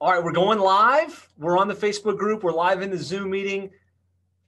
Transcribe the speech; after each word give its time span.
All 0.00 0.12
right, 0.12 0.22
we're 0.22 0.30
going 0.30 0.60
live. 0.60 1.28
We're 1.38 1.58
on 1.58 1.66
the 1.66 1.74
Facebook 1.74 2.18
group. 2.18 2.44
We're 2.44 2.52
live 2.52 2.82
in 2.82 2.90
the 2.90 2.96
Zoom 2.96 3.30
meeting. 3.30 3.68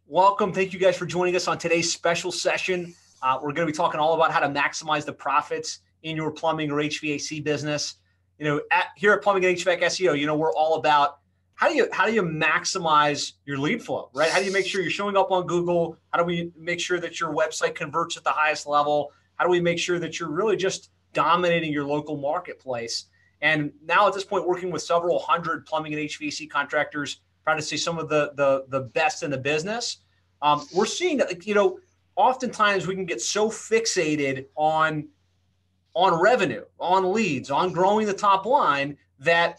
Welcome. 0.06 0.52
Thank 0.52 0.72
you 0.72 0.78
guys 0.78 0.96
for 0.96 1.06
joining 1.06 1.34
us 1.34 1.48
on 1.48 1.58
today's 1.58 1.92
special 1.92 2.30
session. 2.30 2.94
Uh, 3.20 3.36
we're 3.42 3.50
going 3.50 3.66
to 3.66 3.72
be 3.72 3.76
talking 3.76 3.98
all 3.98 4.14
about 4.14 4.30
how 4.30 4.38
to 4.38 4.46
maximize 4.46 5.04
the 5.04 5.12
profits 5.12 5.80
in 6.04 6.14
your 6.14 6.30
plumbing 6.30 6.70
or 6.70 6.76
HVAC 6.76 7.42
business. 7.42 7.96
You 8.38 8.44
know, 8.44 8.60
at, 8.70 8.90
here 8.94 9.12
at 9.12 9.22
Plumbing 9.22 9.44
and 9.44 9.56
HVAC 9.56 9.82
SEO, 9.82 10.16
you 10.16 10.24
know, 10.24 10.36
we're 10.36 10.54
all 10.54 10.76
about 10.76 11.18
how 11.54 11.68
do 11.68 11.74
you 11.74 11.88
how 11.90 12.06
do 12.06 12.12
you 12.12 12.22
maximize 12.22 13.32
your 13.44 13.58
lead 13.58 13.82
flow, 13.82 14.08
right? 14.14 14.30
How 14.30 14.38
do 14.38 14.44
you 14.44 14.52
make 14.52 14.66
sure 14.66 14.82
you're 14.82 14.90
showing 14.92 15.16
up 15.16 15.32
on 15.32 15.48
Google? 15.48 15.96
How 16.12 16.20
do 16.20 16.24
we 16.24 16.52
make 16.56 16.78
sure 16.78 17.00
that 17.00 17.18
your 17.18 17.34
website 17.34 17.74
converts 17.74 18.16
at 18.16 18.22
the 18.22 18.30
highest 18.30 18.68
level? 18.68 19.10
How 19.34 19.46
do 19.46 19.50
we 19.50 19.60
make 19.60 19.80
sure 19.80 19.98
that 19.98 20.20
you're 20.20 20.30
really 20.30 20.56
just 20.56 20.90
dominating 21.12 21.72
your 21.72 21.86
local 21.86 22.16
marketplace? 22.16 23.06
And 23.42 23.72
now 23.84 24.06
at 24.06 24.14
this 24.14 24.24
point, 24.24 24.46
working 24.46 24.70
with 24.70 24.82
several 24.82 25.18
hundred 25.18 25.66
plumbing 25.66 25.94
and 25.94 26.02
HVAC 26.02 26.50
contractors, 26.50 27.20
trying 27.44 27.56
to 27.56 27.62
see 27.62 27.76
some 27.76 27.98
of 27.98 28.08
the 28.08 28.32
the, 28.34 28.64
the 28.68 28.80
best 28.80 29.22
in 29.22 29.30
the 29.30 29.38
business. 29.38 29.98
Um, 30.42 30.66
we're 30.74 30.86
seeing 30.86 31.18
that 31.18 31.46
you 31.46 31.54
know, 31.54 31.78
oftentimes 32.16 32.86
we 32.86 32.94
can 32.94 33.06
get 33.06 33.20
so 33.20 33.48
fixated 33.48 34.46
on 34.56 35.08
on 35.94 36.20
revenue, 36.20 36.64
on 36.78 37.12
leads, 37.12 37.50
on 37.50 37.72
growing 37.72 38.06
the 38.06 38.14
top 38.14 38.46
line 38.46 38.96
that 39.18 39.58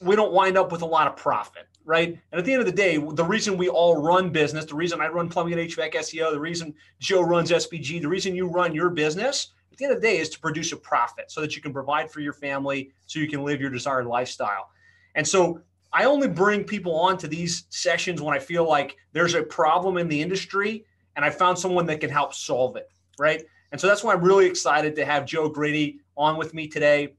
we 0.00 0.14
don't 0.14 0.32
wind 0.32 0.58
up 0.58 0.72
with 0.72 0.82
a 0.82 0.86
lot 0.86 1.06
of 1.06 1.16
profit, 1.16 1.66
right? 1.84 2.08
And 2.08 2.38
at 2.38 2.44
the 2.44 2.52
end 2.52 2.60
of 2.60 2.66
the 2.66 2.72
day, 2.72 2.98
the 2.98 3.24
reason 3.24 3.56
we 3.56 3.68
all 3.68 4.02
run 4.02 4.30
business, 4.30 4.66
the 4.66 4.74
reason 4.74 5.00
I 5.00 5.08
run 5.08 5.28
plumbing 5.28 5.58
and 5.58 5.70
HVAC 5.70 5.94
SEO, 5.94 6.32
the 6.32 6.40
reason 6.40 6.74
Joe 6.98 7.22
runs 7.22 7.50
SPG, 7.50 8.02
the 8.02 8.08
reason 8.08 8.34
you 8.34 8.46
run 8.46 8.74
your 8.74 8.90
business 8.90 9.52
at 9.76 9.78
the 9.78 9.84
end 9.84 9.94
of 9.94 10.00
the 10.00 10.08
day 10.08 10.16
is 10.16 10.30
to 10.30 10.40
produce 10.40 10.72
a 10.72 10.76
profit 10.76 11.30
so 11.30 11.42
that 11.42 11.54
you 11.54 11.60
can 11.60 11.70
provide 11.70 12.10
for 12.10 12.20
your 12.20 12.32
family, 12.32 12.92
so 13.04 13.18
you 13.18 13.28
can 13.28 13.44
live 13.44 13.60
your 13.60 13.68
desired 13.68 14.06
lifestyle. 14.06 14.70
And 15.14 15.28
so 15.28 15.60
I 15.92 16.04
only 16.04 16.28
bring 16.28 16.64
people 16.64 16.98
on 16.98 17.18
to 17.18 17.28
these 17.28 17.64
sessions 17.68 18.22
when 18.22 18.34
I 18.34 18.38
feel 18.38 18.66
like 18.66 18.96
there's 19.12 19.34
a 19.34 19.42
problem 19.42 19.98
in 19.98 20.08
the 20.08 20.20
industry 20.20 20.86
and 21.14 21.24
I 21.26 21.30
found 21.30 21.58
someone 21.58 21.84
that 21.86 22.00
can 22.00 22.08
help 22.08 22.32
solve 22.32 22.76
it, 22.76 22.90
right? 23.18 23.42
And 23.70 23.78
so 23.78 23.86
that's 23.86 24.02
why 24.02 24.14
I'm 24.14 24.22
really 24.22 24.46
excited 24.46 24.96
to 24.96 25.04
have 25.04 25.26
Joe 25.26 25.48
Grady 25.48 26.00
on 26.16 26.38
with 26.38 26.54
me 26.54 26.68
today. 26.68 27.14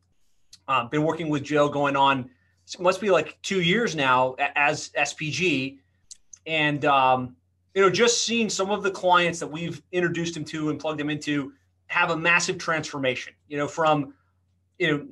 Um, 0.68 0.90
been 0.90 1.04
working 1.04 1.30
with 1.30 1.44
Joe 1.44 1.70
going 1.70 1.96
on 1.96 2.30
must 2.80 3.00
be 3.00 3.10
like 3.10 3.38
two 3.42 3.62
years 3.62 3.96
now 3.96 4.36
as 4.56 4.90
SPG, 4.90 5.78
and 6.46 6.84
um, 6.86 7.36
you 7.74 7.82
know 7.82 7.90
just 7.90 8.26
seeing 8.26 8.50
some 8.50 8.72
of 8.72 8.84
the 8.84 8.92
clients 8.92 9.40
that 9.40 9.48
we've 9.48 9.82
introduced 9.92 10.36
him 10.36 10.44
to 10.46 10.70
and 10.70 10.80
plugged 10.80 11.00
him 11.00 11.10
into 11.10 11.54
have 11.88 12.12
a 12.12 12.18
massive 12.18 12.58
transformation, 12.58 13.34
you 13.48 13.58
know, 13.58 13.68
from, 13.68 14.14
you 14.78 14.92
know, 14.92 15.08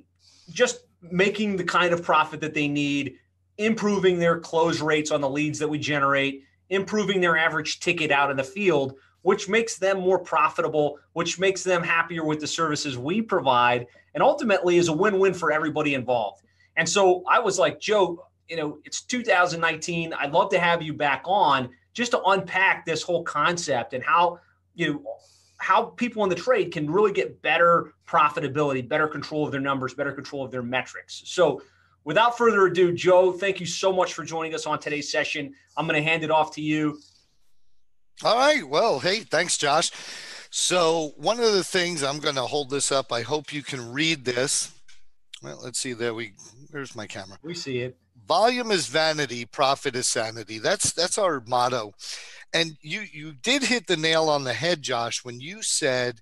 just 0.51 0.81
making 1.01 1.55
the 1.57 1.63
kind 1.63 1.93
of 1.93 2.03
profit 2.03 2.41
that 2.41 2.53
they 2.53 2.67
need, 2.67 3.15
improving 3.57 4.19
their 4.19 4.39
close 4.39 4.81
rates 4.81 5.11
on 5.11 5.21
the 5.21 5.29
leads 5.29 5.59
that 5.59 5.67
we 5.67 5.79
generate, 5.79 6.43
improving 6.69 7.21
their 7.21 7.37
average 7.37 7.79
ticket 7.79 8.11
out 8.11 8.31
in 8.31 8.37
the 8.37 8.43
field, 8.43 8.95
which 9.21 9.49
makes 9.49 9.77
them 9.77 9.99
more 9.99 10.19
profitable, 10.19 10.99
which 11.13 11.39
makes 11.39 11.63
them 11.63 11.81
happier 11.81 12.23
with 12.23 12.39
the 12.39 12.47
services 12.47 12.97
we 12.97 13.21
provide, 13.21 13.87
and 14.13 14.21
ultimately 14.21 14.77
is 14.77 14.87
a 14.87 14.93
win 14.93 15.17
win 15.17 15.33
for 15.33 15.51
everybody 15.51 15.93
involved. 15.93 16.43
And 16.77 16.87
so 16.87 17.23
I 17.27 17.39
was 17.39 17.57
like, 17.57 17.79
Joe, 17.79 18.25
you 18.49 18.57
know, 18.57 18.77
it's 18.85 19.01
2019. 19.01 20.13
I'd 20.13 20.31
love 20.31 20.51
to 20.51 20.59
have 20.59 20.81
you 20.81 20.93
back 20.93 21.23
on 21.25 21.69
just 21.93 22.11
to 22.11 22.21
unpack 22.23 22.85
this 22.85 23.01
whole 23.01 23.23
concept 23.23 23.93
and 23.93 24.03
how, 24.03 24.39
you 24.75 24.93
know, 24.93 25.03
how 25.57 25.85
people 25.85 26.23
in 26.23 26.29
the 26.29 26.35
trade 26.35 26.71
can 26.71 26.89
really 26.89 27.11
get 27.11 27.41
better 27.41 27.93
profitability, 28.07 28.87
better 28.87 29.07
control 29.07 29.45
of 29.45 29.51
their 29.51 29.61
numbers, 29.61 29.93
better 29.93 30.11
control 30.11 30.43
of 30.43 30.51
their 30.51 30.63
metrics. 30.63 31.23
So, 31.25 31.61
without 32.03 32.37
further 32.37 32.65
ado, 32.67 32.93
Joe, 32.93 33.31
thank 33.31 33.59
you 33.59 33.65
so 33.65 33.91
much 33.91 34.13
for 34.13 34.23
joining 34.23 34.53
us 34.53 34.65
on 34.65 34.79
today's 34.79 35.11
session. 35.11 35.53
I'm 35.77 35.87
going 35.87 36.01
to 36.01 36.07
hand 36.07 36.23
it 36.23 36.31
off 36.31 36.53
to 36.55 36.61
you. 36.61 36.99
All 38.23 38.37
right. 38.37 38.67
Well, 38.67 38.99
hey, 38.99 39.21
thanks, 39.21 39.57
Josh. 39.57 39.91
So, 40.49 41.13
one 41.17 41.39
of 41.39 41.53
the 41.53 41.63
things 41.63 42.03
I'm 42.03 42.19
going 42.19 42.35
to 42.35 42.43
hold 42.43 42.69
this 42.69 42.91
up, 42.91 43.11
I 43.11 43.21
hope 43.21 43.53
you 43.53 43.63
can 43.63 43.91
read 43.91 44.25
this. 44.25 44.71
Well, 45.41 45.59
let's 45.63 45.79
see. 45.79 45.93
There 45.93 46.13
we. 46.13 46.33
Where's 46.71 46.95
my 46.95 47.07
camera? 47.07 47.37
We 47.43 47.53
see 47.53 47.79
it. 47.79 47.97
Volume 48.27 48.71
is 48.71 48.87
vanity, 48.87 49.45
profit 49.45 49.95
is 49.95 50.07
sanity. 50.07 50.57
That's 50.57 50.91
that's 50.93 51.19
our 51.19 51.43
motto 51.45 51.93
and 52.55 52.77
you 52.81 53.03
you 53.11 53.33
did 53.33 53.63
hit 53.63 53.85
the 53.85 53.97
nail 53.97 54.29
on 54.29 54.45
the 54.45 54.53
head 54.53 54.81
josh 54.81 55.25
when 55.25 55.39
you 55.41 55.61
said 55.61 56.21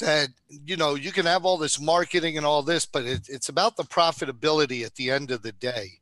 that 0.00 0.28
you 0.48 0.76
know 0.76 0.96
you 0.96 1.12
can 1.12 1.24
have 1.24 1.44
all 1.44 1.56
this 1.56 1.80
marketing 1.80 2.36
and 2.36 2.44
all 2.44 2.62
this 2.62 2.84
but 2.84 3.04
it, 3.04 3.28
it's 3.28 3.48
about 3.48 3.76
the 3.76 3.84
profitability 3.84 4.84
at 4.84 4.96
the 4.96 5.10
end 5.10 5.30
of 5.30 5.42
the 5.42 5.52
day. 5.52 5.92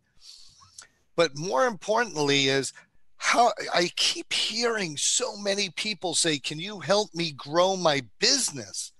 But 1.15 1.37
more 1.37 1.67
importantly 1.67 2.49
is 2.49 2.73
how 3.19 3.53
i 3.73 3.91
keep 3.95 4.33
hearing 4.33 4.97
so 4.97 5.37
many 5.37 5.71
people 5.71 6.15
say 6.15 6.39
can 6.39 6.59
you 6.59 6.81
help 6.81 7.15
me 7.15 7.33
grow 7.33 7.77
my 7.77 8.03
business? 8.19 8.93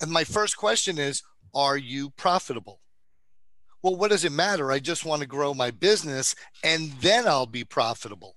And 0.00 0.10
my 0.10 0.24
first 0.24 0.56
question 0.56 0.98
is 0.98 1.22
are 1.54 1.76
you 1.76 2.10
profitable? 2.10 2.80
Well 3.82 3.96
what 3.96 4.12
does 4.12 4.24
it 4.24 4.32
matter? 4.32 4.70
I 4.70 4.78
just 4.78 5.04
want 5.04 5.22
to 5.22 5.28
grow 5.28 5.52
my 5.52 5.72
business 5.72 6.36
and 6.62 6.92
then 7.00 7.26
i'll 7.26 7.46
be 7.46 7.64
profitable 7.64 8.36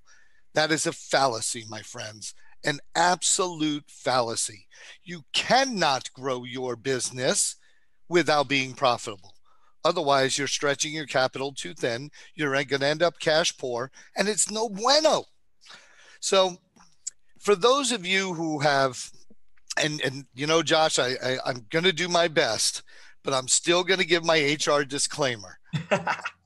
that 0.53 0.71
is 0.71 0.85
a 0.85 0.93
fallacy, 0.93 1.65
my 1.69 1.81
friends, 1.81 2.33
an 2.63 2.79
absolute 2.95 3.85
fallacy. 3.87 4.67
You 5.03 5.23
cannot 5.33 6.13
grow 6.13 6.43
your 6.43 6.75
business 6.75 7.55
without 8.09 8.47
being 8.47 8.73
profitable. 8.73 9.35
Otherwise, 9.83 10.37
you're 10.37 10.47
stretching 10.47 10.93
your 10.93 11.07
capital 11.07 11.53
too 11.53 11.73
thin. 11.73 12.11
You're 12.35 12.51
going 12.51 12.81
to 12.81 12.85
end 12.85 13.01
up 13.01 13.19
cash 13.19 13.57
poor, 13.57 13.91
and 14.15 14.27
it's 14.27 14.51
no 14.51 14.69
bueno. 14.69 15.25
So, 16.19 16.57
for 17.39 17.55
those 17.55 17.91
of 17.91 18.05
you 18.05 18.35
who 18.35 18.59
have, 18.59 19.09
and 19.81 19.99
and 20.01 20.25
you 20.35 20.45
know, 20.45 20.61
Josh, 20.61 20.99
I, 20.99 21.13
I 21.23 21.37
I'm 21.45 21.65
going 21.71 21.85
to 21.85 21.93
do 21.93 22.07
my 22.07 22.27
best, 22.27 22.83
but 23.23 23.33
I'm 23.33 23.47
still 23.47 23.83
going 23.83 23.99
to 23.99 24.05
give 24.05 24.23
my 24.23 24.37
HR 24.37 24.83
disclaimer. 24.83 25.57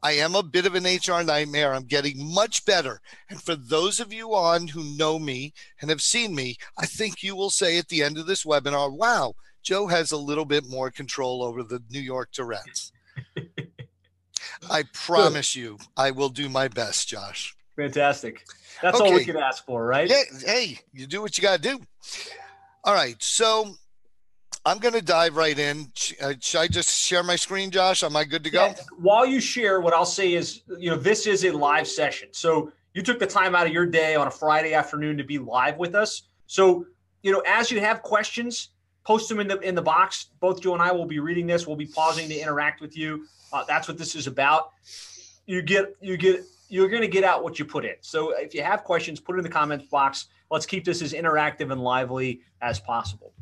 I 0.04 0.12
am 0.14 0.36
a 0.36 0.44
bit 0.44 0.66
of 0.66 0.76
an 0.76 0.84
HR 0.84 1.24
nightmare. 1.24 1.74
I'm 1.74 1.86
getting 1.86 2.34
much 2.34 2.66
better. 2.66 3.02
And 3.30 3.42
for 3.42 3.56
those 3.56 4.00
of 4.00 4.14
you 4.14 4.36
on 4.36 4.68
who 4.68 4.84
know 4.98 5.18
me 5.18 5.54
and 5.82 5.90
have 5.90 6.02
seen 6.02 6.36
me, 6.36 6.58
I 6.78 6.86
think 6.86 7.24
you 7.24 7.36
will 7.36 7.50
say 7.50 7.78
at 7.78 7.88
the 7.88 8.04
end 8.04 8.18
of 8.18 8.28
this 8.28 8.44
webinar, 8.44 8.92
wow, 8.96 9.34
Joe 9.64 9.88
has 9.88 10.12
a 10.12 10.18
little 10.18 10.46
bit 10.46 10.66
more 10.70 10.92
control 10.92 11.42
over 11.42 11.64
the 11.64 11.82
New 11.90 12.00
York 12.00 12.30
Tourette's. 12.32 12.92
I 14.70 14.84
promise 14.94 15.54
Good. 15.54 15.60
you, 15.60 15.78
I 15.98 16.12
will 16.12 16.30
do 16.30 16.50
my 16.50 16.68
best, 16.68 17.08
Josh. 17.08 17.56
Fantastic. 17.76 18.46
That's 18.82 19.00
okay. 19.00 19.10
all 19.10 19.16
we 19.16 19.26
can 19.26 19.38
ask 19.38 19.66
for, 19.66 19.86
right? 19.86 20.10
Yeah. 20.10 20.22
Hey, 20.46 20.80
you 20.94 21.08
do 21.08 21.22
what 21.22 21.38
you 21.38 21.42
got 21.42 21.62
to 21.62 21.70
do. 21.78 21.82
All 22.84 22.94
right. 22.94 23.22
So 23.22 23.76
I'm 24.66 24.80
going 24.80 24.96
to 24.96 25.02
dive 25.02 25.36
right 25.36 25.58
in. 25.58 25.92
Uh, 26.20 26.34
should 26.42 26.60
I 26.60 26.68
just 26.68 26.90
share 26.90 27.22
my 27.22 27.36
screen, 27.36 27.70
Josh? 27.70 28.04
Am 28.04 28.16
I 28.16 28.24
good 28.24 28.44
to 28.46 28.50
go? 28.50 28.66
Yeah. 28.66 28.76
While 28.98 29.26
you 29.26 29.40
share, 29.40 29.80
what 29.80 29.94
I'll 29.94 30.06
say 30.06 30.34
is, 30.34 30.62
you 30.80 30.90
know, 30.90 30.98
this 30.98 31.28
is 31.28 31.46
a 31.46 31.52
live 31.52 31.88
session. 31.88 32.30
So 32.32 32.72
you 32.96 33.04
took 33.04 33.20
the 33.20 33.28
time 33.28 33.54
out 33.54 33.68
of 33.68 33.74
your 33.74 33.86
day 33.86 34.16
on 34.16 34.26
a 34.26 34.32
Friday 34.32 34.74
afternoon 34.74 35.18
to 35.18 35.24
be 35.24 35.38
live 35.38 35.78
with 35.78 35.94
us. 35.94 36.24
So, 36.48 36.86
you 37.22 37.32
know, 37.32 37.44
as 37.46 37.70
you 37.70 37.80
have 37.80 38.02
questions, 38.02 38.70
post 39.06 39.30
them 39.30 39.40
in 39.40 39.48
the 39.48 39.60
in 39.60 39.76
the 39.76 39.84
box. 39.84 40.30
Both 40.40 40.62
Joe 40.62 40.74
and 40.74 40.82
I 40.82 40.92
will 40.92 41.06
be 41.06 41.20
reading 41.20 41.46
this. 41.46 41.68
We'll 41.68 41.76
be 41.76 41.86
pausing 41.86 42.28
to 42.30 42.36
interact 42.36 42.82
with 42.82 42.98
you. 42.98 43.28
Uh, 43.54 43.64
that's 43.68 43.88
what 43.88 44.00
this 44.00 44.16
is 44.16 44.26
about. 44.26 44.72
You 45.46 45.62
get 45.62 45.96
you 46.02 46.18
get 46.18 46.44
you're 46.70 46.90
going 46.90 47.04
to 47.04 47.08
get 47.08 47.24
out 47.24 47.44
what 47.44 47.60
you 47.60 47.66
put 47.66 47.86
in. 47.86 47.96
So 48.02 48.32
if 48.32 48.56
you 48.56 48.64
have 48.64 48.84
questions, 48.84 49.20
put 49.20 49.36
it 49.36 49.38
in 49.38 49.44
the 49.44 49.50
comments 49.50 49.86
box. 49.86 50.26
Let's 50.50 50.66
keep 50.66 50.84
this 50.84 51.04
as 51.04 51.14
interactive 51.14 51.72
and 51.72 51.82
lively 51.82 52.42
as 52.62 52.80
possible. 52.80 53.35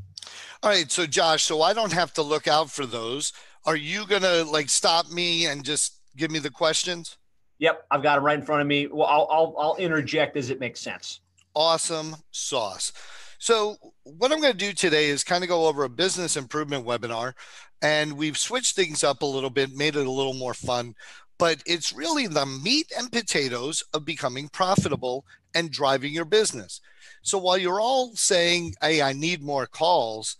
All 0.63 0.69
right, 0.69 0.89
so 0.89 1.05
Josh, 1.05 1.43
so 1.43 1.61
I 1.61 1.73
don't 1.73 1.91
have 1.91 2.13
to 2.13 2.21
look 2.21 2.47
out 2.47 2.71
for 2.71 2.85
those. 2.85 3.33
Are 3.65 3.75
you 3.75 4.07
gonna 4.07 4.45
like 4.45 4.69
stop 4.69 5.11
me 5.11 5.45
and 5.47 5.61
just 5.61 5.99
give 6.15 6.31
me 6.31 6.39
the 6.39 6.49
questions? 6.49 7.17
Yep, 7.59 7.85
I've 7.91 8.01
got 8.01 8.15
them 8.15 8.23
right 8.23 8.39
in 8.39 8.45
front 8.45 8.61
of 8.61 8.67
me. 8.67 8.87
Well, 8.87 9.05
I'll 9.05 9.27
I'll, 9.29 9.55
I'll 9.59 9.75
interject 9.75 10.37
as 10.37 10.49
it 10.49 10.61
makes 10.61 10.79
sense. 10.79 11.19
Awesome 11.53 12.15
sauce. 12.31 12.93
So 13.39 13.75
what 14.03 14.31
I'm 14.31 14.39
going 14.39 14.53
to 14.53 14.57
do 14.57 14.71
today 14.71 15.07
is 15.09 15.25
kind 15.25 15.43
of 15.43 15.49
go 15.49 15.67
over 15.67 15.83
a 15.83 15.89
business 15.89 16.37
improvement 16.37 16.85
webinar, 16.85 17.33
and 17.81 18.13
we've 18.13 18.37
switched 18.37 18.77
things 18.77 19.03
up 19.03 19.21
a 19.21 19.25
little 19.25 19.49
bit, 19.49 19.75
made 19.75 19.97
it 19.97 20.07
a 20.07 20.11
little 20.11 20.33
more 20.33 20.53
fun. 20.53 20.95
But 21.37 21.61
it's 21.65 21.91
really 21.91 22.27
the 22.27 22.45
meat 22.45 22.89
and 22.97 23.11
potatoes 23.11 23.83
of 23.93 24.05
becoming 24.05 24.47
profitable 24.47 25.25
and 25.53 25.69
driving 25.69 26.13
your 26.13 26.23
business. 26.23 26.79
So 27.21 27.37
while 27.37 27.57
you're 27.57 27.81
all 27.81 28.15
saying, 28.15 28.75
"Hey, 28.81 29.01
I 29.01 29.11
need 29.11 29.43
more 29.43 29.67
calls," 29.67 30.37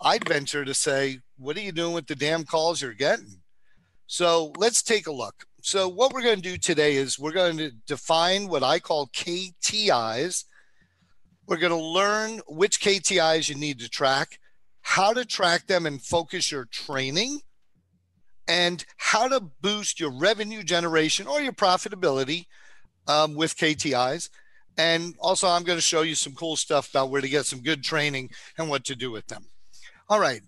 I'd 0.00 0.26
venture 0.26 0.64
to 0.64 0.74
say, 0.74 1.20
what 1.36 1.56
are 1.56 1.60
you 1.60 1.72
doing 1.72 1.92
with 1.92 2.06
the 2.06 2.14
damn 2.14 2.44
calls 2.44 2.80
you're 2.80 2.94
getting? 2.94 3.40
So 4.06 4.52
let's 4.56 4.82
take 4.82 5.06
a 5.06 5.12
look. 5.12 5.44
So 5.62 5.88
what 5.88 6.12
we're 6.12 6.22
going 6.22 6.40
to 6.40 6.42
do 6.42 6.56
today 6.56 6.96
is 6.96 7.18
we're 7.18 7.32
going 7.32 7.58
to 7.58 7.70
define 7.86 8.48
what 8.48 8.62
I 8.62 8.78
call 8.78 9.08
KTIs. 9.08 10.44
We're 11.46 11.58
going 11.58 11.72
to 11.72 11.76
learn 11.76 12.40
which 12.48 12.80
KTIs 12.80 13.48
you 13.48 13.54
need 13.54 13.78
to 13.80 13.88
track, 13.88 14.38
how 14.80 15.12
to 15.12 15.24
track 15.24 15.66
them 15.66 15.84
and 15.84 16.00
focus 16.00 16.50
your 16.50 16.64
training, 16.64 17.40
and 18.48 18.84
how 18.96 19.28
to 19.28 19.40
boost 19.60 20.00
your 20.00 20.10
revenue 20.10 20.62
generation 20.62 21.26
or 21.26 21.40
your 21.40 21.52
profitability 21.52 22.46
um, 23.06 23.34
with 23.34 23.56
KTIs. 23.56 24.30
And 24.78 25.14
also, 25.18 25.46
I'm 25.46 25.64
going 25.64 25.78
to 25.78 25.82
show 25.82 26.02
you 26.02 26.14
some 26.14 26.32
cool 26.32 26.56
stuff 26.56 26.88
about 26.90 27.10
where 27.10 27.20
to 27.20 27.28
get 27.28 27.44
some 27.44 27.60
good 27.60 27.82
training 27.82 28.30
and 28.56 28.70
what 28.70 28.84
to 28.86 28.96
do 28.96 29.10
with 29.10 29.26
them. 29.26 29.44
All 30.10 30.18
right. 30.18 30.42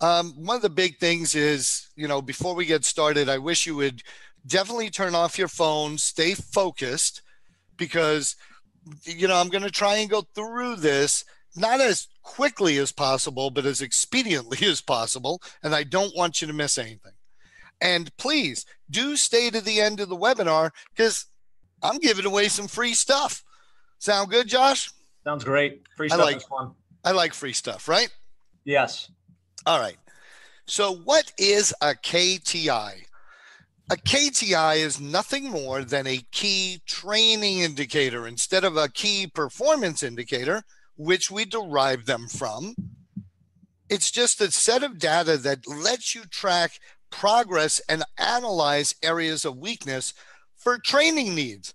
Um, 0.00 0.32
one 0.44 0.56
of 0.56 0.62
the 0.62 0.70
big 0.70 0.98
things 0.98 1.34
is, 1.34 1.88
you 1.96 2.08
know, 2.08 2.22
before 2.22 2.54
we 2.54 2.64
get 2.64 2.84
started, 2.84 3.28
I 3.28 3.36
wish 3.36 3.66
you 3.66 3.76
would 3.76 4.02
definitely 4.46 4.88
turn 4.88 5.14
off 5.14 5.38
your 5.38 5.48
phone, 5.48 5.98
stay 5.98 6.34
focused, 6.34 7.20
because, 7.76 8.36
you 9.04 9.28
know, 9.28 9.36
I'm 9.36 9.50
going 9.50 9.64
to 9.64 9.70
try 9.70 9.96
and 9.96 10.10
go 10.10 10.22
through 10.34 10.76
this 10.76 11.24
not 11.56 11.80
as 11.80 12.08
quickly 12.22 12.78
as 12.78 12.90
possible, 12.90 13.50
but 13.50 13.66
as 13.66 13.82
expediently 13.82 14.62
as 14.70 14.80
possible. 14.80 15.42
And 15.62 15.74
I 15.74 15.84
don't 15.84 16.16
want 16.16 16.40
you 16.40 16.48
to 16.48 16.54
miss 16.54 16.78
anything. 16.78 17.12
And 17.80 18.14
please 18.16 18.64
do 18.90 19.16
stay 19.16 19.50
to 19.50 19.60
the 19.60 19.80
end 19.80 20.00
of 20.00 20.08
the 20.08 20.16
webinar 20.16 20.70
because 20.94 21.26
I'm 21.82 21.98
giving 21.98 22.24
away 22.24 22.48
some 22.48 22.68
free 22.68 22.94
stuff. 22.94 23.42
Sound 23.98 24.30
good, 24.30 24.48
Josh? 24.48 24.90
Sounds 25.24 25.44
great. 25.44 25.82
Free 25.96 26.08
stuff 26.08 26.20
I 26.20 26.24
like, 26.24 26.36
is 26.36 26.44
fun. 26.44 26.72
I 27.04 27.10
like 27.10 27.34
free 27.34 27.52
stuff, 27.52 27.88
right? 27.88 28.08
Yes. 28.66 29.10
All 29.64 29.78
right. 29.78 29.96
So, 30.66 30.92
what 30.92 31.32
is 31.38 31.72
a 31.80 31.94
KTI? 31.94 33.04
A 33.88 33.96
KTI 33.96 34.78
is 34.78 35.00
nothing 35.00 35.48
more 35.48 35.84
than 35.84 36.08
a 36.08 36.26
key 36.32 36.82
training 36.84 37.60
indicator 37.60 38.26
instead 38.26 38.64
of 38.64 38.76
a 38.76 38.88
key 38.88 39.28
performance 39.28 40.02
indicator, 40.02 40.64
which 40.96 41.30
we 41.30 41.44
derive 41.44 42.06
them 42.06 42.26
from. 42.26 42.74
It's 43.88 44.10
just 44.10 44.40
a 44.40 44.50
set 44.50 44.82
of 44.82 44.98
data 44.98 45.36
that 45.36 45.68
lets 45.68 46.16
you 46.16 46.24
track 46.24 46.80
progress 47.08 47.80
and 47.88 48.02
analyze 48.18 48.96
areas 49.04 49.44
of 49.44 49.56
weakness 49.56 50.12
for 50.56 50.78
training 50.78 51.36
needs. 51.36 51.72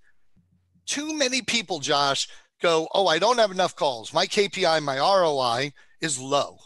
Too 0.86 1.18
many 1.18 1.42
people, 1.42 1.80
Josh, 1.80 2.28
go, 2.62 2.90
Oh, 2.94 3.08
I 3.08 3.20
don't 3.20 3.40
have 3.40 3.52
enough 3.52 3.78
calls. 3.78 4.14
My 4.14 4.26
KPI, 4.26 4.84
my 4.84 4.98
ROI 4.98 5.72
is 6.02 6.20
low. 6.20 6.58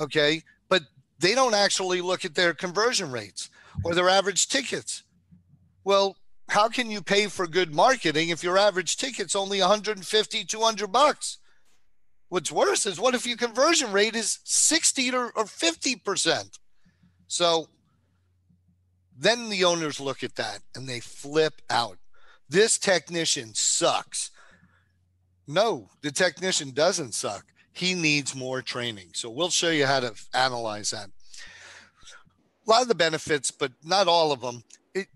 Okay. 0.00 0.42
But 0.68 0.82
they 1.18 1.34
don't 1.34 1.54
actually 1.54 2.00
look 2.00 2.24
at 2.24 2.34
their 2.34 2.54
conversion 2.54 3.10
rates 3.10 3.50
or 3.84 3.94
their 3.94 4.08
average 4.08 4.48
tickets. 4.48 5.02
Well, 5.84 6.16
how 6.48 6.68
can 6.68 6.90
you 6.90 7.02
pay 7.02 7.26
for 7.26 7.46
good 7.46 7.74
marketing 7.74 8.30
if 8.30 8.42
your 8.42 8.56
average 8.56 8.96
ticket's 8.96 9.36
only 9.36 9.60
150, 9.60 10.44
200 10.44 10.92
bucks? 10.92 11.38
What's 12.28 12.52
worse 12.52 12.86
is 12.86 13.00
what 13.00 13.14
if 13.14 13.26
your 13.26 13.36
conversion 13.36 13.92
rate 13.92 14.14
is 14.14 14.38
60 14.44 15.14
or, 15.14 15.26
or 15.34 15.44
50%? 15.44 16.58
So 17.26 17.68
then 19.16 19.48
the 19.50 19.64
owners 19.64 20.00
look 20.00 20.22
at 20.22 20.36
that 20.36 20.60
and 20.74 20.88
they 20.88 21.00
flip 21.00 21.60
out. 21.68 21.98
This 22.48 22.78
technician 22.78 23.54
sucks. 23.54 24.30
No, 25.46 25.88
the 26.02 26.10
technician 26.10 26.70
doesn't 26.70 27.14
suck. 27.14 27.44
He 27.72 27.94
needs 27.94 28.34
more 28.34 28.62
training. 28.62 29.10
So 29.14 29.30
we'll 29.30 29.50
show 29.50 29.70
you 29.70 29.86
how 29.86 30.00
to 30.00 30.14
analyze 30.34 30.90
that. 30.90 31.10
A 32.66 32.70
lot 32.70 32.82
of 32.82 32.88
the 32.88 32.94
benefits, 32.94 33.50
but 33.50 33.72
not 33.84 34.08
all 34.08 34.32
of 34.32 34.40
them. 34.40 34.62
It, 34.94 35.06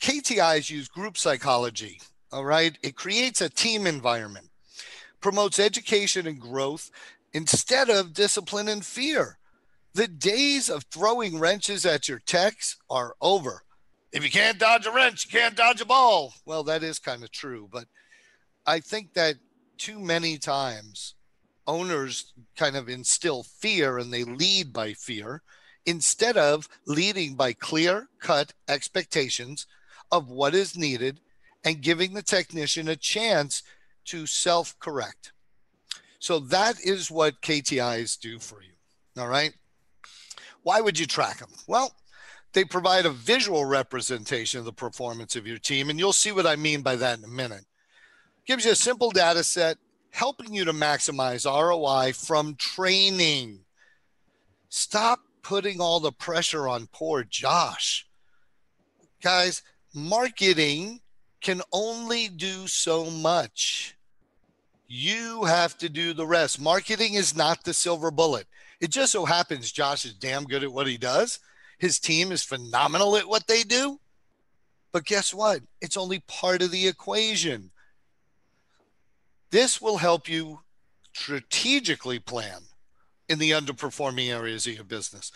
KTIs 0.00 0.70
use 0.70 0.88
group 0.88 1.16
psychology. 1.16 2.00
All 2.32 2.44
right. 2.44 2.76
It 2.82 2.96
creates 2.96 3.40
a 3.40 3.48
team 3.48 3.86
environment, 3.86 4.48
promotes 5.20 5.58
education 5.58 6.26
and 6.26 6.40
growth 6.40 6.90
instead 7.32 7.88
of 7.88 8.12
discipline 8.12 8.68
and 8.68 8.84
fear. 8.84 9.38
The 9.94 10.08
days 10.08 10.68
of 10.68 10.84
throwing 10.84 11.38
wrenches 11.38 11.86
at 11.86 12.08
your 12.08 12.20
techs 12.20 12.76
are 12.90 13.14
over. 13.20 13.62
If 14.12 14.24
you 14.24 14.30
can't 14.30 14.58
dodge 14.58 14.86
a 14.86 14.90
wrench, 14.90 15.26
you 15.26 15.38
can't 15.38 15.56
dodge 15.56 15.80
a 15.80 15.84
ball. 15.84 16.34
Well, 16.46 16.64
that 16.64 16.82
is 16.82 16.98
kind 16.98 17.22
of 17.22 17.30
true, 17.30 17.68
but 17.70 17.86
I 18.66 18.80
think 18.80 19.14
that 19.14 19.36
too 19.76 19.98
many 19.98 20.38
times 20.38 21.14
owners 21.68 22.32
kind 22.56 22.76
of 22.76 22.88
instill 22.88 23.44
fear 23.44 23.98
and 23.98 24.12
they 24.12 24.24
lead 24.24 24.72
by 24.72 24.94
fear 24.94 25.42
instead 25.86 26.36
of 26.36 26.68
leading 26.86 27.34
by 27.34 27.52
clear 27.52 28.08
cut 28.18 28.52
expectations 28.68 29.66
of 30.10 30.28
what 30.28 30.54
is 30.54 30.76
needed 30.76 31.20
and 31.64 31.82
giving 31.82 32.14
the 32.14 32.22
technician 32.22 32.88
a 32.88 32.96
chance 32.96 33.62
to 34.06 34.26
self 34.26 34.76
correct. 34.80 35.32
So 36.18 36.40
that 36.40 36.80
is 36.80 37.10
what 37.10 37.42
KTIs 37.42 38.18
do 38.18 38.38
for 38.38 38.62
you. 38.62 38.72
All 39.20 39.28
right. 39.28 39.52
Why 40.62 40.80
would 40.80 40.98
you 40.98 41.06
track 41.06 41.38
them? 41.38 41.50
Well, 41.66 41.94
they 42.52 42.64
provide 42.64 43.06
a 43.06 43.10
visual 43.10 43.64
representation 43.64 44.58
of 44.58 44.64
the 44.64 44.72
performance 44.72 45.36
of 45.36 45.46
your 45.46 45.58
team, 45.58 45.90
and 45.90 45.98
you'll 45.98 46.12
see 46.12 46.32
what 46.32 46.46
I 46.46 46.56
mean 46.56 46.82
by 46.82 46.96
that 46.96 47.18
in 47.18 47.24
a 47.24 47.28
minute. 47.28 47.64
Gives 48.46 48.64
you 48.64 48.72
a 48.72 48.76
simple 48.76 49.10
data 49.10 49.44
set, 49.44 49.76
helping 50.10 50.54
you 50.54 50.64
to 50.64 50.72
maximize 50.72 51.44
ROI 51.44 52.12
from 52.12 52.54
training. 52.56 53.60
Stop 54.68 55.20
putting 55.42 55.80
all 55.80 56.00
the 56.00 56.12
pressure 56.12 56.68
on 56.68 56.88
poor 56.92 57.24
Josh. 57.24 58.06
Guys, 59.22 59.62
marketing 59.94 61.00
can 61.40 61.62
only 61.72 62.28
do 62.28 62.66
so 62.66 63.10
much. 63.10 63.96
You 64.86 65.44
have 65.44 65.76
to 65.78 65.88
do 65.88 66.12
the 66.12 66.26
rest. 66.26 66.60
Marketing 66.60 67.14
is 67.14 67.36
not 67.36 67.64
the 67.64 67.74
silver 67.74 68.10
bullet. 68.10 68.46
It 68.80 68.90
just 68.90 69.12
so 69.12 69.24
happens 69.24 69.72
Josh 69.72 70.04
is 70.04 70.14
damn 70.14 70.44
good 70.44 70.62
at 70.62 70.72
what 70.72 70.86
he 70.86 70.96
does. 70.96 71.40
His 71.78 71.98
team 71.98 72.32
is 72.32 72.42
phenomenal 72.42 73.16
at 73.16 73.28
what 73.28 73.46
they 73.46 73.62
do. 73.62 74.00
But 74.92 75.04
guess 75.04 75.34
what? 75.34 75.60
It's 75.80 75.96
only 75.96 76.20
part 76.20 76.62
of 76.62 76.70
the 76.70 76.88
equation. 76.88 77.70
This 79.50 79.80
will 79.80 79.96
help 79.96 80.28
you 80.28 80.60
strategically 81.14 82.18
plan 82.18 82.60
in 83.28 83.38
the 83.38 83.50
underperforming 83.50 84.30
areas 84.32 84.66
of 84.66 84.74
your 84.74 84.84
business. 84.84 85.32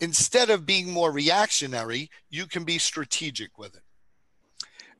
Instead 0.00 0.50
of 0.50 0.66
being 0.66 0.90
more 0.90 1.12
reactionary, 1.12 2.10
you 2.30 2.46
can 2.46 2.64
be 2.64 2.78
strategic 2.78 3.58
with 3.58 3.74
it. 3.74 3.82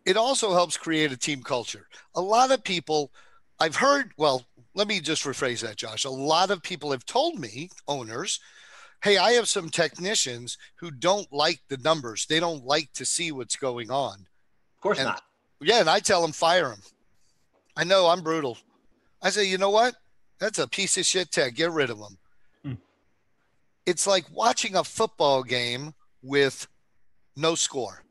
It 0.05 0.17
also 0.17 0.53
helps 0.53 0.77
create 0.77 1.13
a 1.13 1.17
team 1.17 1.43
culture. 1.43 1.87
A 2.15 2.21
lot 2.21 2.51
of 2.51 2.65
people, 2.65 3.13
I've 3.59 3.77
heard, 3.77 4.13
well, 4.17 4.45
let 4.75 4.89
me 4.89 5.01
just 5.01 5.25
rephrase 5.25 5.61
that, 5.61 5.77
Josh. 5.77 6.05
A 6.05 6.11
lot 6.11 6.51
of 6.51 6.63
people 6.63 6.91
have 6.91 7.05
told 7.05 7.39
me, 7.39 7.71
owners, 7.89 8.41
hey, 9.03 9.17
I 9.17 9.33
have 9.33 9.49
some 9.49 9.69
technicians 9.69 10.59
who 10.77 10.91
don't 10.91 11.31
like 11.33 11.61
the 11.69 11.79
numbers. 11.79 12.27
They 12.27 12.41
don't 12.41 12.65
like 12.65 12.93
to 12.95 13.05
see 13.05 13.33
what's 13.33 13.57
going 13.57 13.91
on. 13.91 14.27
Of 14.77 14.83
course 14.83 14.99
and, 14.99 15.07
not. 15.07 15.23
Yeah, 15.61 15.81
and 15.81 15.91
I 15.91 16.01
tell 16.01 16.23
them 16.23 16.33
fire 16.33 16.69
them. 16.69 16.83
I 17.81 17.85
know 17.85 18.09
I'm 18.09 18.21
brutal. 18.21 18.59
I 19.23 19.31
say, 19.31 19.47
you 19.47 19.57
know 19.57 19.71
what? 19.71 19.95
That's 20.39 20.59
a 20.59 20.69
piece 20.69 20.99
of 20.99 21.07
shit 21.07 21.31
tech. 21.31 21.55
Get 21.55 21.71
rid 21.71 21.89
of 21.89 21.99
them. 21.99 22.19
Hmm. 22.63 22.75
It's 23.87 24.07
like 24.07 24.27
watching 24.31 24.77
a 24.77 24.85
football 24.85 25.43
game 25.43 25.95
with 26.23 26.69
no 27.37 27.55
score. 27.55 28.05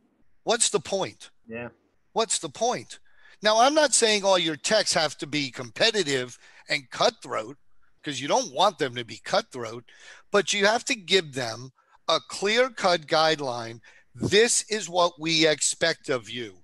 What's 0.43 0.71
the 0.71 0.79
point? 0.79 1.29
Yeah. 1.47 1.69
What's 2.13 2.39
the 2.39 2.49
point? 2.49 2.97
Now, 3.43 3.59
I'm 3.59 3.75
not 3.75 3.93
saying 3.93 4.23
all 4.23 4.39
your 4.39 4.55
techs 4.55 4.95
have 4.95 5.15
to 5.19 5.27
be 5.27 5.51
competitive 5.51 6.39
and 6.67 6.89
cutthroat 6.89 7.57
because 8.01 8.19
you 8.19 8.27
don't 8.27 8.51
want 8.51 8.79
them 8.79 8.95
to 8.95 9.05
be 9.05 9.21
cutthroat, 9.23 9.83
but 10.31 10.51
you 10.51 10.65
have 10.65 10.83
to 10.85 10.95
give 10.95 11.35
them 11.35 11.73
a 12.07 12.19
clear 12.27 12.71
cut 12.71 13.01
guideline. 13.01 13.81
This 14.15 14.65
is 14.67 14.89
what 14.89 15.19
we 15.19 15.45
expect 15.45 16.09
of 16.09 16.27
you. 16.27 16.55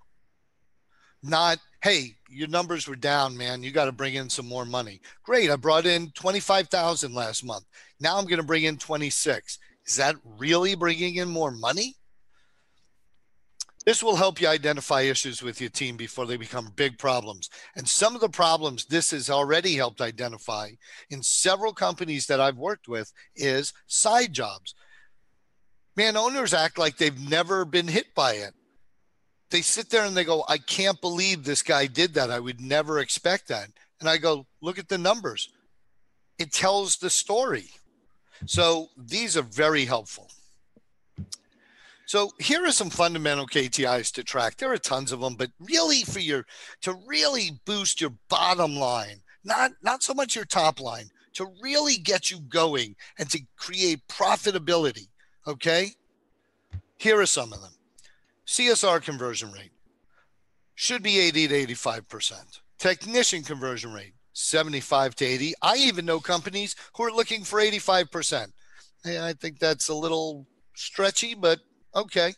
Not, 1.21 1.59
hey, 1.85 2.15
your 2.27 2.47
numbers 2.47 2.87
were 2.87 2.95
down, 2.95 3.37
man. 3.37 3.61
You 3.61 3.69
got 3.69 3.85
to 3.85 3.91
bring 3.91 4.15
in 4.15 4.27
some 4.27 4.47
more 4.47 4.65
money. 4.65 5.01
Great. 5.23 5.51
I 5.51 5.55
brought 5.55 5.85
in 5.85 6.09
25,000 6.15 7.13
last 7.13 7.45
month. 7.45 7.65
Now 7.99 8.17
I'm 8.17 8.25
going 8.25 8.39
to 8.39 8.43
bring 8.43 8.63
in 8.63 8.77
26. 8.77 9.59
Is 9.85 9.95
that 9.97 10.15
really 10.23 10.73
bringing 10.73 11.17
in 11.17 11.29
more 11.29 11.51
money? 11.51 11.95
This 13.85 14.01
will 14.01 14.15
help 14.15 14.41
you 14.41 14.47
identify 14.47 15.01
issues 15.01 15.43
with 15.43 15.61
your 15.61 15.69
team 15.69 15.95
before 15.95 16.25
they 16.25 16.37
become 16.37 16.73
big 16.75 16.97
problems. 16.97 17.51
And 17.75 17.87
some 17.87 18.15
of 18.15 18.21
the 18.21 18.29
problems 18.29 18.85
this 18.85 19.11
has 19.11 19.29
already 19.29 19.75
helped 19.75 20.01
identify 20.01 20.71
in 21.11 21.21
several 21.21 21.71
companies 21.71 22.25
that 22.25 22.41
I've 22.41 22.57
worked 22.57 22.87
with 22.87 23.13
is 23.35 23.73
side 23.85 24.33
jobs. 24.33 24.73
Man, 25.95 26.17
owners 26.17 26.51
act 26.51 26.79
like 26.79 26.97
they've 26.97 27.29
never 27.29 27.63
been 27.63 27.87
hit 27.87 28.07
by 28.15 28.33
it. 28.33 28.55
They 29.51 29.61
sit 29.61 29.89
there 29.89 30.05
and 30.05 30.17
they 30.17 30.23
go, 30.23 30.43
I 30.47 30.57
can't 30.57 30.99
believe 30.99 31.43
this 31.43 31.61
guy 31.61 31.87
did 31.87 32.13
that. 32.15 32.31
I 32.31 32.39
would 32.39 32.61
never 32.61 32.99
expect 32.99 33.47
that. 33.49 33.69
And 33.99 34.09
I 34.09 34.17
go, 34.17 34.45
look 34.61 34.79
at 34.79 34.89
the 34.89 34.97
numbers. 34.97 35.49
It 36.37 36.51
tells 36.51 36.97
the 36.97 37.09
story. 37.09 37.69
So 38.45 38.89
these 38.97 39.37
are 39.37 39.43
very 39.43 39.85
helpful. 39.85 40.29
So 42.07 42.31
here 42.39 42.63
are 42.65 42.71
some 42.71 42.89
fundamental 42.89 43.47
KTIs 43.47 44.11
to 44.13 44.23
track. 44.23 44.57
There 44.57 44.71
are 44.71 44.77
tons 44.77 45.11
of 45.11 45.21
them, 45.21 45.35
but 45.35 45.49
really 45.59 46.01
for 46.03 46.19
your 46.19 46.45
to 46.81 46.93
really 47.07 47.59
boost 47.65 47.99
your 47.99 48.13
bottom 48.29 48.75
line, 48.75 49.21
not 49.43 49.71
not 49.81 50.03
so 50.03 50.13
much 50.13 50.35
your 50.35 50.45
top 50.45 50.79
line, 50.79 51.09
to 51.33 51.47
really 51.61 51.97
get 51.97 52.29
you 52.29 52.39
going 52.41 52.95
and 53.17 53.29
to 53.31 53.41
create 53.57 54.07
profitability. 54.07 55.07
Okay. 55.47 55.91
Here 56.97 57.19
are 57.19 57.25
some 57.25 57.53
of 57.53 57.61
them. 57.61 57.74
CSR 58.47 59.01
conversion 59.01 59.51
rate 59.51 59.71
should 60.75 61.01
be 61.01 61.19
80 61.19 61.47
to 61.47 61.67
85%. 61.75 62.59
Technician 62.77 63.43
conversion 63.43 63.93
rate 63.93 64.13
75 64.33 65.15
to 65.15 65.25
80. 65.25 65.53
I 65.61 65.77
even 65.77 66.05
know 66.05 66.19
companies 66.19 66.75
who 66.95 67.03
are 67.03 67.11
looking 67.11 67.43
for 67.43 67.59
85%. 67.59 68.51
I 69.05 69.33
think 69.33 69.59
that's 69.59 69.89
a 69.89 69.95
little 69.95 70.45
stretchy, 70.75 71.33
but 71.33 71.59
okay. 71.95 72.33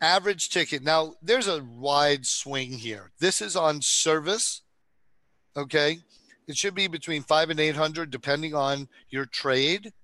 Average 0.00 0.50
ticket. 0.50 0.82
Now, 0.82 1.14
there's 1.22 1.48
a 1.48 1.64
wide 1.64 2.26
swing 2.26 2.72
here. 2.72 3.10
This 3.20 3.40
is 3.40 3.56
on 3.56 3.80
service. 3.80 4.60
Okay. 5.56 5.98
It 6.46 6.58
should 6.58 6.74
be 6.74 6.88
between 6.88 7.22
five 7.22 7.48
and 7.48 7.58
800, 7.58 8.10
depending 8.10 8.54
on 8.54 8.88
your 9.08 9.24
trade, 9.24 9.94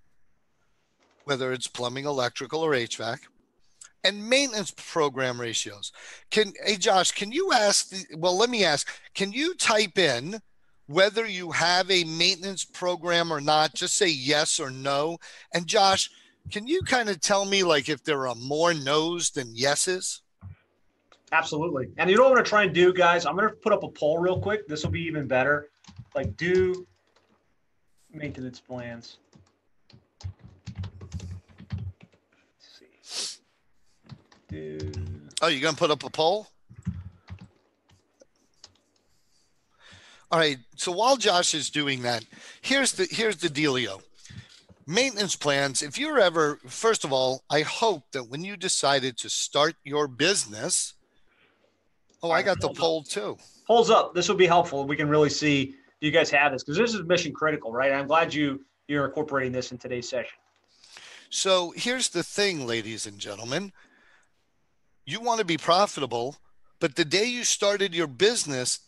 whether 1.25 1.53
it's 1.53 1.67
plumbing, 1.67 2.07
electrical, 2.07 2.63
or 2.63 2.71
HVAC. 2.71 3.19
And 4.03 4.29
maintenance 4.29 4.73
program 4.77 5.41
ratios. 5.41 5.93
Can, 6.31 6.53
hey, 6.65 6.77
Josh, 6.77 7.13
can 7.13 7.33
you 7.33 7.53
ask, 7.53 7.91
the, 7.91 8.17
well, 8.17 8.37
let 8.37 8.49
me 8.49 8.65
ask, 8.65 8.89
can 9.15 9.33
you 9.33 9.55
type 9.55 9.99
in 9.99 10.41
whether 10.87 11.27
you 11.27 11.51
have 11.51 11.91
a 11.91 12.05
maintenance 12.05 12.65
program 12.65 13.33
or 13.33 13.41
not? 13.41 13.75
Just 13.75 13.97
say 13.97 14.09
yes 14.09 14.59
or 14.59 14.71
no. 14.71 15.19
And 15.53 15.67
Josh, 15.67 16.11
can 16.51 16.67
you 16.67 16.83
kind 16.83 17.09
of 17.09 17.21
tell 17.21 17.45
me 17.45 17.63
like 17.63 17.89
if 17.89 18.03
there 18.03 18.27
are 18.27 18.35
more 18.35 18.73
no's 18.73 19.31
than 19.31 19.55
yeses? 19.55 20.23
Absolutely. 21.33 21.89
And 21.97 22.11
you 22.11 22.17
know 22.17 22.29
what 22.29 22.39
I'm 22.39 22.45
to 22.45 22.49
try 22.49 22.65
and 22.65 22.75
do, 22.75 22.93
guys? 22.93 23.27
I'm 23.27 23.37
to 23.49 23.55
put 23.55 23.73
up 23.73 23.85
a 23.85 23.89
poll 23.89 24.19
real 24.19 24.41
quick. 24.41 24.67
This 24.67 24.83
will 24.83 24.91
be 24.91 25.03
even 25.03 25.29
better. 25.29 25.69
Like, 26.15 26.37
do 26.37 26.87
maintenance 28.13 28.59
plans. 28.59 29.19
Let's 30.25 30.39
see. 32.79 33.39
Do. 34.51 34.79
Oh, 35.41 35.49
you're 35.49 35.61
going 35.61 35.75
to 35.75 35.79
put 35.79 35.91
up 35.91 36.05
a 36.05 36.11
poll? 36.11 36.49
All 40.31 40.39
right. 40.39 40.59
So 40.77 40.93
while 40.93 41.17
Josh 41.17 41.55
is 41.55 41.71
doing 41.71 42.03
that, 42.03 42.25
here's 42.61 42.93
the 42.93 43.09
here's 43.11 43.37
the 43.37 43.49
dealio 43.49 44.03
maintenance 44.91 45.37
plans, 45.37 45.83
if 45.83 45.99
you're 45.99 46.19
ever, 46.19 46.59
first 46.67 47.05
of 47.05 47.13
all, 47.13 47.45
I 47.49 47.61
hope 47.61 48.03
that 48.13 48.25
when 48.25 48.43
you 48.45 48.57
decided 48.57 49.17
to 49.19 49.31
start 49.31 49.77
your 49.85 50.09
business, 50.09 50.95
oh, 52.23 52.31
I 52.31 52.43
got 52.43 52.61
the 52.61 52.71
poll 52.71 53.03
too. 53.05 53.39
Polls 53.67 53.89
up. 53.89 54.15
This 54.15 54.29
will 54.29 54.37
be 54.37 54.47
helpful. 54.47 54.87
We 54.87 54.97
can 54.97 55.09
really 55.09 55.31
see 55.31 55.77
do 56.01 56.07
you 56.07 56.13
guys 56.13 56.31
have 56.31 56.53
this 56.53 56.65
because 56.65 56.79
this 56.79 56.95
is 56.95 57.03
mission 57.05 57.33
critical, 57.33 57.73
right? 57.73 57.93
I'm 57.93 58.07
glad 58.07 58.35
you 58.35 58.65
you're 58.89 59.05
incorporating 59.05 59.53
this 59.53 59.71
in 59.71 59.79
today's 59.79 60.09
session. 60.09 60.33
So 61.29 61.73
here's 61.77 62.09
the 62.09 62.25
thing, 62.25 62.67
ladies 62.67 63.07
and 63.07 63.19
gentlemen. 63.19 63.73
You 65.11 65.21
want 65.21 65.41
to 65.41 65.45
be 65.45 65.57
profitable, 65.57 66.37
but 66.79 66.95
the 66.95 67.05
day 67.05 67.25
you 67.25 67.43
started 67.43 67.95
your 67.95 68.07
business, 68.07 68.79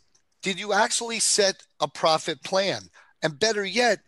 did 0.41 0.61
you 0.61 0.73
actually 0.73 1.19
set 1.19 1.65
a 1.81 1.89
profit 1.89 2.45
plan? 2.45 2.91
And 3.25 3.41
better 3.41 3.65
yet, 3.65 3.99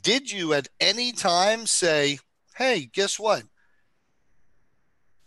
did 0.00 0.30
you 0.30 0.52
at 0.52 0.68
any 0.78 1.10
time 1.10 1.66
say, 1.66 2.20
hey, 2.54 2.88
guess 2.92 3.18
what? 3.18 3.42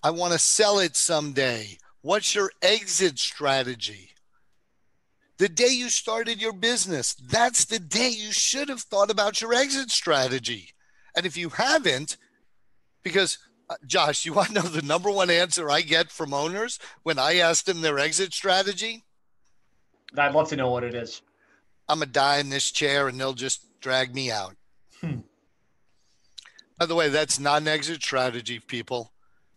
I 0.01 0.11
want 0.11 0.31
to 0.31 0.39
sell 0.39 0.79
it 0.79 0.95
someday. 0.95 1.77
What's 2.01 2.33
your 2.33 2.51
exit 2.61 3.19
strategy? 3.19 4.11
The 5.37 5.49
day 5.49 5.69
you 5.69 5.89
started 5.89 6.41
your 6.41 6.53
business, 6.53 7.13
that's 7.13 7.65
the 7.65 7.79
day 7.79 8.09
you 8.09 8.31
should 8.31 8.69
have 8.69 8.81
thought 8.81 9.11
about 9.11 9.41
your 9.41 9.53
exit 9.53 9.91
strategy. 9.91 10.69
And 11.13 11.25
if 11.25 11.35
you 11.35 11.49
haven't, 11.49 12.15
because 13.03 13.37
Josh, 13.85 14.25
you 14.25 14.33
want 14.33 14.49
to 14.49 14.53
know 14.55 14.61
the 14.61 14.81
number 14.81 15.11
one 15.11 15.29
answer 15.29 15.69
I 15.69 15.81
get 15.81 16.11
from 16.11 16.33
owners 16.33 16.79
when 17.03 17.19
I 17.19 17.35
ask 17.35 17.65
them 17.65 17.81
their 17.81 17.99
exit 17.99 18.33
strategy? 18.33 19.03
I'd 20.17 20.33
love 20.33 20.49
to 20.49 20.55
know 20.55 20.69
what 20.69 20.83
it 20.83 20.93
is. 20.93 21.21
I'm 21.87 21.99
going 21.99 22.07
to 22.07 22.13
die 22.13 22.39
in 22.39 22.49
this 22.49 22.71
chair 22.71 23.07
and 23.07 23.19
they'll 23.19 23.33
just 23.33 23.65
drag 23.81 24.13
me 24.13 24.31
out. 24.31 24.55
Hmm. 24.99 25.19
By 26.77 26.85
the 26.85 26.95
way, 26.95 27.09
that's 27.09 27.39
not 27.39 27.61
an 27.61 27.67
exit 27.67 28.01
strategy, 28.01 28.59
people. 28.59 29.11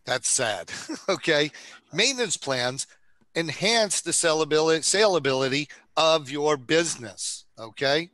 That's 0.05 0.29
sad. 0.29 0.71
okay. 1.09 1.51
Maintenance 1.93 2.37
plans 2.37 2.87
enhance 3.35 4.01
the 4.01 4.11
saleability, 4.11 4.81
saleability 4.81 5.69
of 5.97 6.31
your 6.31 6.57
business. 6.57 7.45
Okay. 7.59 8.11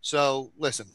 So 0.00 0.52
listen, 0.58 0.86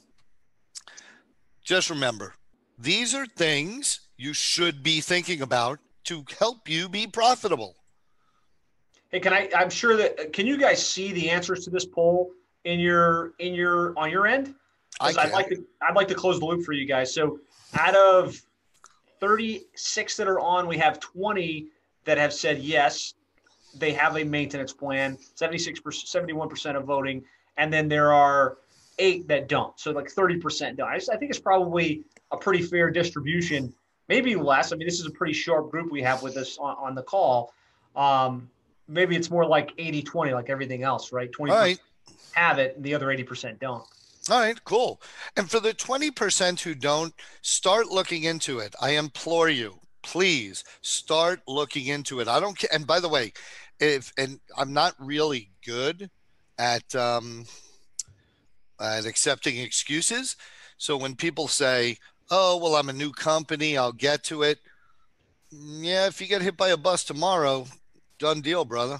just 1.63 1.89
remember 1.89 2.35
these 2.77 3.13
are 3.13 3.25
things 3.25 4.01
you 4.19 4.33
should 4.33 4.83
be 4.83 4.99
thinking 4.99 5.41
about 5.41 5.79
to 6.03 6.25
help 6.37 6.67
you 6.67 6.89
be 6.89 7.07
profitable. 7.07 7.75
Hey, 9.11 9.21
can 9.21 9.33
I? 9.33 9.49
I'm 9.55 9.69
sure 9.69 9.95
that 9.95 10.33
can 10.33 10.45
you 10.45 10.57
guys 10.57 10.85
see 10.85 11.13
the 11.13 11.29
answers 11.29 11.63
to 11.63 11.69
this 11.69 11.85
poll 11.85 12.31
in 12.65 12.79
your 12.79 13.33
in 13.39 13.55
your 13.55 13.97
on 13.97 14.11
your 14.11 14.27
end? 14.27 14.53
I 14.99 15.07
would 15.07 15.31
like 15.31 15.49
to 15.49 15.65
I'd 15.81 15.95
like 15.95 16.09
to 16.09 16.15
close 16.15 16.39
the 16.39 16.45
loop 16.45 16.65
for 16.65 16.73
you 16.73 16.85
guys. 16.85 17.13
So 17.13 17.39
out 17.79 17.95
of 17.95 18.39
36 19.21 20.17
that 20.17 20.27
are 20.27 20.39
on, 20.39 20.67
we 20.67 20.77
have 20.77 20.99
20 20.99 21.67
that 22.03 22.17
have 22.17 22.33
said 22.33 22.59
yes, 22.59 23.13
they 23.75 23.93
have 23.93 24.17
a 24.17 24.23
maintenance 24.23 24.73
plan. 24.73 25.17
76 25.35 25.79
71% 25.79 26.75
of 26.75 26.83
voting, 26.83 27.23
and 27.57 27.71
then 27.71 27.87
there 27.87 28.11
are 28.11 28.57
eight 28.99 29.27
that 29.29 29.47
don't. 29.47 29.79
So 29.79 29.91
like 29.91 30.13
30% 30.13 30.75
don't. 30.75 30.89
I, 30.89 30.97
just, 30.97 31.09
I 31.09 31.15
think 31.15 31.31
it's 31.31 31.39
probably 31.39 32.03
a 32.31 32.37
pretty 32.37 32.63
fair 32.63 32.91
distribution, 32.91 33.73
maybe 34.09 34.35
less. 34.35 34.73
I 34.73 34.75
mean, 34.75 34.87
this 34.87 34.99
is 34.99 35.05
a 35.05 35.11
pretty 35.11 35.33
sharp 35.33 35.71
group 35.71 35.91
we 35.91 36.01
have 36.01 36.21
with 36.21 36.35
us 36.35 36.57
on, 36.57 36.75
on 36.79 36.95
the 36.95 37.03
call. 37.03 37.53
Um, 37.95 38.49
maybe 38.87 39.15
it's 39.15 39.29
more 39.29 39.45
like 39.45 39.71
80 39.77 40.01
20, 40.01 40.33
like 40.33 40.49
everything 40.49 40.83
else, 40.83 41.13
right? 41.13 41.31
20 41.31 41.53
right. 41.53 41.79
have 42.33 42.59
it, 42.59 42.75
and 42.75 42.83
the 42.83 42.93
other 42.93 43.07
80% 43.07 43.59
don't. 43.59 43.83
All 44.29 44.39
right, 44.39 44.61
cool. 44.65 45.01
And 45.37 45.49
for 45.49 45.59
the 45.59 45.73
20% 45.73 46.59
who 46.59 46.75
don't, 46.75 47.13
start 47.41 47.87
looking 47.87 48.23
into 48.23 48.59
it. 48.59 48.75
I 48.81 48.91
implore 48.91 49.49
you, 49.49 49.79
please 50.01 50.63
start 50.81 51.41
looking 51.47 51.87
into 51.87 52.19
it. 52.19 52.27
I 52.27 52.39
don't 52.39 52.57
care. 52.57 52.69
And 52.73 52.85
by 52.85 52.99
the 52.99 53.09
way, 53.09 53.33
if, 53.79 54.11
and 54.17 54.39
I'm 54.57 54.73
not 54.73 54.93
really 54.99 55.49
good 55.65 56.09
at, 56.57 56.93
um, 56.95 57.45
at 58.79 59.05
accepting 59.05 59.57
excuses. 59.57 60.35
So 60.77 60.95
when 60.97 61.15
people 61.15 61.47
say, 61.47 61.97
oh, 62.31 62.57
well, 62.57 62.75
I'm 62.75 62.89
a 62.89 62.93
new 62.93 63.11
company, 63.11 63.77
I'll 63.77 63.91
get 63.91 64.23
to 64.25 64.43
it. 64.43 64.59
Yeah, 65.51 66.07
if 66.07 66.21
you 66.21 66.27
get 66.27 66.41
hit 66.41 66.57
by 66.57 66.69
a 66.69 66.77
bus 66.77 67.03
tomorrow, 67.03 67.65
done 68.19 68.41
deal, 68.41 68.65
brother. 68.65 68.99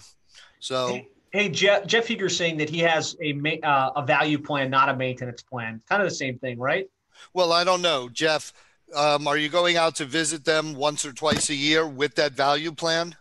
So 0.59 1.01
Hey, 1.31 1.49
Jeff, 1.49 1.85
Jeff 1.85 2.07
Heger's 2.07 2.35
saying 2.35 2.57
that 2.57 2.69
he 2.69 2.79
has 2.79 3.15
a 3.21 3.59
uh, 3.61 3.91
a 3.95 4.05
value 4.05 4.39
plan, 4.39 4.71
not 4.71 4.89
a 4.89 4.95
maintenance 4.95 5.43
plan. 5.43 5.81
Kind 5.87 6.01
of 6.01 6.09
the 6.09 6.15
same 6.15 6.39
thing, 6.39 6.57
right? 6.57 6.89
Well, 7.33 7.51
I 7.51 7.63
don't 7.63 7.81
know, 7.81 8.09
Jeff. 8.09 8.51
Um, 8.95 9.27
are 9.27 9.37
you 9.37 9.49
going 9.49 9.77
out 9.77 9.95
to 9.97 10.05
visit 10.05 10.43
them 10.43 10.73
once 10.73 11.05
or 11.05 11.13
twice 11.13 11.51
a 11.51 11.55
year 11.55 11.87
with 11.87 12.15
that 12.15 12.31
value 12.31 12.71
plan? 12.71 13.15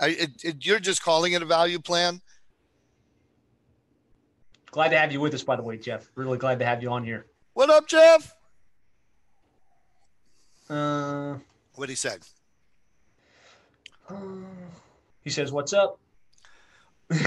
I, 0.00 0.08
it, 0.08 0.30
it, 0.42 0.66
you're 0.66 0.80
just 0.80 1.04
calling 1.04 1.34
it 1.34 1.42
a 1.42 1.46
value 1.46 1.78
plan. 1.78 2.20
Glad 4.72 4.88
to 4.88 4.98
have 4.98 5.12
you 5.12 5.20
with 5.20 5.32
us, 5.34 5.44
by 5.44 5.54
the 5.54 5.62
way, 5.62 5.76
Jeff. 5.76 6.10
Really 6.16 6.38
glad 6.38 6.58
to 6.58 6.66
have 6.66 6.82
you 6.82 6.90
on 6.90 7.04
here. 7.04 7.26
What 7.52 7.70
up, 7.70 7.86
Jeff? 7.86 8.34
Uh, 10.72 11.36
what 11.74 11.90
he 11.90 11.94
said. 11.94 12.20
Uh, 14.08 14.14
he 15.20 15.28
says, 15.28 15.52
"What's 15.52 15.74
up?" 15.74 15.98
All 17.12 17.18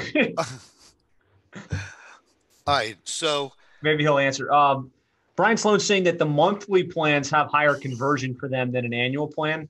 right. 2.68 2.98
So 3.04 3.54
maybe 3.84 4.04
he'll 4.04 4.18
answer. 4.18 4.52
Um, 4.52 4.92
Brian 5.36 5.58
Sloan 5.58 5.80
saying 5.80 6.06
that 6.06 6.18
the 6.18 6.26
monthly 6.26 6.84
plans 6.84 7.30
have 7.30 7.48
higher 7.52 7.76
conversion 7.76 8.34
for 8.34 8.48
them 8.48 8.72
than 8.72 8.84
an 8.84 8.94
annual 8.94 9.28
plan. 9.28 9.70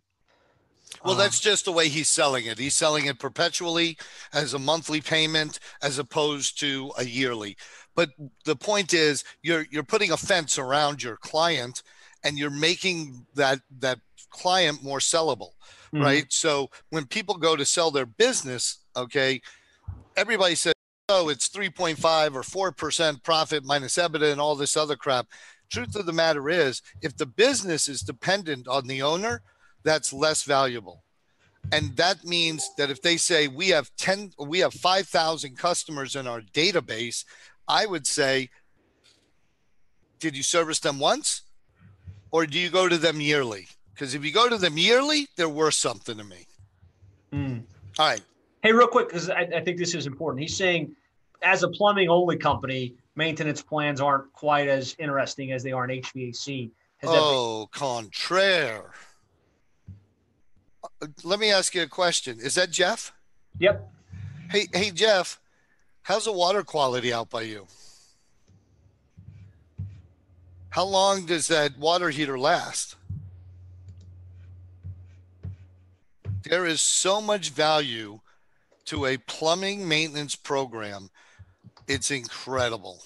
Well, 1.04 1.16
that's 1.16 1.42
just 1.42 1.66
the 1.66 1.72
way 1.72 1.90
he's 1.90 2.08
selling 2.08 2.46
it. 2.46 2.58
He's 2.58 2.74
selling 2.74 3.06
it 3.06 3.20
perpetually 3.20 3.98
as 4.32 4.54
a 4.54 4.60
monthly 4.60 5.02
payment 5.02 5.60
as 5.82 6.00
opposed 6.00 6.60
to 6.62 6.94
a 6.98 7.04
yearly. 7.04 7.58
But 7.94 8.12
the 8.46 8.56
point 8.56 8.94
is 8.94 9.26
you're 9.42 9.66
you're 9.70 9.84
putting 9.84 10.12
a 10.12 10.18
fence 10.18 10.58
around 10.58 11.04
your 11.04 11.18
client 11.18 11.84
and 12.26 12.38
you're 12.38 12.50
making 12.50 13.26
that 13.36 13.60
that 13.80 14.00
client 14.32 14.84
more 14.84 15.00
sellable, 15.00 15.52
mm-hmm. 15.94 16.02
right? 16.02 16.26
So 16.30 16.70
when 16.90 17.06
people 17.06 17.36
go 17.36 17.56
to 17.56 17.64
sell 17.64 17.92
their 17.92 18.08
business, 18.08 18.80
okay, 18.98 19.42
everybody 20.18 20.56
says, 20.56 20.74
oh, 21.08 21.30
it's 21.30 21.48
3.5 21.48 22.34
or 22.34 22.72
4% 22.72 23.24
profit 23.24 23.64
minus 23.64 23.96
EBITDA 23.96 24.32
and 24.32 24.42
all 24.42 24.56
this 24.56 24.76
other 24.76 24.96
crap. 24.96 25.28
Truth 25.70 25.96
of 25.96 26.06
the 26.06 26.14
matter 26.14 26.50
is, 26.50 26.82
if 27.02 27.16
the 27.16 27.26
business 27.26 27.88
is 27.88 28.02
dependent 28.02 28.68
on 28.68 28.88
the 28.88 29.02
owner, 29.02 29.42
that's 29.84 30.12
less 30.12 30.44
valuable. 30.44 31.04
And 31.72 31.96
that 31.98 32.24
means 32.24 32.70
that 32.78 32.90
if 32.90 33.02
they 33.02 33.18
say 33.18 33.48
we 33.48 33.70
have 33.70 33.90
10, 33.98 34.34
we 34.40 34.60
have 34.60 34.74
5,000 34.74 35.58
customers 35.58 36.16
in 36.16 36.28
our 36.28 36.42
database, 36.42 37.26
I 37.68 37.86
would 37.86 38.06
say, 38.06 38.50
did 40.20 40.36
you 40.38 40.44
service 40.44 40.80
them 40.80 41.00
once 41.00 41.42
or 42.36 42.46
do 42.46 42.60
you 42.60 42.70
go 42.70 42.90
to 42.90 42.98
them 42.98 43.22
yearly? 43.22 43.66
Because 43.94 44.14
if 44.14 44.26
you 44.26 44.32
go 44.34 44.50
to 44.50 44.58
them 44.58 44.78
yearly, 44.78 45.26
they're 45.38 45.48
worth 45.48 45.76
something 45.76 46.18
to 46.18 46.24
me. 46.26 46.46
Mm. 47.32 47.64
All 47.98 48.10
right. 48.10 48.22
Hey, 48.62 48.74
real 48.74 48.88
quick, 48.90 49.08
because 49.08 49.30
I, 49.30 49.48
I 49.56 49.62
think 49.62 49.78
this 49.78 49.96
is 49.96 50.06
important. 50.06 50.42
He's 50.42 50.58
saying, 50.58 50.94
as 51.44 51.64
a 51.64 51.70
plumbing 51.70 52.10
only 52.10 52.36
company, 52.36 52.94
maintenance 53.16 53.62
plans 53.62 54.02
aren't 54.02 54.34
quite 54.34 54.68
as 54.68 54.98
interesting 55.00 55.54
as 55.54 55.64
they 55.64 55.72
are 55.72 55.90
in 55.90 56.02
HVAC. 56.02 56.72
Has 56.98 57.10
that 57.10 57.16
been- 57.16 57.24
Oh, 57.24 57.70
contraire. 57.72 58.92
Uh, 61.02 61.08
Let 61.24 61.40
me 61.40 61.52
ask 61.52 61.74
you 61.74 61.84
a 61.84 61.88
question. 61.88 62.38
Is 62.42 62.56
that 62.56 62.70
Jeff? 62.70 63.14
yep. 63.60 63.90
Hey, 64.52 64.68
hey, 64.74 64.92
Jeff, 64.92 65.40
how's 66.02 66.26
the 66.26 66.34
water 66.34 66.64
quality 66.64 67.14
out 67.14 67.30
by 67.30 67.44
you? 67.44 67.66
How 70.76 70.84
long 70.84 71.26
does 71.26 71.48
that 71.48 71.80
water 71.80 72.10
heater 72.10 72.38
last? 72.38 72.98
There 76.44 76.66
is 76.66 76.82
so 76.82 77.22
much 77.22 77.52
value 77.52 78.20
to 78.88 79.06
a 79.06 79.16
plumbing 79.16 79.88
maintenance 79.88 80.36
program. 80.36 81.12
It's 81.88 82.12
incredible. 82.12 83.02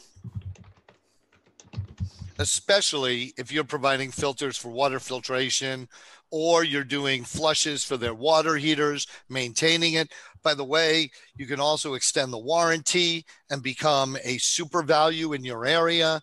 Especially 2.39 3.33
if 3.37 3.51
you're 3.51 3.63
providing 3.63 4.09
filters 4.09 4.57
for 4.57 4.69
water 4.69 4.99
filtration 4.99 5.89
or 6.31 6.63
you're 6.63 6.83
doing 6.83 7.23
flushes 7.23 7.83
for 7.83 7.97
their 7.97 8.15
water 8.15 8.55
heaters, 8.55 9.05
maintaining 9.29 9.93
it. 9.93 10.11
By 10.41 10.55
the 10.55 10.65
way, 10.65 11.11
you 11.37 11.45
can 11.45 11.59
also 11.59 11.93
extend 11.93 12.33
the 12.33 12.39
warranty 12.39 13.27
and 13.51 13.61
become 13.61 14.17
a 14.23 14.39
super 14.39 14.81
value 14.81 15.33
in 15.33 15.43
your 15.43 15.67
area. 15.67 16.19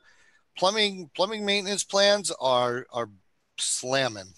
Plumbing 0.57 1.11
plumbing 1.15 1.45
maintenance 1.45 1.85
plans 1.85 2.33
are 2.41 2.87
are 2.93 3.11
slamming. 3.59 4.33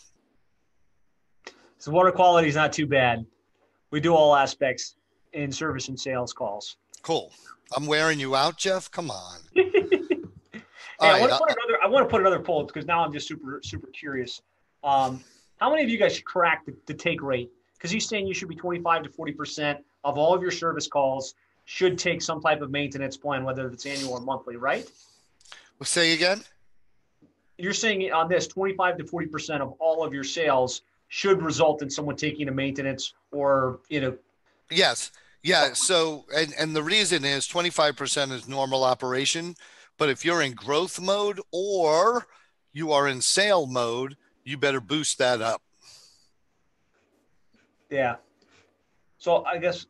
So 1.79 1.93
water 1.93 2.11
quality 2.11 2.49
is 2.49 2.57
not 2.57 2.73
too 2.73 2.87
bad. 2.87 3.25
We 3.91 4.01
do 4.01 4.15
all 4.15 4.35
aspects 4.35 4.97
in 5.33 5.53
service 5.53 5.89
and 5.89 5.99
sales 5.99 6.33
calls. 6.33 6.77
Cool. 7.03 7.33
I'm 7.77 7.87
wearing 7.87 8.19
you 8.19 8.35
out, 8.35 8.57
Jeff. 8.57 8.91
Come 8.91 9.11
on. 9.11 9.41
Hey, 11.01 11.07
I, 11.07 11.21
want 11.21 11.31
right, 11.31 11.39
to 11.39 11.45
put 11.45 11.57
another, 11.57 11.85
I 11.85 11.87
want 11.87 12.09
to 12.09 12.11
put 12.11 12.21
another 12.21 12.41
poll 12.41 12.65
because 12.65 12.85
now 12.85 13.05
I'm 13.05 13.13
just 13.13 13.29
super 13.29 13.61
super 13.63 13.87
curious. 13.89 14.43
Um, 14.83 15.23
how 15.59 15.71
many 15.71 15.85
of 15.85 15.91
you 15.91 15.97
guys 15.97 16.19
crack 16.21 16.67
the, 16.67 16.75
the 16.87 16.95
take 16.95 17.23
rate? 17.23 17.53
Because 17.75 17.93
he's 17.93 18.09
saying 18.09 18.27
you 18.27 18.35
should 18.35 18.49
be 18.49 18.57
25 18.57 19.05
to 19.05 19.09
40 19.09 19.33
percent 19.33 19.79
of 20.03 20.19
all 20.19 20.35
of 20.35 20.43
your 20.43 20.51
service 20.51 20.89
calls 20.89 21.35
should 21.67 21.99
take 21.99 22.21
some 22.21 22.41
type 22.41 22.63
of 22.63 22.73
maintenance 22.73 23.17
plan, 23.17 23.45
whether 23.45 23.69
it's 23.69 23.87
annual 23.87 24.15
or 24.15 24.21
monthly, 24.21 24.57
right? 24.57 24.91
Well, 25.79 25.87
say 25.87 26.13
again. 26.13 26.43
You're 27.57 27.73
saying 27.73 28.13
on 28.13 28.29
this 28.29 28.47
25 28.47 28.99
to 28.99 29.05
40 29.05 29.27
percent 29.27 29.63
of 29.63 29.75
all 29.79 30.05
of 30.05 30.15
your 30.15 30.25
sales 30.25 30.83
should 31.09 31.43
result 31.43 31.83
in 31.83 31.91
someone 31.91 32.17
taking 32.17 32.49
a 32.49 32.53
maintenance 32.53 33.15
or 33.33 33.81
you 33.89 34.01
know 34.01 34.17
Yes. 34.71 35.11
Yeah. 35.43 35.73
So, 35.73 36.27
and, 36.35 36.53
and 36.59 36.77
the 36.77 36.83
reason 36.83 37.25
is 37.25 37.47
25% 37.47 38.33
is 38.33 38.49
normal 38.49 38.85
operation. 38.85 39.55
But 39.97 40.09
if 40.09 40.25
you're 40.25 40.43
in 40.43 40.53
growth 40.53 41.01
mode 41.01 41.41
or 41.53 42.27
you 42.73 42.93
are 42.93 43.09
in 43.09 43.21
sale 43.21 43.67
mode, 43.67 44.17
you 44.45 44.59
better 44.59 44.81
boost 44.81 45.19
that 45.19 45.41
up. 45.41 45.63
yeah. 47.91 48.17
So 49.19 49.45
I 49.45 49.59
guess 49.59 49.87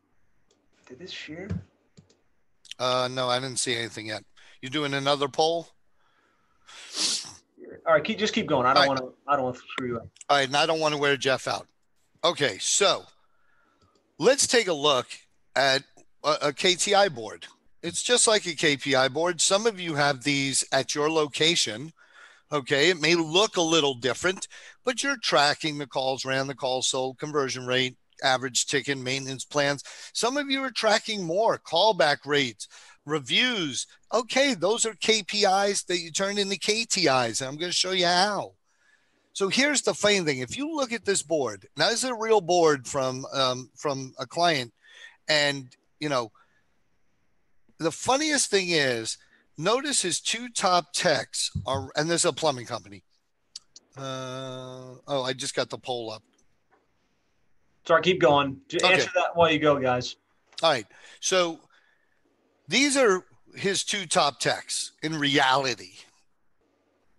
did 0.87 0.99
this 0.99 1.11
share? 1.11 1.47
Uh, 2.79 3.07
no, 3.11 3.27
I 3.27 3.39
didn't 3.39 3.59
see 3.59 3.75
anything 3.75 4.07
yet. 4.07 4.23
You 4.61 4.69
doing 4.69 4.93
another 4.93 5.27
poll? 5.27 5.67
All 7.85 7.93
right, 7.93 8.03
keep, 8.03 8.17
just 8.17 8.33
keep 8.33 8.47
going. 8.47 8.65
I 8.65 8.73
don't 8.73 8.87
want 8.87 8.99
to. 8.99 9.13
I 9.27 9.35
don't 9.35 9.45
want 9.45 9.55
to 9.55 9.61
screw 9.61 9.87
you 9.87 9.97
up. 9.97 10.07
All 10.29 10.37
right. 10.37 10.47
And 10.47 10.55
I 10.55 10.65
don't 10.65 10.79
want 10.79 10.93
to 10.93 10.99
wear 10.99 11.17
Jeff 11.17 11.47
out. 11.47 11.67
Okay. 12.23 12.57
So 12.59 13.03
let's 14.17 14.47
take 14.47 14.67
a 14.67 14.73
look 14.73 15.07
at 15.55 15.83
a, 16.23 16.29
a 16.41 16.53
KTI 16.53 17.13
board. 17.13 17.47
It's 17.81 18.03
just 18.03 18.27
like 18.27 18.45
a 18.45 18.49
KPI 18.49 19.11
board. 19.13 19.39
Some 19.41 19.65
of 19.65 19.79
you 19.79 19.95
have 19.95 20.23
these 20.23 20.65
at 20.71 20.93
your 20.93 21.09
location. 21.09 21.93
Okay. 22.51 22.89
It 22.89 23.01
may 23.01 23.15
look 23.15 23.57
a 23.57 23.61
little 23.61 23.95
different, 23.95 24.47
but 24.83 25.03
you're 25.03 25.17
tracking 25.17 25.77
the 25.77 25.87
calls 25.87 26.25
ran, 26.25 26.47
the 26.47 26.55
calls 26.55 26.87
sold, 26.87 27.17
conversion 27.17 27.65
rate, 27.65 27.97
average 28.23 28.65
ticket, 28.65 28.97
maintenance 28.97 29.45
plans. 29.45 29.83
Some 30.13 30.37
of 30.37 30.49
you 30.49 30.63
are 30.63 30.71
tracking 30.71 31.23
more 31.23 31.57
callback 31.57 32.25
rates, 32.25 32.67
reviews. 33.05 33.87
Okay. 34.13 34.53
Those 34.53 34.85
are 34.85 34.93
KPIs 34.93 35.85
that 35.87 35.99
you 35.99 36.11
turn 36.11 36.37
into 36.37 36.55
KTIs. 36.55 37.41
And 37.41 37.47
I'm 37.47 37.57
going 37.57 37.71
to 37.71 37.75
show 37.75 37.91
you 37.91 38.05
how. 38.05 38.53
So 39.33 39.47
here's 39.47 39.81
the 39.81 39.93
funny 39.93 40.19
thing. 40.19 40.39
If 40.39 40.57
you 40.57 40.75
look 40.75 40.91
at 40.91 41.05
this 41.05 41.21
board, 41.21 41.65
now 41.77 41.89
this 41.89 42.03
is 42.03 42.09
a 42.09 42.13
real 42.13 42.41
board 42.41 42.85
from 42.85 43.25
um, 43.33 43.69
from 43.73 44.13
a 44.19 44.25
client, 44.25 44.73
and 45.29 45.69
you 46.01 46.09
know, 46.09 46.31
the 47.77 47.91
funniest 47.91 48.49
thing 48.49 48.69
is, 48.69 49.17
notice 49.57 50.01
his 50.01 50.19
two 50.19 50.49
top 50.49 50.91
techs 50.93 51.51
are, 51.65 51.89
and 51.95 52.09
this 52.09 52.21
is 52.21 52.25
a 52.25 52.33
plumbing 52.33 52.65
company. 52.65 53.03
Uh, 53.97 54.95
oh, 55.07 55.23
I 55.23 55.31
just 55.31 55.55
got 55.55 55.69
the 55.69 55.77
poll 55.77 56.11
up. 56.11 56.23
Sorry, 57.87 58.01
keep 58.01 58.19
going. 58.19 58.59
Just 58.67 58.83
Okay. 58.83 58.95
Answer 58.95 59.11
that 59.15 59.35
while 59.35 59.49
you 59.49 59.59
go, 59.59 59.79
guys. 59.79 60.17
All 60.61 60.71
right, 60.71 60.85
so 61.21 61.59
these 62.69 62.95
are 62.95 63.25
his 63.55 63.83
two 63.83 64.05
top 64.05 64.39
techs 64.39 64.91
in 65.01 65.17
reality. 65.17 65.93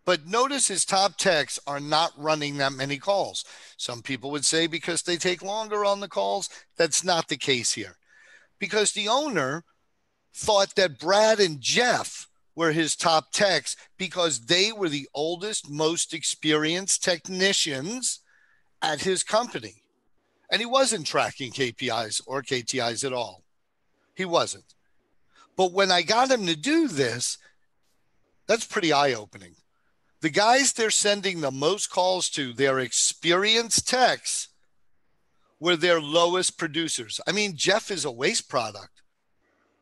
But 0.05 0.27
notice 0.27 0.69
his 0.69 0.85
top 0.85 1.19
techs 1.19 1.59
are 1.67 1.81
not 1.81 2.13
running 2.17 2.57
that 2.57 2.73
many 2.73 2.99
calls. 2.99 3.45
Some 3.77 4.01
people 4.01 4.31
would 4.31 4.45
say 4.45 4.67
because 4.69 5.03
they 5.03 5.17
take 5.17 5.43
longer 5.43 5.85
on 5.85 6.01
the 6.01 6.09
calls. 6.09 6.49
That's 6.77 7.05
not 7.05 7.29
the 7.29 7.37
case 7.37 7.73
here. 7.73 7.97
Because 8.59 8.93
the 8.93 9.09
owner 9.09 9.65
thought 10.33 10.77
that 10.77 11.01
Brad 11.01 11.41
and 11.41 11.61
Jeff 11.61 12.29
were 12.55 12.73
his 12.73 12.95
top 12.95 13.33
techs 13.33 13.77
because 13.99 14.47
they 14.47 14.71
were 14.71 14.89
the 14.89 15.09
oldest, 15.15 15.69
most 15.69 16.15
experienced 16.15 17.03
technicians 17.03 18.21
at 18.81 19.03
his 19.03 19.25
company. 19.25 19.83
And 20.51 20.61
he 20.61 20.67
wasn't 20.67 21.07
tracking 21.07 21.51
KPIs 21.51 22.23
or 22.27 22.43
KTIs 22.43 23.05
at 23.05 23.13
all. 23.13 23.43
He 24.15 24.25
wasn't. 24.25 24.75
But 25.61 25.75
when 25.75 25.93
I 25.93 26.01
got 26.01 26.31
him 26.31 26.47
to 26.47 26.57
do 26.57 26.89
this, 26.89 27.37
that's 28.47 28.65
pretty 28.65 28.95
eye 28.95 29.13
opening. 29.13 29.57
The 30.23 30.31
guys 30.31 30.73
they're 30.73 30.91
sending 30.91 31.43
the 31.43 31.51
most 31.51 31.91
calls 31.91 32.31
to, 32.31 32.55
their 32.55 32.79
experienced 32.79 33.87
techs, 33.87 34.49
were 35.61 35.77
their 35.77 36.01
lowest 36.01 36.57
producers. 36.57 37.21
I 37.27 37.33
mean, 37.33 37.57
Jeff 37.57 37.91
is 37.91 38.07
a 38.07 38.11
waste 38.11 38.49
product. 38.49 39.03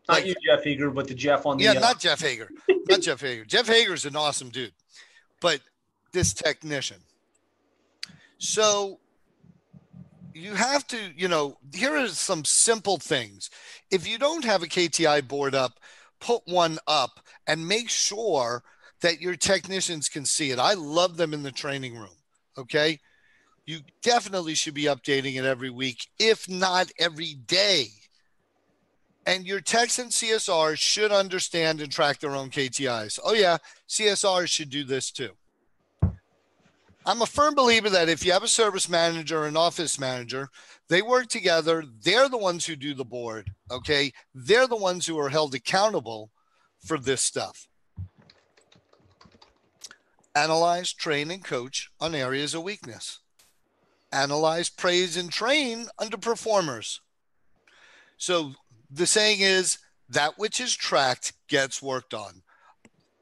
Not 0.08 0.14
Like- 0.14 0.26
you, 0.26 0.34
Jeff 0.44 0.64
Hager, 0.64 0.90
but 0.90 1.06
the 1.06 1.14
Jeff 1.14 1.46
on 1.46 1.58
the. 1.58 1.62
Yeah, 1.62 1.74
uh, 1.74 1.78
not 1.78 2.00
Jeff 2.00 2.22
Hager. 2.22 2.50
not 2.88 3.00
Jeff 3.00 3.20
Hager. 3.20 3.44
Jeff 3.44 3.68
Hager 3.68 3.94
is 3.94 4.04
an 4.04 4.16
awesome 4.16 4.48
dude, 4.48 4.72
but 5.40 5.60
this 6.10 6.32
technician. 6.32 6.98
So 8.38 8.98
you 10.38 10.54
have 10.54 10.86
to, 10.88 10.98
you 11.16 11.28
know, 11.28 11.58
here 11.72 11.96
are 11.96 12.08
some 12.08 12.44
simple 12.44 12.96
things. 12.98 13.50
If 13.90 14.06
you 14.06 14.18
don't 14.18 14.44
have 14.44 14.62
a 14.62 14.66
KTI 14.66 15.26
board 15.26 15.54
up, 15.54 15.78
put 16.20 16.42
one 16.46 16.78
up 16.86 17.20
and 17.46 17.66
make 17.66 17.88
sure 17.88 18.62
that 19.00 19.20
your 19.20 19.36
technicians 19.36 20.08
can 20.08 20.24
see 20.24 20.50
it. 20.50 20.58
I 20.58 20.74
love 20.74 21.16
them 21.16 21.32
in 21.32 21.42
the 21.42 21.52
training 21.52 21.96
room. 21.96 22.16
Okay. 22.56 23.00
You 23.66 23.80
definitely 24.02 24.54
should 24.54 24.74
be 24.74 24.84
updating 24.84 25.36
it 25.36 25.44
every 25.44 25.70
week, 25.70 26.08
if 26.18 26.48
not 26.48 26.90
every 26.98 27.34
day. 27.34 27.88
And 29.26 29.46
your 29.46 29.60
techs 29.60 29.98
and 29.98 30.10
CSRs 30.10 30.78
should 30.78 31.12
understand 31.12 31.82
and 31.82 31.92
track 31.92 32.18
their 32.18 32.34
own 32.34 32.48
KTIs. 32.48 33.18
Oh, 33.22 33.34
yeah, 33.34 33.58
CSRs 33.86 34.48
should 34.48 34.70
do 34.70 34.84
this 34.84 35.10
too. 35.10 35.32
I'm 37.08 37.22
a 37.22 37.26
firm 37.26 37.54
believer 37.54 37.88
that 37.88 38.10
if 38.10 38.22
you 38.22 38.32
have 38.32 38.42
a 38.42 38.48
service 38.48 38.86
manager 38.86 39.38
or 39.38 39.46
an 39.46 39.56
office 39.56 39.98
manager, 39.98 40.50
they 40.90 41.00
work 41.00 41.28
together. 41.28 41.82
They're 42.02 42.28
the 42.28 42.36
ones 42.36 42.66
who 42.66 42.76
do 42.76 42.92
the 42.92 43.02
board. 43.02 43.52
Okay. 43.70 44.12
They're 44.34 44.66
the 44.66 44.76
ones 44.76 45.06
who 45.06 45.18
are 45.18 45.30
held 45.30 45.54
accountable 45.54 46.30
for 46.84 46.98
this 46.98 47.22
stuff. 47.22 47.66
Analyze, 50.34 50.92
train, 50.92 51.30
and 51.30 51.42
coach 51.42 51.90
on 51.98 52.14
areas 52.14 52.52
of 52.52 52.62
weakness. 52.62 53.20
Analyze, 54.12 54.68
praise, 54.68 55.16
and 55.16 55.32
train 55.32 55.86
underperformers. 55.98 57.00
So 58.18 58.52
the 58.90 59.06
saying 59.06 59.40
is 59.40 59.78
that 60.10 60.36
which 60.36 60.60
is 60.60 60.76
tracked 60.76 61.32
gets 61.48 61.80
worked 61.80 62.12
on. 62.12 62.42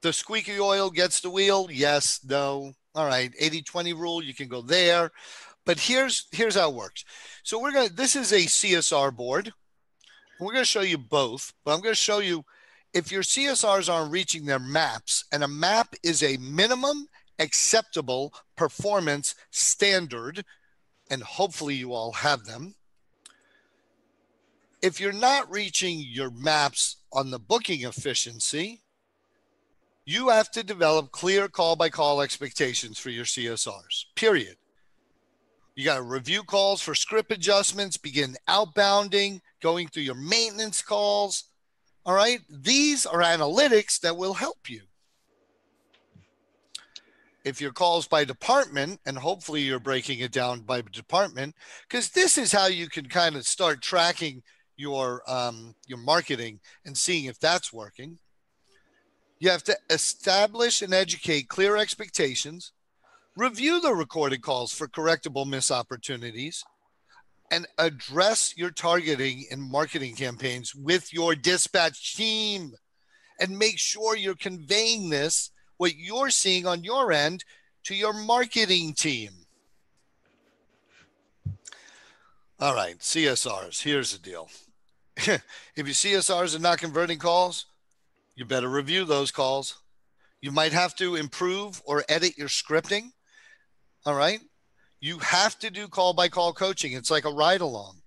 The 0.02 0.12
squeaky 0.12 0.58
oil 0.58 0.90
gets 0.90 1.20
the 1.20 1.30
wheel. 1.30 1.68
Yes, 1.70 2.18
no. 2.28 2.74
All 2.96 3.06
right. 3.06 3.32
80 3.38 3.62
20 3.62 3.92
rule, 3.92 4.24
you 4.24 4.34
can 4.34 4.48
go 4.48 4.62
there. 4.62 5.12
But 5.66 5.78
here's 5.78 6.26
here's 6.32 6.54
how 6.54 6.70
it 6.70 6.74
works. 6.74 7.04
So 7.42 7.60
we're 7.60 7.72
gonna 7.72 7.90
this 7.90 8.16
is 8.16 8.32
a 8.32 8.46
CSR 8.46 9.14
board. 9.14 9.52
We're 10.40 10.52
gonna 10.52 10.64
show 10.64 10.80
you 10.80 10.96
both, 10.96 11.52
but 11.64 11.74
I'm 11.74 11.82
gonna 11.82 11.94
show 11.94 12.20
you 12.20 12.44
if 12.94 13.12
your 13.12 13.22
CSRs 13.22 13.92
aren't 13.92 14.12
reaching 14.12 14.46
their 14.46 14.58
maps, 14.58 15.24
and 15.30 15.44
a 15.44 15.48
map 15.48 15.94
is 16.02 16.22
a 16.22 16.38
minimum 16.38 17.08
acceptable 17.38 18.32
performance 18.56 19.34
standard, 19.50 20.44
and 21.10 21.22
hopefully 21.22 21.74
you 21.74 21.92
all 21.92 22.12
have 22.12 22.44
them. 22.44 22.74
If 24.80 25.00
you're 25.00 25.12
not 25.12 25.50
reaching 25.50 25.98
your 25.98 26.30
maps 26.30 26.96
on 27.12 27.30
the 27.30 27.38
booking 27.38 27.82
efficiency, 27.82 28.82
you 30.06 30.28
have 30.28 30.50
to 30.52 30.62
develop 30.62 31.10
clear 31.10 31.48
call 31.48 31.74
by 31.74 31.90
call 31.90 32.22
expectations 32.22 32.98
for 32.98 33.10
your 33.10 33.24
CSRs, 33.24 34.04
period. 34.14 34.56
You 35.74 35.84
got 35.84 35.96
to 35.96 36.02
review 36.02 36.42
calls 36.42 36.80
for 36.80 36.94
script 36.94 37.32
adjustments, 37.32 37.98
begin 37.98 38.36
outbounding, 38.48 39.40
going 39.60 39.88
through 39.88 40.04
your 40.04 40.14
maintenance 40.14 40.80
calls. 40.80 41.44
All 42.06 42.14
right. 42.14 42.38
These 42.48 43.04
are 43.04 43.20
analytics 43.20 44.00
that 44.00 44.16
will 44.16 44.32
help 44.32 44.70
you. 44.70 44.82
If 47.44 47.60
your 47.60 47.72
calls 47.72 48.08
by 48.08 48.24
department, 48.24 49.00
and 49.06 49.18
hopefully 49.18 49.60
you're 49.60 49.78
breaking 49.78 50.20
it 50.20 50.32
down 50.32 50.60
by 50.60 50.82
department, 50.82 51.54
because 51.88 52.10
this 52.10 52.38
is 52.38 52.52
how 52.52 52.66
you 52.66 52.88
can 52.88 53.06
kind 53.08 53.36
of 53.36 53.46
start 53.46 53.82
tracking 53.82 54.42
your 54.76 55.22
um, 55.28 55.74
your 55.86 55.98
marketing 55.98 56.60
and 56.84 56.96
seeing 56.96 57.26
if 57.26 57.38
that's 57.38 57.72
working. 57.72 58.18
You 59.38 59.50
have 59.50 59.64
to 59.64 59.76
establish 59.90 60.80
and 60.80 60.94
educate 60.94 61.48
clear 61.48 61.76
expectations, 61.76 62.72
review 63.36 63.80
the 63.80 63.92
recorded 63.92 64.40
calls 64.40 64.72
for 64.72 64.88
correctable 64.88 65.46
miss 65.46 65.70
opportunities, 65.70 66.64
and 67.50 67.66
address 67.78 68.54
your 68.56 68.70
targeting 68.70 69.44
and 69.50 69.62
marketing 69.62 70.16
campaigns 70.16 70.74
with 70.74 71.12
your 71.12 71.34
dispatch 71.34 72.16
team. 72.16 72.72
And 73.38 73.58
make 73.58 73.78
sure 73.78 74.16
you're 74.16 74.34
conveying 74.34 75.10
this, 75.10 75.50
what 75.76 75.96
you're 75.96 76.30
seeing 76.30 76.66
on 76.66 76.82
your 76.82 77.12
end, 77.12 77.44
to 77.84 77.94
your 77.94 78.14
marketing 78.14 78.94
team. 78.94 79.30
All 82.58 82.74
right, 82.74 82.98
CSRs. 82.98 83.82
Here's 83.82 84.12
the 84.12 84.18
deal. 84.18 84.48
if 85.16 85.42
your 85.76 85.86
CSRs 85.86 86.56
are 86.56 86.60
not 86.60 86.78
converting 86.78 87.18
calls, 87.18 87.66
you 88.36 88.44
better 88.44 88.68
review 88.68 89.04
those 89.04 89.30
calls. 89.30 89.82
You 90.40 90.52
might 90.52 90.72
have 90.72 90.94
to 90.96 91.16
improve 91.16 91.82
or 91.84 92.04
edit 92.08 92.38
your 92.38 92.48
scripting. 92.48 93.10
All 94.04 94.14
right. 94.14 94.40
You 95.00 95.18
have 95.18 95.58
to 95.60 95.70
do 95.70 95.88
call 95.88 96.12
by 96.12 96.28
call 96.28 96.52
coaching. 96.52 96.92
It's 96.92 97.10
like 97.10 97.24
a 97.24 97.32
ride 97.32 97.62
along 97.62 98.02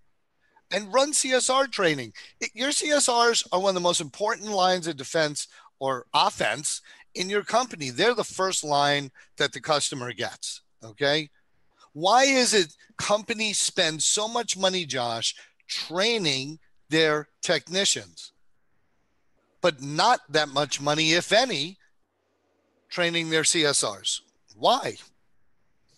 and 0.71 0.93
run 0.93 1.11
CSR 1.11 1.71
training. 1.71 2.13
Your 2.53 2.69
CSRs 2.69 3.47
are 3.51 3.59
one 3.59 3.69
of 3.69 3.75
the 3.75 3.81
most 3.81 4.01
important 4.01 4.51
lines 4.51 4.87
of 4.87 4.97
defense 4.97 5.47
or 5.79 6.05
offense 6.13 6.81
in 7.15 7.29
your 7.29 7.43
company. 7.43 7.89
They're 7.89 8.13
the 8.13 8.23
first 8.23 8.63
line 8.63 9.11
that 9.37 9.53
the 9.53 9.61
customer 9.61 10.13
gets. 10.13 10.61
Okay. 10.83 11.29
Why 11.93 12.23
is 12.23 12.53
it 12.53 12.75
companies 12.97 13.57
spend 13.57 14.03
so 14.03 14.27
much 14.27 14.57
money, 14.57 14.85
Josh, 14.85 15.35
training 15.67 16.59
their 16.89 17.29
technicians? 17.41 18.31
But 19.61 19.81
not 19.81 20.21
that 20.29 20.49
much 20.49 20.81
money, 20.81 21.13
if 21.13 21.31
any, 21.31 21.77
training 22.89 23.29
their 23.29 23.43
CSRs. 23.43 24.21
Why? 24.55 24.95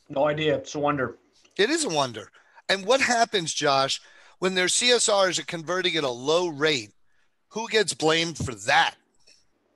No 0.09 0.27
idea. 0.27 0.55
It's 0.57 0.75
a 0.75 0.79
wonder. 0.79 1.17
It 1.57 1.69
is 1.69 1.85
a 1.85 1.89
wonder. 1.89 2.31
And 2.69 2.85
what 2.85 3.01
happens, 3.01 3.53
Josh, 3.53 4.01
when 4.39 4.55
their 4.55 4.67
CSRs 4.67 5.39
are 5.39 5.45
converting 5.45 5.95
at 5.95 6.03
a 6.03 6.09
low 6.09 6.47
rate? 6.47 6.91
Who 7.49 7.67
gets 7.67 7.93
blamed 7.93 8.37
for 8.37 8.55
that? 8.55 8.95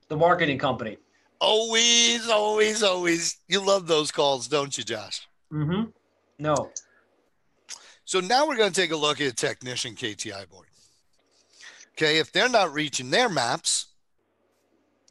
The 0.08 0.16
marketing 0.16 0.60
company. 0.60 0.98
Always, 1.40 2.30
always, 2.30 2.82
always. 2.82 3.38
You 3.48 3.60
love 3.60 3.88
those 3.88 4.12
calls, 4.12 4.48
don't 4.48 4.78
you, 4.78 4.84
Josh? 4.84 5.28
Mm-hmm. 5.52 5.90
No. 6.40 6.72
So 8.06 8.20
now 8.20 8.48
we're 8.48 8.56
going 8.56 8.72
to 8.72 8.82
take 8.82 8.92
a 8.92 8.96
look 8.96 9.20
at 9.20 9.28
a 9.28 9.36
technician 9.36 9.96
KTI 9.96 10.50
board. 10.50 10.68
Okay. 11.98 12.18
If 12.18 12.32
they're 12.32 12.50
not 12.50 12.74
reaching 12.74 13.10
their 13.10 13.30
maps, 13.30 13.88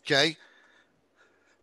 okay. 0.02 0.36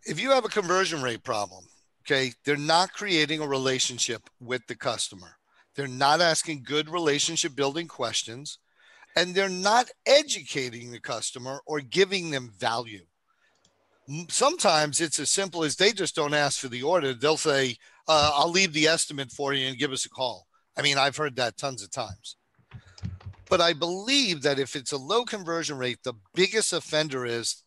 If 0.03 0.19
you 0.19 0.31
have 0.31 0.45
a 0.45 0.49
conversion 0.49 1.01
rate 1.01 1.23
problem, 1.23 1.65
okay, 2.03 2.33
they're 2.43 2.57
not 2.57 2.93
creating 2.93 3.39
a 3.39 3.47
relationship 3.47 4.29
with 4.39 4.65
the 4.67 4.75
customer. 4.75 5.37
They're 5.75 5.87
not 5.87 6.21
asking 6.21 6.63
good 6.63 6.89
relationship 6.89 7.55
building 7.55 7.87
questions 7.87 8.57
and 9.15 9.35
they're 9.35 9.49
not 9.49 9.89
educating 10.05 10.91
the 10.91 10.99
customer 10.99 11.61
or 11.65 11.81
giving 11.81 12.31
them 12.31 12.51
value. 12.57 13.05
Sometimes 14.29 14.99
it's 14.99 15.19
as 15.19 15.29
simple 15.29 15.63
as 15.63 15.75
they 15.75 15.91
just 15.91 16.15
don't 16.15 16.33
ask 16.33 16.59
for 16.59 16.67
the 16.67 16.83
order. 16.83 17.13
They'll 17.13 17.37
say, 17.37 17.77
uh, 18.07 18.31
I'll 18.33 18.49
leave 18.49 18.73
the 18.73 18.87
estimate 18.87 19.31
for 19.31 19.53
you 19.53 19.67
and 19.67 19.77
give 19.77 19.91
us 19.91 20.05
a 20.05 20.09
call. 20.09 20.47
I 20.77 20.81
mean, 20.81 20.97
I've 20.97 21.17
heard 21.17 21.35
that 21.35 21.57
tons 21.57 21.83
of 21.83 21.91
times. 21.91 22.35
But 23.51 23.59
I 23.59 23.73
believe 23.73 24.43
that 24.43 24.59
if 24.59 24.77
it's 24.77 24.93
a 24.93 24.97
low 24.97 25.25
conversion 25.25 25.77
rate, 25.77 25.97
the 26.03 26.13
biggest 26.33 26.71
offender 26.71 27.25
is 27.25 27.63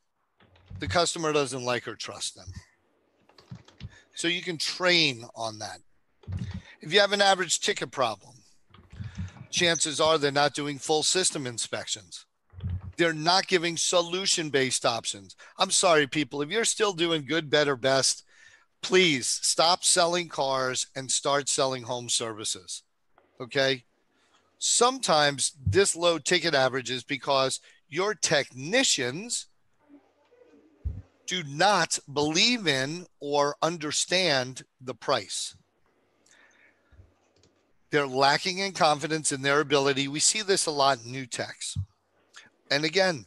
the 0.79 0.89
customer 0.89 1.31
doesn't 1.31 1.63
like 1.63 1.87
or 1.87 1.95
trust 1.95 2.35
them. 2.35 2.47
So 4.15 4.27
you 4.27 4.41
can 4.41 4.57
train 4.57 5.27
on 5.37 5.59
that. 5.59 5.81
If 6.81 6.95
you 6.95 7.01
have 7.01 7.13
an 7.13 7.21
average 7.21 7.61
ticket 7.61 7.91
problem, 7.91 8.37
chances 9.51 10.01
are 10.01 10.17
they're 10.17 10.33
not 10.33 10.55
doing 10.55 10.79
full 10.79 11.03
system 11.03 11.47
inspections. 11.47 12.25
They're 12.97 13.13
not 13.13 13.47
giving 13.47 13.77
solution 13.77 14.49
based 14.49 14.87
options. 14.87 15.37
I'm 15.59 15.71
sorry, 15.71 16.07
people, 16.07 16.41
if 16.41 16.49
you're 16.49 16.65
still 16.65 16.95
doing 16.95 17.27
good, 17.27 17.51
better, 17.51 17.77
best, 17.77 18.25
please 18.81 19.27
stop 19.43 19.85
selling 19.85 20.29
cars 20.31 20.87
and 20.97 21.11
start 21.11 21.51
selling 21.51 21.83
home 21.83 22.09
services. 22.09 22.85
Okay 23.39 23.85
sometimes 24.59 25.53
this 25.67 25.95
low 25.95 26.19
ticket 26.19 26.55
average 26.55 26.91
is 26.91 27.05
because 27.05 27.61
your 27.89 28.15
technicians 28.15 29.47
do 31.27 31.43
not 31.45 31.99
believe 32.13 32.67
in 32.67 33.07
or 33.21 33.57
understand 33.63 34.65
the 34.81 34.95
price. 34.95 35.57
They're 37.91 38.07
lacking 38.07 38.59
in 38.59 38.73
confidence 38.73 39.31
in 39.33 39.43
their 39.43 39.61
ability. 39.61 40.09
We 40.09 40.21
see 40.21 40.43
this 40.43 40.67
a 40.67 40.71
lot 40.71 41.05
in 41.05 41.13
new 41.13 41.27
techs. 41.27 41.79
And 42.71 42.85
again, 42.85 43.27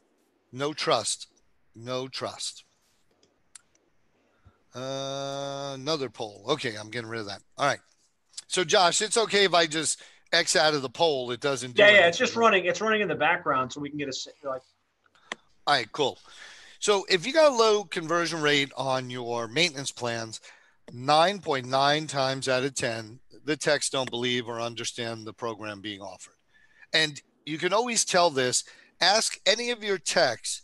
no 0.52 0.74
trust. 0.74 1.28
No 1.76 2.08
trust. 2.08 2.66
Uh, 4.76 5.72
another 5.74 6.10
poll. 6.10 6.44
Okay, 6.50 6.76
I'm 6.76 6.90
getting 6.90 7.10
rid 7.10 7.22
of 7.22 7.28
that. 7.28 7.42
All 7.58 7.66
right. 7.66 7.80
So, 8.48 8.64
Josh, 8.64 9.02
it's 9.02 9.18
okay 9.18 9.46
if 9.46 9.54
I 9.54 9.68
just 9.68 10.02
X 10.32 10.56
out 10.56 10.74
of 10.74 10.82
the 10.82 10.90
poll, 10.90 11.32
it 11.32 11.40
doesn't. 11.40 11.76
Do 11.76 11.82
yeah, 11.82 11.88
anything. 11.88 12.02
yeah, 12.02 12.08
it's 12.08 12.18
just 12.18 12.36
running. 12.36 12.66
It's 12.66 12.82
running 12.82 13.02
in 13.02 13.08
the 13.08 13.16
background, 13.16 13.72
so 13.72 13.80
we 13.80 13.90
can 13.90 13.98
get 13.98 14.10
a 14.10 14.48
like. 14.48 14.62
All 15.66 15.74
right, 15.74 15.92
cool. 15.92 16.20
So 16.80 17.06
if 17.10 17.26
you 17.26 17.34
got 17.34 17.52
a 17.52 17.56
low 17.56 17.84
conversion 17.84 18.42
rate 18.42 18.72
on 18.78 19.10
your 19.10 19.48
maintenance 19.48 19.92
plans, 19.92 20.40
nine 20.92 21.40
point 21.40 21.66
nine 21.66 22.08
times 22.08 22.48
out 22.48 22.64
of 22.64 22.76
ten, 22.76 23.20
the 23.46 23.58
techs 23.58 23.90
don't 23.90 24.10
believe 24.10 24.48
or 24.48 24.62
understand 24.62 25.26
the 25.26 25.34
program 25.34 25.82
being 25.82 26.02
offered, 26.02 26.36
and 26.94 27.22
you 27.46 27.58
can 27.58 27.74
always 27.74 28.06
tell 28.06 28.30
this. 28.30 28.64
Ask 29.00 29.40
any 29.46 29.70
of 29.70 29.84
your 29.84 30.00
techs 30.00 30.64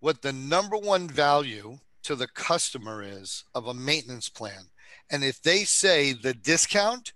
what 0.00 0.20
the 0.20 0.32
number 0.32 0.76
one 0.76 1.08
value 1.08 1.78
to 2.02 2.14
the 2.14 2.28
customer 2.28 3.02
is 3.02 3.44
of 3.54 3.66
a 3.66 3.74
maintenance 3.74 4.28
plan, 4.28 4.68
and 5.10 5.24
if 5.24 5.40
they 5.42 5.64
say 5.64 6.12
the 6.12 6.34
discount 6.34 7.12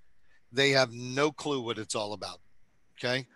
they 0.52 0.70
have 0.70 0.92
no 0.92 1.30
clue 1.30 1.60
what 1.60 1.78
it's 1.78 1.94
all 1.94 2.12
about. 2.12 2.40
Okay. 2.98 3.26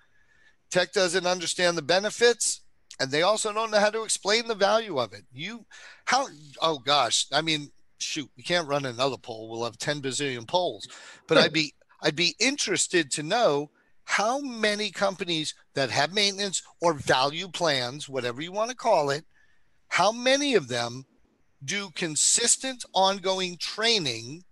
Tech 0.71 0.93
doesn't 0.93 1.27
understand 1.27 1.79
the 1.79 1.83
benefits 1.83 2.61
and 3.01 3.11
they 3.11 3.23
also 3.23 3.53
don't 3.53 3.71
know 3.71 3.81
how 3.81 3.91
to 3.91 4.05
explain 4.05 4.47
the 4.47 4.55
value 4.55 4.99
of 4.99 5.13
it. 5.13 5.25
You, 5.33 5.67
how, 6.05 6.29
oh 6.61 6.79
gosh, 6.79 7.27
I 7.33 7.43
mean, 7.43 7.71
shoot, 7.99 8.31
we 8.37 8.43
can't 8.43 8.69
run 8.69 8.85
another 8.85 9.17
poll. 9.17 9.49
We'll 9.49 9.65
have 9.65 9.79
10 9.79 10.03
bazillion 10.03 10.47
polls, 10.47 10.87
but 11.27 11.39
I'd 11.39 11.53
be, 11.53 11.75
I'd 12.03 12.17
be 12.17 12.37
interested 12.39 13.11
to 13.13 13.23
know 13.23 13.71
how 14.05 14.39
many 14.39 14.91
companies 14.91 15.55
that 15.75 15.91
have 15.91 16.13
maintenance 16.13 16.63
or 16.81 16.93
value 16.93 17.49
plans, 17.49 18.09
whatever 18.09 18.43
you 18.43 18.53
want 18.53 18.71
to 18.71 18.77
call 18.77 19.11
it, 19.11 19.25
how 19.89 20.13
many 20.13 20.55
of 20.55 20.69
them 20.69 21.07
do 21.65 21.91
consistent 21.95 22.85
ongoing 22.93 23.57
training 23.57 24.45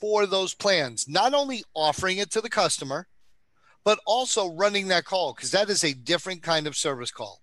for 0.00 0.26
those 0.26 0.54
plans, 0.54 1.08
not 1.08 1.34
only 1.34 1.64
offering 1.74 2.18
it 2.18 2.30
to 2.32 2.40
the 2.40 2.50
customer, 2.50 3.06
but 3.84 3.98
also 4.06 4.54
running 4.54 4.88
that 4.88 5.04
call 5.04 5.32
because 5.34 5.50
that 5.50 5.70
is 5.70 5.84
a 5.84 5.94
different 5.94 6.42
kind 6.42 6.66
of 6.66 6.76
service 6.76 7.10
call. 7.10 7.40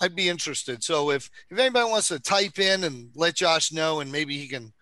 I'd 0.00 0.14
be 0.14 0.28
interested. 0.28 0.84
So 0.84 1.10
if 1.10 1.28
if 1.50 1.58
anybody 1.58 1.90
wants 1.90 2.08
to 2.08 2.20
type 2.20 2.58
in 2.58 2.84
and 2.84 3.10
let 3.14 3.34
Josh 3.34 3.72
know, 3.72 4.00
and 4.00 4.12
maybe 4.12 4.38
he 4.38 4.46
can, 4.46 4.72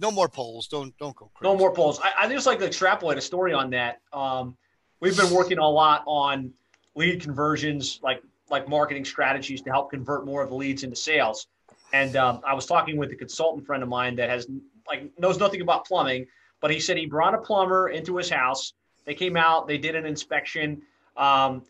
no 0.00 0.10
more 0.10 0.28
polls. 0.28 0.68
Don't 0.68 0.96
don't 0.98 1.16
go 1.16 1.30
crazy. 1.34 1.50
No 1.50 1.58
more 1.58 1.72
polls. 1.72 2.00
I, 2.02 2.12
I 2.24 2.28
just 2.28 2.46
like 2.46 2.58
to 2.58 2.66
extrapolate 2.66 3.16
a 3.16 3.22
story 3.22 3.52
on 3.52 3.70
that. 3.70 4.00
Um, 4.12 4.56
we've 5.00 5.16
been 5.16 5.30
working 5.30 5.58
a 5.58 5.68
lot 5.68 6.02
on 6.06 6.52
lead 6.94 7.22
conversions, 7.22 7.98
like 8.02 8.22
like 8.50 8.68
marketing 8.68 9.04
strategies 9.04 9.62
to 9.62 9.70
help 9.70 9.90
convert 9.90 10.26
more 10.26 10.42
of 10.42 10.50
the 10.50 10.54
leads 10.54 10.82
into 10.82 10.96
sales. 10.96 11.46
And 11.92 12.16
um, 12.16 12.40
I 12.46 12.52
was 12.52 12.66
talking 12.66 12.98
with 12.98 13.10
a 13.12 13.16
consultant 13.16 13.66
friend 13.66 13.82
of 13.82 13.88
mine 13.88 14.14
that 14.16 14.28
has 14.28 14.46
like 14.88 15.10
knows 15.18 15.38
nothing 15.38 15.60
about 15.60 15.86
plumbing, 15.86 16.26
but 16.60 16.70
he 16.70 16.80
said 16.80 16.96
he 16.96 17.06
brought 17.06 17.34
a 17.34 17.38
plumber 17.38 17.88
into 17.90 18.16
his 18.16 18.30
house. 18.30 18.72
They 19.04 19.14
came 19.14 19.36
out, 19.36 19.66
they 19.66 19.78
did 19.78 19.94
an 19.94 20.04
inspection. 20.04 20.82
Um, 21.16 21.62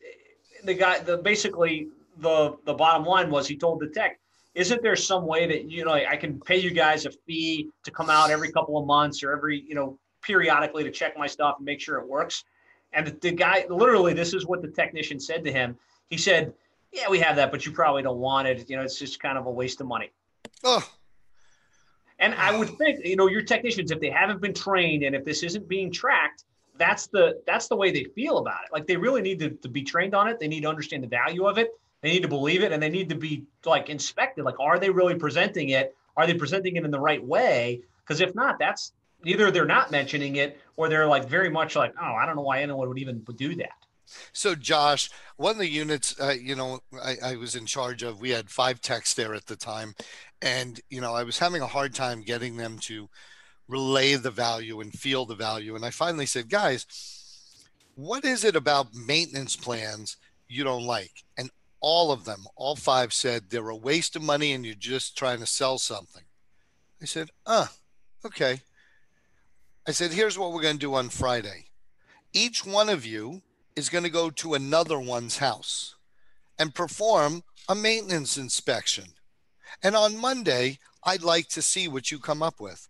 the 0.64 0.74
guy, 0.74 0.98
the 1.00 1.18
basically 1.18 1.88
the 2.18 2.56
the 2.64 2.74
bottom 2.74 3.04
line 3.04 3.30
was 3.30 3.46
he 3.46 3.56
told 3.56 3.80
the 3.80 3.88
tech, 3.88 4.18
isn't 4.54 4.82
there 4.82 4.96
some 4.96 5.26
way 5.26 5.46
that 5.46 5.70
you 5.70 5.84
know 5.84 5.92
I 5.92 6.16
can 6.16 6.40
pay 6.40 6.58
you 6.58 6.70
guys 6.70 7.06
a 7.06 7.10
fee 7.26 7.68
to 7.84 7.90
come 7.90 8.10
out 8.10 8.30
every 8.30 8.50
couple 8.50 8.78
of 8.78 8.86
months 8.86 9.22
or 9.22 9.32
every 9.32 9.64
you 9.66 9.74
know 9.74 9.98
periodically 10.22 10.84
to 10.84 10.90
check 10.90 11.16
my 11.16 11.26
stuff 11.26 11.56
and 11.58 11.64
make 11.64 11.80
sure 11.80 11.98
it 11.98 12.08
works? 12.08 12.44
And 12.92 13.06
the, 13.06 13.10
the 13.20 13.32
guy, 13.32 13.66
literally, 13.68 14.14
this 14.14 14.32
is 14.32 14.46
what 14.46 14.62
the 14.62 14.68
technician 14.68 15.20
said 15.20 15.44
to 15.44 15.52
him. 15.52 15.76
He 16.08 16.16
said, 16.16 16.54
"Yeah, 16.92 17.08
we 17.08 17.18
have 17.20 17.36
that, 17.36 17.50
but 17.50 17.66
you 17.66 17.72
probably 17.72 18.02
don't 18.02 18.18
want 18.18 18.48
it. 18.48 18.68
You 18.68 18.76
know, 18.76 18.82
it's 18.82 18.98
just 18.98 19.20
kind 19.20 19.38
of 19.38 19.46
a 19.46 19.50
waste 19.50 19.80
of 19.80 19.86
money." 19.86 20.10
Oh. 20.64 20.84
And 22.18 22.34
I 22.34 22.56
would 22.56 22.70
think, 22.78 23.04
you 23.04 23.16
know, 23.16 23.28
your 23.28 23.42
technicians, 23.42 23.90
if 23.90 24.00
they 24.00 24.10
haven't 24.10 24.40
been 24.40 24.54
trained 24.54 25.04
and 25.04 25.14
if 25.14 25.24
this 25.24 25.42
isn't 25.42 25.68
being 25.68 25.92
tracked, 25.92 26.44
that's 26.76 27.06
the 27.08 27.40
that's 27.46 27.68
the 27.68 27.76
way 27.76 27.90
they 27.90 28.04
feel 28.04 28.38
about 28.38 28.60
it. 28.64 28.72
Like 28.72 28.86
they 28.86 28.96
really 28.96 29.22
need 29.22 29.38
to, 29.40 29.50
to 29.50 29.68
be 29.68 29.82
trained 29.82 30.14
on 30.14 30.28
it. 30.28 30.38
They 30.38 30.48
need 30.48 30.62
to 30.62 30.68
understand 30.68 31.02
the 31.02 31.08
value 31.08 31.46
of 31.46 31.58
it. 31.58 31.70
They 32.02 32.10
need 32.10 32.22
to 32.22 32.28
believe 32.28 32.62
it 32.62 32.72
and 32.72 32.82
they 32.82 32.88
need 32.88 33.08
to 33.08 33.14
be 33.14 33.44
like 33.64 33.88
inspected. 33.88 34.44
Like, 34.44 34.58
are 34.60 34.78
they 34.78 34.90
really 34.90 35.16
presenting 35.16 35.70
it? 35.70 35.96
Are 36.16 36.26
they 36.26 36.34
presenting 36.34 36.76
it 36.76 36.84
in 36.84 36.90
the 36.90 37.00
right 37.00 37.24
way? 37.24 37.82
Because 38.04 38.20
if 38.20 38.34
not, 38.34 38.58
that's 38.58 38.92
either 39.24 39.50
they're 39.50 39.64
not 39.64 39.90
mentioning 39.90 40.36
it 40.36 40.60
or 40.76 40.88
they're 40.88 41.06
like 41.06 41.28
very 41.28 41.50
much 41.50 41.76
like, 41.76 41.94
oh, 42.00 42.14
I 42.14 42.26
don't 42.26 42.36
know 42.36 42.42
why 42.42 42.62
anyone 42.62 42.88
would 42.88 42.98
even 42.98 43.24
do 43.36 43.54
that. 43.56 43.70
So, 44.32 44.54
Josh, 44.54 45.10
one 45.36 45.52
of 45.52 45.58
the 45.58 45.68
units, 45.68 46.18
uh, 46.18 46.34
you 46.40 46.54
know, 46.54 46.80
I, 47.02 47.16
I, 47.22 47.36
was 47.36 47.54
in 47.54 47.66
charge 47.66 48.02
of, 48.02 48.20
we 48.20 48.30
had 48.30 48.48
five 48.48 48.80
techs 48.80 49.12
there 49.12 49.34
at 49.34 49.46
the 49.46 49.56
time. 49.56 49.94
And, 50.40 50.80
you 50.88 51.00
know, 51.00 51.14
I 51.14 51.24
was 51.24 51.38
having 51.38 51.62
a 51.62 51.66
hard 51.66 51.94
time 51.94 52.22
getting 52.22 52.56
them 52.56 52.78
to 52.82 53.08
relay 53.66 54.14
the 54.14 54.30
value 54.30 54.80
and 54.80 54.92
feel 54.92 55.26
the 55.26 55.34
value. 55.34 55.74
And 55.74 55.84
I 55.84 55.90
finally 55.90 56.26
said, 56.26 56.48
guys, 56.48 56.86
what 57.94 58.24
is 58.24 58.44
it 58.44 58.56
about 58.56 58.94
maintenance 58.94 59.56
plans 59.56 60.16
you 60.48 60.64
don't 60.64 60.84
like? 60.84 61.24
And 61.36 61.50
all 61.80 62.12
of 62.12 62.24
them, 62.24 62.46
all 62.56 62.76
five 62.76 63.12
said 63.12 63.50
they're 63.50 63.68
a 63.68 63.76
waste 63.76 64.16
of 64.16 64.22
money 64.22 64.52
and 64.52 64.64
you're 64.64 64.74
just 64.74 65.16
trying 65.18 65.40
to 65.40 65.46
sell 65.46 65.78
something. 65.78 66.22
I 67.02 67.04
said, 67.04 67.30
uh, 67.46 67.66
okay. 68.24 68.60
I 69.86 69.92
said, 69.92 70.12
here's 70.12 70.38
what 70.38 70.52
we're 70.52 70.62
going 70.62 70.76
to 70.76 70.80
do 70.80 70.94
on 70.94 71.08
Friday. 71.08 71.66
Each 72.32 72.64
one 72.64 72.88
of 72.88 73.06
you 73.06 73.42
is 73.74 73.88
going 73.88 74.04
to 74.04 74.10
go 74.10 74.30
to 74.30 74.54
another 74.54 74.98
one's 74.98 75.38
house 75.38 75.94
and 76.58 76.74
perform 76.74 77.42
a 77.68 77.74
maintenance 77.74 78.36
inspection. 78.36 79.04
And 79.82 79.96
on 79.96 80.20
Monday, 80.20 80.78
I'd 81.04 81.22
like 81.22 81.48
to 81.48 81.62
see 81.62 81.88
what 81.88 82.10
you 82.10 82.18
come 82.18 82.42
up 82.42 82.60
with 82.60 82.88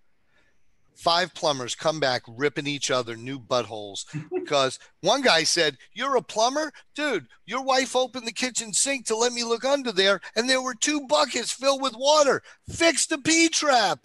five 0.99 1.33
plumbers 1.33 1.77
come 1.77 2.01
back 2.01 2.23
ripping 2.27 2.67
each 2.67 2.91
other 2.91 3.17
new 3.17 3.39
buttholes 3.39 4.05
because 4.35 4.81
one 5.01 5.23
guy 5.23 5.45
said, 5.45 5.79
You're 5.93 6.17
a 6.17 6.23
plumber? 6.23 6.73
Dude, 6.95 7.29
your 7.47 7.63
wife 7.63 7.95
opened 7.95 8.27
the 8.27 8.33
kitchen 8.33 8.73
sink 8.73 9.07
to 9.07 9.17
let 9.17 9.33
me 9.33 9.45
look 9.45 9.65
under 9.65 9.93
there, 9.93 10.21
and 10.35 10.51
there 10.51 10.61
were 10.61 10.75
two 10.75 11.07
buckets 11.07 11.53
filled 11.53 11.81
with 11.81 11.95
water. 11.97 12.43
Fix 12.69 13.07
the 13.07 13.19
P 13.19 13.49
trap. 13.49 14.01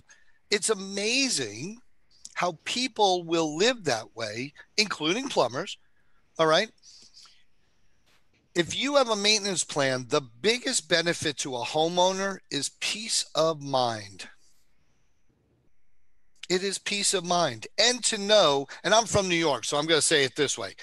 It's 0.51 0.69
amazing 0.69 1.79
how 2.35 2.59
people 2.63 3.23
will 3.23 3.57
live 3.57 3.83
that 3.85 4.15
way, 4.15 4.53
including 4.77 5.29
plumbers. 5.29 5.77
All 6.37 6.47
right. 6.47 6.69
If 8.55 8.75
you 8.75 8.95
have 8.97 9.09
a 9.09 9.15
maintenance 9.15 9.63
plan, 9.63 10.05
the 10.09 10.21
biggest 10.21 10.87
benefit 10.87 11.37
to 11.37 11.55
a 11.55 11.65
homeowner 11.65 12.37
is 12.51 12.69
peace 12.79 13.25
of 13.33 13.61
mind. 13.61 14.29
It 16.49 16.63
is 16.63 16.77
peace 16.77 17.15
of 17.15 17.25
mind. 17.25 17.65
And 17.79 18.03
to 18.05 18.17
know, 18.19 18.67
and 18.83 18.93
I'm 18.93 19.05
from 19.05 19.27
New 19.27 19.35
York, 19.35 19.65
so 19.65 19.77
I'm 19.77 19.87
going 19.87 19.99
to 19.99 20.05
say 20.05 20.23
it 20.23 20.35
this 20.35 20.57
way 20.57 20.75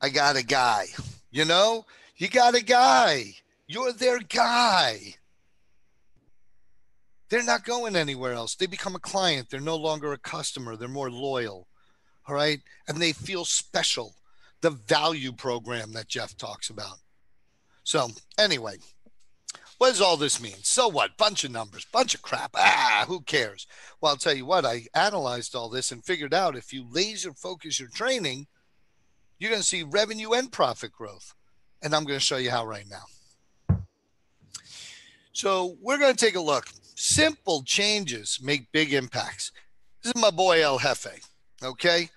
I 0.00 0.10
got 0.10 0.36
a 0.36 0.44
guy. 0.44 0.86
You 1.32 1.44
know, 1.44 1.86
you 2.16 2.28
got 2.28 2.54
a 2.54 2.62
guy. 2.62 3.34
You're 3.66 3.92
their 3.92 4.20
guy. 4.20 5.14
They're 7.28 7.44
not 7.44 7.64
going 7.64 7.96
anywhere 7.96 8.32
else. 8.32 8.54
They 8.56 8.66
become 8.66 8.96
a 8.96 9.00
client. 9.00 9.48
They're 9.50 9.60
no 9.60 9.76
longer 9.76 10.12
a 10.12 10.18
customer. 10.18 10.76
They're 10.76 10.88
more 10.88 11.10
loyal. 11.10 11.68
All 12.26 12.34
right. 12.34 12.60
And 12.88 12.98
they 12.98 13.12
feel 13.12 13.44
special. 13.44 14.14
The 14.60 14.70
value 14.70 15.32
program 15.32 15.92
that 15.92 16.08
Jeff 16.08 16.36
talks 16.36 16.70
about. 16.70 16.98
So, 17.82 18.10
anyway, 18.38 18.76
what 19.78 19.88
does 19.88 20.02
all 20.02 20.18
this 20.18 20.42
mean? 20.42 20.56
So 20.62 20.88
what? 20.88 21.16
Bunch 21.16 21.42
of 21.44 21.50
numbers, 21.50 21.86
bunch 21.90 22.14
of 22.14 22.20
crap. 22.20 22.50
Ah, 22.54 23.04
who 23.08 23.22
cares? 23.22 23.66
Well, 24.00 24.10
I'll 24.10 24.18
tell 24.18 24.34
you 24.34 24.44
what, 24.44 24.66
I 24.66 24.82
analyzed 24.94 25.54
all 25.54 25.70
this 25.70 25.90
and 25.90 26.04
figured 26.04 26.34
out 26.34 26.54
if 26.54 26.72
you 26.72 26.84
laser 26.90 27.32
focus 27.32 27.80
your 27.80 27.88
training, 27.88 28.46
you're 29.38 29.50
going 29.50 29.62
to 29.62 29.66
see 29.66 29.82
revenue 29.82 30.32
and 30.32 30.52
profit 30.52 30.92
growth. 30.92 31.34
And 31.82 31.94
I'm 31.94 32.04
going 32.04 32.18
to 32.18 32.24
show 32.24 32.36
you 32.36 32.50
how 32.50 32.66
right 32.66 32.84
now. 32.90 33.78
So 35.32 35.78
we're 35.80 35.96
going 35.96 36.14
to 36.14 36.24
take 36.26 36.36
a 36.36 36.40
look. 36.40 36.66
Simple 36.94 37.62
changes 37.62 38.38
make 38.42 38.70
big 38.72 38.92
impacts. 38.92 39.50
This 40.02 40.12
is 40.14 40.20
my 40.20 40.30
boy 40.30 40.62
El 40.62 40.78
Jefe. 40.78 41.22
Okay. 41.62 42.10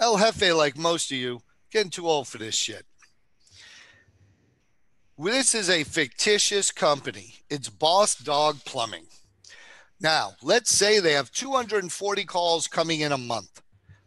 El 0.00 0.16
Jefe, 0.16 0.54
like 0.54 0.78
most 0.78 1.12
of 1.12 1.18
you, 1.18 1.42
getting 1.76 1.90
too 1.90 2.08
old 2.08 2.26
for 2.26 2.38
this 2.38 2.54
shit. 2.54 2.86
This 5.18 5.54
is 5.54 5.68
a 5.68 5.84
fictitious 5.84 6.70
company. 6.70 7.34
It's 7.50 7.68
Boss 7.68 8.14
Dog 8.14 8.64
Plumbing. 8.64 9.04
Now, 10.00 10.36
let's 10.42 10.70
say 10.70 11.00
they 11.00 11.12
have 11.12 11.30
240 11.32 12.24
calls 12.24 12.66
coming 12.66 13.00
in 13.00 13.12
a 13.12 13.18
month, 13.18 13.60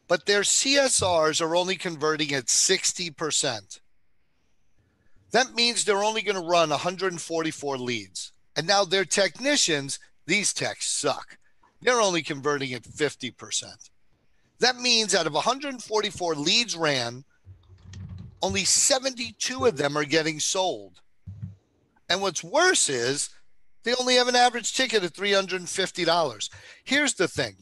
but 0.08 0.26
their 0.26 0.42
CSRs 0.42 1.42
are 1.42 1.56
only 1.56 1.76
converting 1.76 2.34
at 2.34 2.46
60%. 2.46 3.80
That 5.30 5.54
means 5.54 5.86
they're 5.86 6.04
only 6.04 6.24
going 6.24 6.42
to 6.42 6.50
run 6.50 6.72
144 6.72 7.78
leads. 7.78 8.32
And 8.56 8.66
now 8.66 8.84
their 8.84 9.06
technicians, 9.06 10.00
these 10.26 10.54
techs 10.54 10.90
suck. 10.90 11.38
They're 11.84 12.02
only 12.02 12.24
converting 12.24 12.74
at 12.74 12.82
50%. 12.82 13.92
That 14.58 14.78
means 14.78 15.14
out 15.14 15.28
of 15.28 15.34
144 15.34 16.34
leads 16.34 16.76
ran, 16.76 17.26
only 18.42 18.64
72 18.64 19.66
of 19.66 19.78
them 19.78 19.98
are 19.98 20.06
getting 20.06 20.40
sold. 20.40 21.02
And 22.10 22.22
what's 22.22 22.44
worse 22.44 22.90
is 22.90 23.30
they 23.84 23.94
only 23.96 24.16
have 24.16 24.28
an 24.28 24.36
average 24.36 24.74
ticket 24.74 25.04
of 25.04 25.14
$350. 25.14 26.50
Here's 26.84 27.14
the 27.14 27.28
thing. 27.28 27.56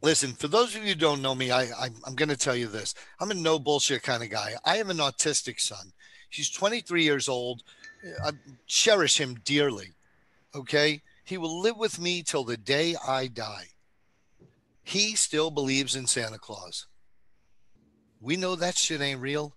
Listen, 0.00 0.32
for 0.32 0.46
those 0.48 0.76
of 0.76 0.82
you 0.82 0.90
who 0.90 0.94
don't 0.94 1.22
know 1.22 1.34
me, 1.34 1.50
I, 1.50 1.62
I, 1.62 1.88
I'm 2.06 2.14
going 2.14 2.28
to 2.28 2.36
tell 2.36 2.54
you 2.54 2.68
this. 2.68 2.94
I'm 3.18 3.30
a 3.30 3.34
no 3.34 3.58
bullshit 3.58 4.02
kind 4.02 4.22
of 4.22 4.30
guy. 4.30 4.52
I 4.64 4.76
have 4.76 4.90
an 4.90 4.98
autistic 4.98 5.60
son. 5.60 5.92
He's 6.30 6.50
23 6.50 7.02
years 7.02 7.28
old. 7.28 7.62
I 8.24 8.30
cherish 8.66 9.18
him 9.18 9.40
dearly. 9.44 9.94
Okay. 10.54 11.02
He 11.24 11.36
will 11.36 11.60
live 11.60 11.76
with 11.76 12.00
me 12.00 12.22
till 12.22 12.44
the 12.44 12.56
day 12.56 12.94
I 13.06 13.26
die. 13.26 13.66
He 14.82 15.14
still 15.16 15.50
believes 15.50 15.96
in 15.96 16.06
Santa 16.06 16.38
Claus. 16.38 16.86
We 18.20 18.36
know 18.36 18.56
that 18.56 18.78
shit 18.78 19.00
ain't 19.00 19.20
real. 19.20 19.54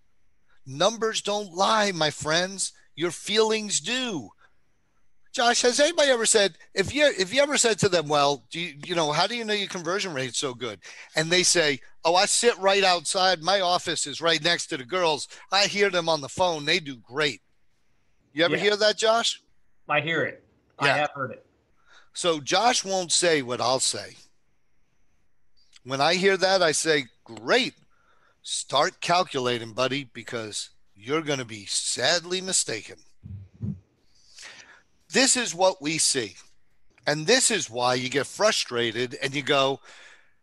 Numbers 0.65 1.21
don't 1.21 1.54
lie, 1.54 1.91
my 1.91 2.10
friends. 2.10 2.74
Your 2.95 3.12
feelings 3.12 3.80
do. 3.80 4.30
Josh, 5.32 5.62
has 5.62 5.80
anybody 5.80 6.10
ever 6.10 6.26
said 6.26 6.58
if 6.74 6.93
you 6.93 7.06
if 7.17 7.34
you 7.34 7.41
ever 7.41 7.58
said 7.58 7.80
to 7.80 7.89
them, 7.89 8.10
"Well, 8.10 8.43
do 8.52 8.60
you 8.60 8.76
you 8.86 8.95
know 8.95 9.12
how 9.13 9.28
do 9.28 9.36
you 9.36 9.45
know 9.45 9.54
your 9.54 9.69
conversion 9.69 10.13
rate's 10.13 10.38
so 10.38 10.54
good?" 10.54 10.80
And 11.15 11.32
they 11.32 11.43
say, 11.43 11.80
"Oh, 12.04 12.15
I 12.15 12.26
sit 12.26 12.58
right 12.58 12.84
outside. 12.84 13.41
My 13.41 13.62
office 13.62 14.06
is 14.08 14.19
right 14.19 14.43
next 14.43 14.67
to 14.67 14.78
the 14.78 14.84
girls. 14.84 15.30
I 15.52 15.67
hear 15.67 15.89
them 15.89 16.10
on 16.10 16.19
the 16.19 16.28
phone. 16.28 16.65
They 16.65 16.80
do 16.80 16.97
great." 16.97 17.41
You 18.34 18.43
ever 18.43 18.58
yeah. 18.58 18.62
hear 18.62 18.76
that, 18.76 18.97
Josh? 18.97 19.41
I 19.88 20.02
hear 20.02 20.24
it. 20.24 20.43
Yeah. 20.82 20.93
I 20.93 20.97
have 20.97 21.12
heard 21.12 21.32
it. 21.32 21.45
So 22.13 22.41
Josh 22.41 22.84
won't 22.84 23.12
say 23.12 23.41
what 23.41 23.62
I'll 23.62 23.80
say. 23.80 24.17
When 25.84 26.02
I 26.02 26.15
hear 26.15 26.36
that, 26.36 26.62
I 26.62 26.74
say, 26.74 27.06
"Great. 27.24 27.74
Start 28.42 29.02
calculating, 29.02 29.74
buddy, 29.74 30.04
because 30.04 30.70
you're 30.96 31.22
going 31.22 31.40
to 31.40 31.46
be 31.46 31.66
sadly 31.66 32.42
mistaken." 32.42 32.98
This 35.12 35.36
is 35.36 35.54
what 35.54 35.82
we 35.82 35.98
see. 35.98 36.36
And 37.06 37.28
this 37.28 37.52
is 37.52 37.70
why 37.70 37.96
you 37.96 38.10
get 38.10 38.28
frustrated 38.28 39.18
and 39.22 39.34
you 39.34 39.42
go, 39.42 39.80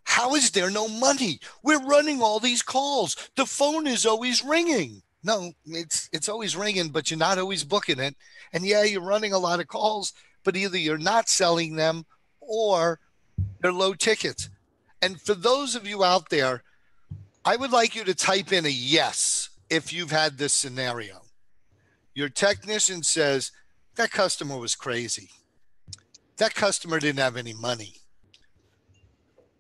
How 0.05 0.35
is 0.35 0.51
there 0.51 0.71
no 0.71 0.89
money? 0.89 1.41
We're 1.63 1.85
running 1.85 2.23
all 2.23 2.41
these 2.41 2.63
calls. 2.63 3.17
The 3.37 3.47
phone 3.47 3.87
is 3.87 4.07
always 4.07 4.45
ringing. 4.45 5.03
No, 5.23 5.53
it's 5.67 6.09
it's 6.13 6.29
always 6.29 6.57
ringing, 6.57 6.89
but 6.89 7.11
you're 7.11 7.19
not 7.19 7.39
always 7.39 7.65
booking 7.65 7.99
it. 7.99 8.17
And 8.53 8.65
yeah, 8.65 8.85
you're 8.85 9.03
running 9.03 9.33
a 9.33 9.39
lot 9.39 9.61
of 9.61 9.69
calls, 9.69 10.13
but 10.45 10.57
either 10.57 10.79
you're 10.79 10.99
not 10.99 11.29
selling 11.29 11.77
them 11.77 12.07
or 12.41 13.01
they're 13.61 13.73
low 13.73 13.95
tickets. 13.95 14.49
And 15.03 15.21
for 15.21 15.35
those 15.35 15.75
of 15.75 15.87
you 15.87 16.05
out 16.05 16.31
there, 16.31 16.63
I 17.49 17.57
would 17.57 17.73
like 17.73 17.97
you 17.97 18.05
to 18.05 18.15
type 18.15 18.53
in 18.53 18.67
a 18.67 18.69
yes 18.69 19.49
if 19.71 19.91
you've 19.91 20.11
had 20.11 20.37
this 20.37 20.53
scenario. 20.53 21.23
Your 22.15 22.29
technician 22.29 23.03
says, 23.03 23.53
that 23.97 24.11
customer 24.11 24.59
was 24.59 24.75
crazy. 24.75 25.31
That 26.37 26.55
customer 26.55 27.01
didn't 27.01 27.21
have 27.21 27.39
any 27.39 27.55
money. 27.55 27.95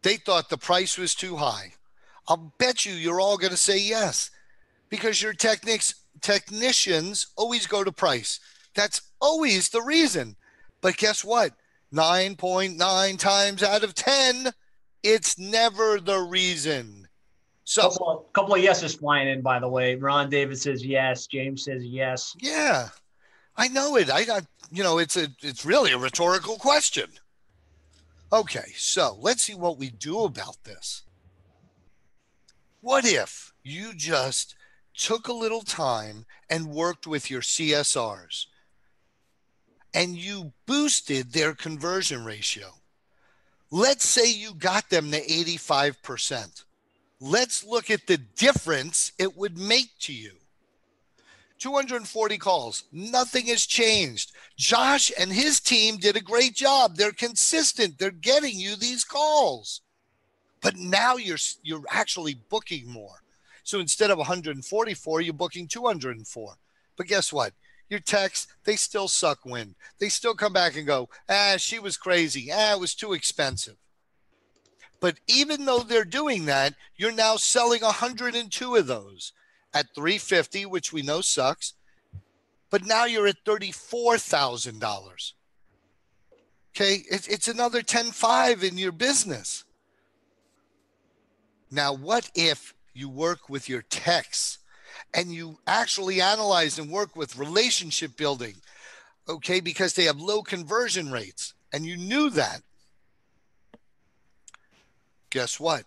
They 0.02 0.16
thought 0.16 0.50
the 0.50 0.58
price 0.58 0.98
was 0.98 1.14
too 1.14 1.36
high. 1.36 1.72
I'll 2.28 2.52
bet 2.58 2.84
you 2.84 2.92
you're 2.92 3.22
all 3.22 3.38
going 3.38 3.52
to 3.52 3.56
say 3.56 3.78
yes 3.78 4.30
because 4.90 5.22
your 5.22 5.32
technicians 5.32 7.26
always 7.36 7.66
go 7.66 7.84
to 7.84 7.90
price. 7.90 8.38
That's 8.74 9.00
always 9.18 9.70
the 9.70 9.80
reason. 9.80 10.36
But 10.82 10.98
guess 10.98 11.24
what? 11.24 11.52
9.9 11.94 13.18
times 13.18 13.62
out 13.62 13.82
of 13.82 13.94
10, 13.94 14.50
it's 15.02 15.38
never 15.38 15.98
the 15.98 16.18
reason. 16.18 16.97
So, 17.68 17.82
couple 17.82 18.08
of, 18.08 18.32
couple 18.32 18.54
of 18.54 18.62
yeses 18.62 18.94
flying 18.94 19.28
in, 19.28 19.42
by 19.42 19.58
the 19.58 19.68
way. 19.68 19.94
Ron 19.94 20.30
David 20.30 20.58
says 20.58 20.82
yes. 20.82 21.26
James 21.26 21.64
says 21.64 21.84
yes. 21.84 22.34
Yeah, 22.40 22.88
I 23.58 23.68
know 23.68 23.96
it. 23.96 24.10
I 24.10 24.24
got 24.24 24.46
you 24.70 24.82
know 24.82 24.96
it's 24.96 25.18
a 25.18 25.28
it's 25.42 25.66
really 25.66 25.92
a 25.92 25.98
rhetorical 25.98 26.56
question. 26.56 27.10
Okay, 28.32 28.72
so 28.74 29.18
let's 29.20 29.42
see 29.42 29.54
what 29.54 29.76
we 29.76 29.90
do 29.90 30.20
about 30.20 30.64
this. 30.64 31.02
What 32.80 33.04
if 33.04 33.52
you 33.62 33.92
just 33.94 34.54
took 34.96 35.28
a 35.28 35.34
little 35.34 35.60
time 35.60 36.24
and 36.48 36.70
worked 36.70 37.06
with 37.06 37.30
your 37.30 37.42
CSRs 37.42 38.46
and 39.92 40.16
you 40.16 40.54
boosted 40.64 41.34
their 41.34 41.52
conversion 41.52 42.24
ratio? 42.24 42.68
Let's 43.70 44.06
say 44.06 44.32
you 44.32 44.54
got 44.54 44.88
them 44.88 45.10
to 45.10 45.20
85%. 45.20 46.64
Let's 47.20 47.64
look 47.64 47.90
at 47.90 48.06
the 48.06 48.16
difference 48.16 49.12
it 49.18 49.36
would 49.36 49.58
make 49.58 49.90
to 50.00 50.12
you. 50.12 50.32
240 51.58 52.38
calls. 52.38 52.84
Nothing 52.92 53.46
has 53.46 53.66
changed. 53.66 54.32
Josh 54.56 55.10
and 55.18 55.32
his 55.32 55.58
team 55.60 55.96
did 55.96 56.16
a 56.16 56.20
great 56.20 56.54
job. 56.54 56.94
They're 56.94 57.12
consistent. 57.12 57.98
They're 57.98 58.10
getting 58.10 58.58
you 58.58 58.76
these 58.76 59.04
calls. 59.04 59.80
But 60.60 60.76
now 60.76 61.16
you're 61.16 61.38
you're 61.62 61.82
actually 61.90 62.34
booking 62.48 62.90
more. 62.90 63.22
So 63.64 63.80
instead 63.80 64.10
of 64.10 64.18
144, 64.18 65.20
you're 65.20 65.34
booking 65.34 65.68
204. 65.68 66.54
But 66.96 67.06
guess 67.06 67.32
what? 67.32 67.52
Your 67.90 68.00
techs, 68.00 68.46
they 68.64 68.76
still 68.76 69.08
suck 69.08 69.44
wind. 69.44 69.74
They 69.98 70.08
still 70.08 70.34
come 70.34 70.52
back 70.52 70.76
and 70.76 70.86
go, 70.86 71.08
ah, 71.28 71.54
she 71.58 71.78
was 71.78 71.96
crazy. 71.96 72.50
Ah, 72.52 72.74
it 72.74 72.80
was 72.80 72.94
too 72.94 73.12
expensive. 73.12 73.76
But 75.00 75.18
even 75.28 75.64
though 75.64 75.80
they're 75.80 76.04
doing 76.04 76.46
that, 76.46 76.74
you're 76.96 77.12
now 77.12 77.36
selling 77.36 77.82
102 77.82 78.74
of 78.74 78.86
those 78.86 79.32
at 79.72 79.94
350, 79.94 80.66
which 80.66 80.92
we 80.92 81.02
know 81.02 81.20
sucks. 81.20 81.74
But 82.70 82.84
now 82.84 83.04
you're 83.04 83.26
at 83.26 83.44
$34,000. 83.44 85.32
Okay, 86.76 87.02
it's, 87.10 87.48
another 87.48 87.82
10.5 87.82 88.62
in 88.62 88.78
your 88.78 88.92
business. 88.92 89.64
Now, 91.70 91.92
what 91.92 92.30
if 92.34 92.74
you 92.94 93.08
work 93.08 93.48
with 93.48 93.68
your 93.68 93.82
techs 93.82 94.58
and 95.12 95.32
you 95.32 95.58
actually 95.66 96.20
analyze 96.20 96.78
and 96.78 96.90
work 96.90 97.16
with 97.16 97.36
relationship 97.36 98.16
building? 98.16 98.54
Okay, 99.28 99.60
because 99.60 99.94
they 99.94 100.04
have 100.04 100.20
low 100.20 100.42
conversion 100.42 101.10
rates 101.10 101.54
and 101.72 101.84
you 101.84 101.96
knew 101.96 102.30
that. 102.30 102.62
Guess 105.30 105.60
what? 105.60 105.84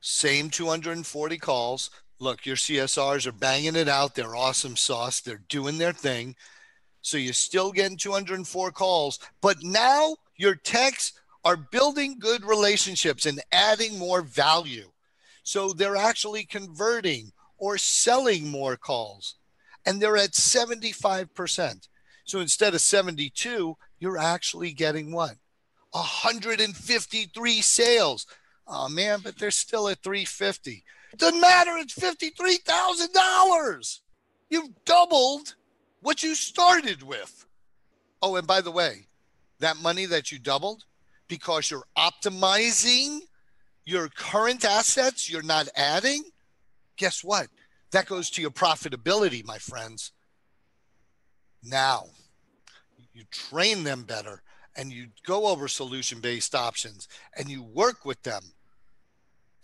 Same 0.00 0.50
240 0.50 1.38
calls, 1.38 1.90
look, 2.18 2.46
your 2.46 2.56
CSRs 2.56 3.26
are 3.26 3.32
banging 3.32 3.76
it 3.76 3.88
out. 3.88 4.14
They're 4.14 4.36
awesome 4.36 4.76
sauce. 4.76 5.20
They're 5.20 5.42
doing 5.48 5.78
their 5.78 5.92
thing. 5.92 6.36
So 7.02 7.16
you're 7.18 7.32
still 7.32 7.72
getting 7.72 7.96
204 7.96 8.72
calls, 8.72 9.18
but 9.40 9.62
now 9.62 10.16
your 10.36 10.54
techs 10.54 11.12
are 11.44 11.56
building 11.56 12.18
good 12.18 12.44
relationships 12.44 13.26
and 13.26 13.40
adding 13.52 13.98
more 13.98 14.22
value. 14.22 14.90
So 15.44 15.72
they're 15.72 15.96
actually 15.96 16.44
converting 16.44 17.32
or 17.58 17.78
selling 17.78 18.48
more 18.48 18.76
calls. 18.76 19.36
And 19.84 20.02
they're 20.02 20.16
at 20.16 20.32
75%. 20.32 21.88
So 22.24 22.40
instead 22.40 22.74
of 22.74 22.80
72, 22.80 23.76
you're 24.00 24.18
actually 24.18 24.72
getting 24.72 25.12
what? 25.12 25.36
153 25.92 27.60
sales. 27.60 28.26
Oh 28.68 28.88
man, 28.88 29.20
but 29.22 29.38
they're 29.38 29.50
still 29.50 29.88
at 29.88 30.02
350. 30.02 30.82
Doesn't 31.16 31.40
matter. 31.40 31.76
It's 31.76 31.94
$53,000. 31.94 34.00
You've 34.50 34.84
doubled 34.84 35.54
what 36.00 36.22
you 36.22 36.34
started 36.34 37.02
with. 37.02 37.46
Oh, 38.22 38.36
and 38.36 38.46
by 38.46 38.60
the 38.60 38.70
way, 38.70 39.06
that 39.60 39.76
money 39.76 40.06
that 40.06 40.32
you 40.32 40.38
doubled 40.38 40.84
because 41.28 41.70
you're 41.70 41.86
optimizing 41.96 43.20
your 43.84 44.08
current 44.08 44.64
assets, 44.64 45.30
you're 45.30 45.42
not 45.42 45.68
adding. 45.76 46.24
Guess 46.96 47.22
what? 47.22 47.48
That 47.92 48.06
goes 48.06 48.30
to 48.30 48.42
your 48.42 48.50
profitability, 48.50 49.44
my 49.44 49.58
friends. 49.58 50.12
Now, 51.62 52.06
you 53.14 53.24
train 53.30 53.84
them 53.84 54.02
better 54.02 54.42
and 54.76 54.92
you 54.92 55.08
go 55.24 55.46
over 55.46 55.68
solution 55.68 56.20
based 56.20 56.54
options 56.54 57.08
and 57.36 57.48
you 57.48 57.62
work 57.62 58.04
with 58.04 58.22
them 58.22 58.42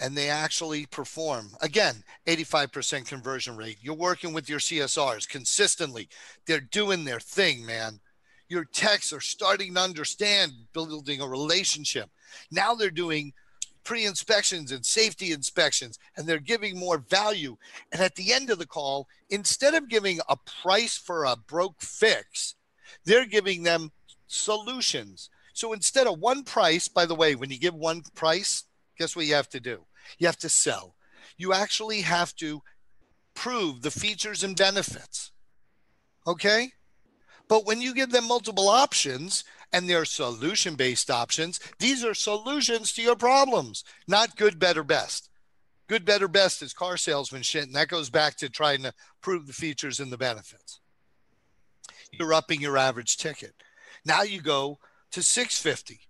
and 0.03 0.17
they 0.17 0.29
actually 0.29 0.85
perform. 0.87 1.51
Again, 1.61 2.03
85% 2.27 3.07
conversion 3.07 3.57
rate. 3.57 3.79
You're 3.81 3.95
working 3.95 4.33
with 4.33 4.49
your 4.49 4.59
CSRs 4.59 5.29
consistently. 5.29 6.09
They're 6.45 6.61
doing 6.61 7.05
their 7.05 7.21
thing, 7.21 7.65
man. 7.65 8.01
Your 8.49 8.65
techs 8.65 9.13
are 9.13 9.21
starting 9.21 9.75
to 9.75 9.81
understand 9.81 10.53
building 10.73 11.21
a 11.21 11.29
relationship. 11.29 12.11
Now 12.51 12.75
they're 12.75 12.91
doing 12.91 13.33
pre 13.85 14.05
inspections 14.05 14.73
and 14.73 14.85
safety 14.85 15.31
inspections, 15.31 16.01
and 16.17 16.27
they're 16.27 16.41
giving 16.41 16.77
more 16.77 16.99
value. 16.99 17.57
And 17.93 18.03
at 18.03 18.17
the 18.17 18.33
end 18.33 18.51
of 18.51 18.59
the 18.59 18.67
call, 18.67 19.07
instead 19.31 19.75
of 19.75 19.89
giving 19.89 20.19
a 20.29 20.37
price 20.63 20.97
for 20.97 21.25
a 21.25 21.37
broke 21.37 21.81
fix, 21.81 22.57
they're 23.05 23.27
giving 23.27 23.63
them 23.63 23.93
solutions. 24.27 25.31
So 25.53 25.73
instead 25.73 26.09
of 26.09 26.19
one 26.19 26.43
price, 26.43 26.89
by 26.89 27.07
the 27.07 27.15
way, 27.15 27.37
when 27.37 27.51
you 27.51 27.59
give 27.59 27.75
one 27.75 28.03
price, 28.17 28.65
guess 28.99 29.15
what 29.15 29.27
you 29.27 29.35
have 29.35 29.49
to 29.51 29.61
do? 29.61 29.85
You 30.19 30.27
have 30.27 30.39
to 30.39 30.49
sell. 30.49 30.95
You 31.37 31.53
actually 31.53 32.03
have 32.03 32.35
to 32.37 32.63
prove 33.35 33.83
the 33.83 33.91
features 33.91 34.43
and 34.45 34.57
benefits. 34.57 35.33
Okay? 36.27 36.73
But 37.49 37.67
when 37.67 37.81
you 37.81 37.95
give 37.95 38.11
them 38.11 38.29
multiple 38.29 38.69
options 38.69 39.45
and 39.73 39.89
they're 39.89 40.05
solution 40.05 40.75
based 40.75 41.11
options, 41.11 41.61
these 41.79 42.05
are 42.05 42.15
solutions 42.15 42.93
to 42.95 43.03
your 43.03 43.17
problems, 43.17 43.85
not 44.07 44.37
good, 44.37 44.59
better, 44.59 44.85
best. 44.85 45.29
Good, 45.89 46.05
better, 46.05 46.29
best 46.29 46.63
is 46.63 46.73
car 46.73 46.97
salesman 46.97 47.43
shit. 47.43 47.65
And 47.65 47.75
that 47.75 47.89
goes 47.89 48.09
back 48.09 48.37
to 48.37 48.49
trying 48.49 48.83
to 48.83 48.95
prove 49.21 49.47
the 49.47 49.53
features 49.53 50.01
and 50.01 50.11
the 50.11 50.17
benefits. 50.17 50.81
You're 52.13 52.35
upping 52.35 52.61
your 52.61 52.79
average 52.79 53.17
ticket. 53.17 53.55
Now 54.05 54.23
you 54.23 54.41
go 54.41 54.79
to 55.11 55.23
650. 55.23 56.01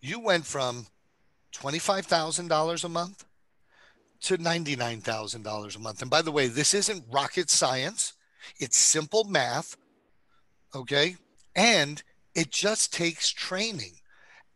You 0.00 0.20
went 0.20 0.46
from 0.46 0.86
$25,000 1.56 2.84
a 2.84 2.88
month 2.88 3.24
to 4.20 4.38
$99,000 4.38 5.76
a 5.76 5.78
month. 5.78 6.02
And 6.02 6.10
by 6.10 6.22
the 6.22 6.32
way, 6.32 6.48
this 6.48 6.74
isn't 6.74 7.04
rocket 7.10 7.50
science, 7.50 8.14
it's 8.58 8.76
simple 8.76 9.24
math. 9.24 9.76
Okay. 10.74 11.16
And 11.54 12.02
it 12.34 12.50
just 12.50 12.92
takes 12.92 13.30
training. 13.30 13.94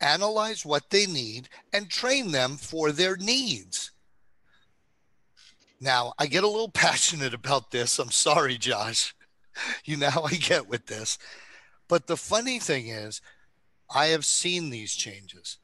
Analyze 0.00 0.64
what 0.64 0.90
they 0.90 1.06
need 1.06 1.48
and 1.72 1.88
train 1.88 2.32
them 2.32 2.56
for 2.56 2.92
their 2.92 3.16
needs. 3.16 3.90
Now, 5.80 6.12
I 6.18 6.26
get 6.26 6.44
a 6.44 6.48
little 6.48 6.68
passionate 6.74 7.34
about 7.34 7.70
this. 7.70 7.98
I'm 7.98 8.10
sorry, 8.10 8.58
Josh. 8.58 9.14
You 9.84 9.98
know 9.98 10.08
how 10.08 10.22
I 10.22 10.34
get 10.34 10.68
with 10.68 10.86
this. 10.86 11.18
But 11.88 12.06
the 12.06 12.16
funny 12.16 12.60
thing 12.60 12.86
is, 12.88 13.20
I 13.92 14.06
have 14.06 14.24
seen 14.24 14.70
these 14.70 14.94
changes. 14.94 15.58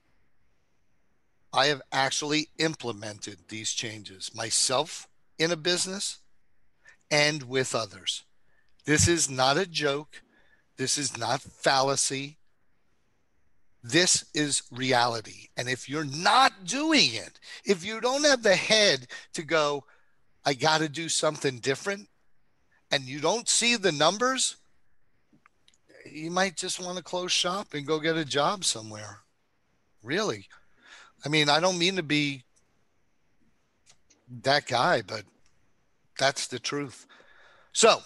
I 1.56 1.66
have 1.66 1.80
actually 1.90 2.50
implemented 2.58 3.38
these 3.48 3.72
changes 3.72 4.30
myself 4.34 5.08
in 5.38 5.50
a 5.50 5.56
business 5.56 6.18
and 7.10 7.44
with 7.44 7.74
others. 7.74 8.24
This 8.84 9.08
is 9.08 9.30
not 9.30 9.56
a 9.56 9.66
joke. 9.66 10.22
This 10.76 10.98
is 10.98 11.16
not 11.16 11.40
fallacy. 11.40 12.36
This 13.82 14.26
is 14.34 14.64
reality. 14.70 15.48
And 15.56 15.68
if 15.68 15.88
you're 15.88 16.04
not 16.04 16.66
doing 16.66 17.14
it, 17.14 17.40
if 17.64 17.84
you 17.84 18.02
don't 18.02 18.26
have 18.26 18.42
the 18.42 18.56
head 18.56 19.06
to 19.32 19.42
go, 19.42 19.84
I 20.44 20.52
got 20.52 20.78
to 20.78 20.88
do 20.90 21.08
something 21.08 21.58
different, 21.58 22.08
and 22.90 23.04
you 23.04 23.18
don't 23.18 23.48
see 23.48 23.76
the 23.76 23.92
numbers, 23.92 24.56
you 26.04 26.30
might 26.30 26.56
just 26.56 26.80
want 26.80 26.98
to 26.98 27.02
close 27.02 27.32
shop 27.32 27.74
and 27.74 27.86
go 27.86 27.98
get 27.98 28.16
a 28.16 28.24
job 28.24 28.64
somewhere. 28.64 29.20
Really. 30.02 30.48
I 31.26 31.28
mean, 31.28 31.48
I 31.48 31.58
don't 31.58 31.76
mean 31.76 31.96
to 31.96 32.04
be 32.04 32.44
that 34.42 34.64
guy, 34.66 35.02
but 35.02 35.24
that's 36.16 36.46
the 36.46 36.60
truth. 36.60 37.04
So, 37.72 37.98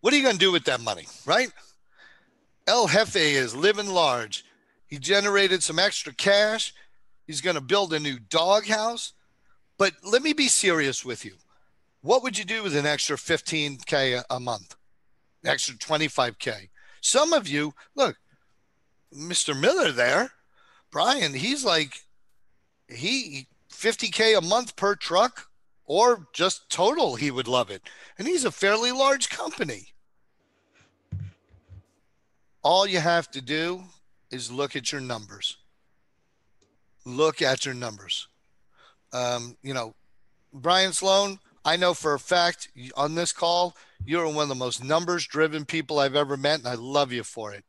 what 0.00 0.14
are 0.14 0.16
you 0.16 0.22
going 0.22 0.36
to 0.36 0.38
do 0.38 0.52
with 0.52 0.62
that 0.66 0.80
money, 0.80 1.08
right? 1.26 1.50
El 2.68 2.86
Jefe 2.86 3.16
is 3.16 3.56
living 3.56 3.88
large. 3.88 4.44
He 4.86 4.98
generated 4.98 5.64
some 5.64 5.80
extra 5.80 6.14
cash. 6.14 6.72
He's 7.26 7.40
going 7.40 7.56
to 7.56 7.60
build 7.60 7.92
a 7.92 7.98
new 7.98 8.20
doghouse. 8.20 9.12
But 9.76 9.94
let 10.04 10.22
me 10.22 10.32
be 10.32 10.46
serious 10.46 11.04
with 11.04 11.24
you. 11.24 11.34
What 12.02 12.22
would 12.22 12.38
you 12.38 12.44
do 12.44 12.62
with 12.62 12.76
an 12.76 12.86
extra 12.86 13.16
15K 13.16 14.22
a 14.30 14.38
month, 14.38 14.76
extra 15.44 15.74
25K? 15.74 16.68
Some 17.00 17.32
of 17.32 17.48
you, 17.48 17.74
look, 17.96 18.18
Mr. 19.12 19.60
Miller 19.60 19.90
there, 19.90 20.30
Brian, 20.98 21.32
he's 21.32 21.64
like, 21.64 22.02
he 22.88 23.46
50K 23.72 24.36
a 24.36 24.40
month 24.40 24.74
per 24.74 24.96
truck 24.96 25.46
or 25.84 26.26
just 26.32 26.68
total, 26.70 27.14
he 27.14 27.30
would 27.30 27.46
love 27.46 27.70
it. 27.70 27.82
And 28.18 28.26
he's 28.26 28.44
a 28.44 28.50
fairly 28.50 28.90
large 28.90 29.28
company. 29.28 29.92
All 32.64 32.84
you 32.84 32.98
have 32.98 33.30
to 33.30 33.40
do 33.40 33.84
is 34.32 34.50
look 34.50 34.74
at 34.74 34.90
your 34.90 35.00
numbers. 35.00 35.58
Look 37.04 37.42
at 37.42 37.64
your 37.64 37.74
numbers. 37.74 38.26
Um, 39.12 39.56
you 39.62 39.74
know, 39.74 39.94
Brian 40.52 40.92
Sloan, 40.92 41.38
I 41.64 41.76
know 41.76 41.94
for 41.94 42.14
a 42.14 42.18
fact 42.18 42.70
on 42.96 43.14
this 43.14 43.30
call, 43.30 43.76
you're 44.04 44.26
one 44.26 44.42
of 44.42 44.48
the 44.48 44.56
most 44.56 44.82
numbers 44.82 45.28
driven 45.28 45.64
people 45.64 46.00
I've 46.00 46.16
ever 46.16 46.36
met, 46.36 46.58
and 46.58 46.66
I 46.66 46.74
love 46.74 47.12
you 47.12 47.22
for 47.22 47.52
it. 47.52 47.62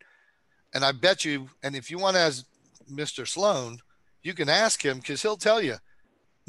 And 0.73 0.83
I 0.83 0.93
bet 0.93 1.25
you, 1.25 1.49
and 1.61 1.75
if 1.75 1.91
you 1.91 1.99
want 1.99 2.15
to 2.15 2.21
ask 2.21 2.43
Mr. 2.89 3.27
Sloan, 3.27 3.79
you 4.21 4.33
can 4.33 4.49
ask 4.49 4.83
him 4.83 4.97
because 4.99 5.21
he'll 5.21 5.37
tell 5.37 5.61
you 5.61 5.77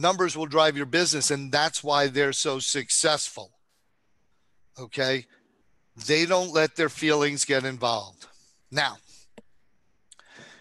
numbers 0.01 0.37
will 0.37 0.47
drive 0.47 0.77
your 0.77 0.87
business, 0.87 1.31
and 1.31 1.53
that's 1.53 1.85
why 1.85 2.07
they're 2.07 2.33
so 2.33 2.59
successful. 2.59 3.53
Okay. 4.79 5.27
They 6.07 6.25
don't 6.25 6.53
let 6.53 6.77
their 6.77 6.89
feelings 6.89 7.45
get 7.45 7.65
involved. 7.65 8.27
Now, 8.71 8.97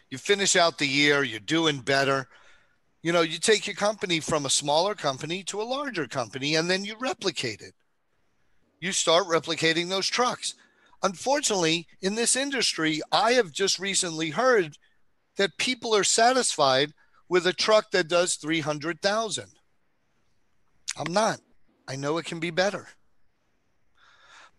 you 0.10 0.18
finish 0.18 0.56
out 0.56 0.78
the 0.78 0.88
year, 0.88 1.24
you're 1.24 1.40
doing 1.40 1.80
better. 1.80 2.28
You 3.02 3.14
know, 3.14 3.22
you 3.22 3.40
take 3.40 3.68
your 3.68 3.76
company 3.76 4.20
from 4.20 4.46
a 4.46 4.50
smaller 4.50 4.96
company 4.96 5.44
to 5.44 5.62
a 5.62 5.64
larger 5.64 6.08
company, 6.08 6.56
and 6.56 6.70
then 6.70 6.84
you 6.84 6.96
replicate 7.00 7.62
it. 7.62 7.74
You 8.82 8.92
start 8.92 9.28
replicating 9.28 9.90
those 9.90 10.08
trucks. 10.08 10.56
Unfortunately, 11.04 11.88
in 12.02 12.16
this 12.16 12.36
industry, 12.36 13.02
I 13.12 13.34
have 13.34 13.52
just 13.52 13.80
recently 13.80 14.32
heard 14.32 14.78
that 15.38 15.58
people 15.58 15.96
are 15.96 16.04
satisfied 16.04 16.94
with 17.28 17.46
a 17.46 17.54
truck 17.54 17.92
that 17.92 18.08
does 18.08 18.36
300,000. 18.36 19.46
I'm 20.98 21.14
not. 21.14 21.40
I 21.88 21.96
know 21.96 22.18
it 22.18 22.26
can 22.26 22.40
be 22.40 22.52
better. 22.52 22.88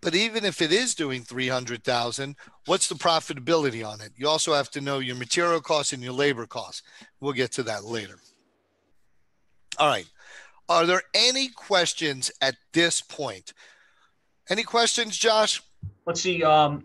But 0.00 0.14
even 0.14 0.44
if 0.44 0.62
it 0.62 0.72
is 0.72 0.94
doing 0.94 1.22
300,000, 1.22 2.36
what's 2.66 2.88
the 2.88 2.94
profitability 2.94 3.86
on 3.86 4.00
it? 4.00 4.12
You 4.16 4.28
also 4.28 4.54
have 4.54 4.70
to 4.70 4.80
know 4.80 4.98
your 4.98 5.16
material 5.16 5.60
costs 5.60 5.92
and 5.92 6.02
your 6.02 6.14
labor 6.14 6.46
costs. 6.46 6.82
We'll 7.20 7.34
get 7.34 7.52
to 7.52 7.62
that 7.64 7.84
later. 7.84 8.18
All 9.78 9.88
right. 9.88 10.06
Are 10.68 10.86
there 10.86 11.02
any 11.14 11.48
questions 11.48 12.30
at 12.40 12.56
this 12.72 13.00
point? 13.00 13.52
Any 14.48 14.62
questions, 14.62 15.18
Josh? 15.18 15.62
Let's 16.06 16.20
see. 16.20 16.42
Um, 16.42 16.84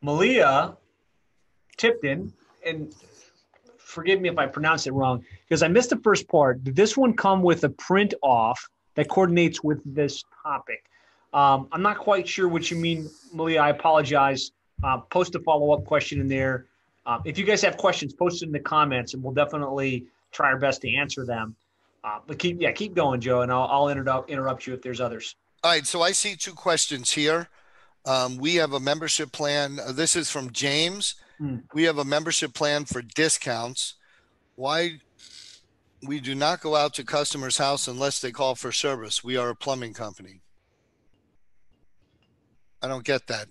Malia 0.00 0.76
Tipton, 1.76 2.32
and 2.64 2.94
forgive 3.78 4.20
me 4.20 4.28
if 4.28 4.38
I 4.38 4.46
pronounce 4.46 4.86
it 4.86 4.92
wrong 4.92 5.24
because 5.48 5.62
I 5.62 5.68
missed 5.68 5.90
the 5.90 5.98
first 5.98 6.28
part. 6.28 6.64
Did 6.64 6.76
this 6.76 6.96
one 6.96 7.14
come 7.14 7.42
with 7.42 7.64
a 7.64 7.68
print 7.68 8.14
off 8.22 8.68
that 8.94 9.08
coordinates 9.08 9.62
with 9.62 9.80
this 9.84 10.24
topic? 10.42 10.84
Um, 11.32 11.68
I'm 11.72 11.82
not 11.82 11.98
quite 11.98 12.28
sure 12.28 12.48
what 12.48 12.70
you 12.70 12.76
mean, 12.76 13.10
Malia. 13.32 13.60
I 13.60 13.70
apologize. 13.70 14.52
Uh, 14.82 14.98
post 14.98 15.34
a 15.34 15.40
follow 15.40 15.72
up 15.72 15.84
question 15.84 16.20
in 16.20 16.28
there. 16.28 16.66
Uh, 17.06 17.18
if 17.24 17.38
you 17.38 17.44
guys 17.44 17.62
have 17.62 17.76
questions, 17.76 18.12
post 18.12 18.42
it 18.42 18.46
in 18.46 18.52
the 18.52 18.60
comments, 18.60 19.14
and 19.14 19.22
we'll 19.22 19.34
definitely 19.34 20.06
try 20.32 20.48
our 20.48 20.58
best 20.58 20.80
to 20.82 20.94
answer 20.94 21.24
them. 21.24 21.54
Uh, 22.02 22.18
but 22.26 22.38
keep 22.38 22.60
yeah, 22.60 22.70
keep 22.72 22.94
going, 22.94 23.20
Joe, 23.20 23.42
and 23.42 23.50
I'll, 23.50 23.66
I'll 23.70 23.88
interrupt 23.88 24.30
interrupt 24.30 24.66
you 24.66 24.74
if 24.74 24.82
there's 24.82 25.00
others. 25.00 25.36
All 25.62 25.70
right. 25.70 25.86
So 25.86 26.02
I 26.02 26.12
see 26.12 26.36
two 26.36 26.52
questions 26.52 27.12
here. 27.12 27.48
Um, 28.04 28.36
we 28.36 28.56
have 28.56 28.72
a 28.72 28.80
membership 28.80 29.32
plan. 29.32 29.80
Uh, 29.80 29.92
this 29.92 30.14
is 30.14 30.30
from 30.30 30.52
James. 30.52 31.14
Hmm. 31.38 31.56
We 31.72 31.84
have 31.84 31.98
a 31.98 32.04
membership 32.04 32.54
plan 32.54 32.84
for 32.84 33.02
discounts. 33.02 33.94
Why 34.56 35.00
we 36.06 36.20
do 36.20 36.34
not 36.34 36.60
go 36.60 36.76
out 36.76 36.94
to 36.94 37.04
customers' 37.04 37.58
house 37.58 37.88
unless 37.88 38.20
they 38.20 38.30
call 38.30 38.54
for 38.54 38.72
service. 38.72 39.24
We 39.24 39.36
are 39.36 39.48
a 39.48 39.56
plumbing 39.56 39.94
company. 39.94 40.40
I 42.82 42.88
don't 42.88 43.04
get 43.04 43.26
that. 43.28 43.48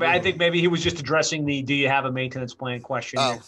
I 0.00 0.18
think 0.18 0.36
maybe 0.36 0.60
he 0.60 0.68
was 0.68 0.82
just 0.82 0.98
addressing 0.98 1.46
the 1.46 1.62
"Do 1.62 1.74
you 1.74 1.88
have 1.88 2.04
a 2.04 2.12
maintenance 2.12 2.54
plan?" 2.54 2.80
question. 2.80 3.18
Oh, 3.20 3.40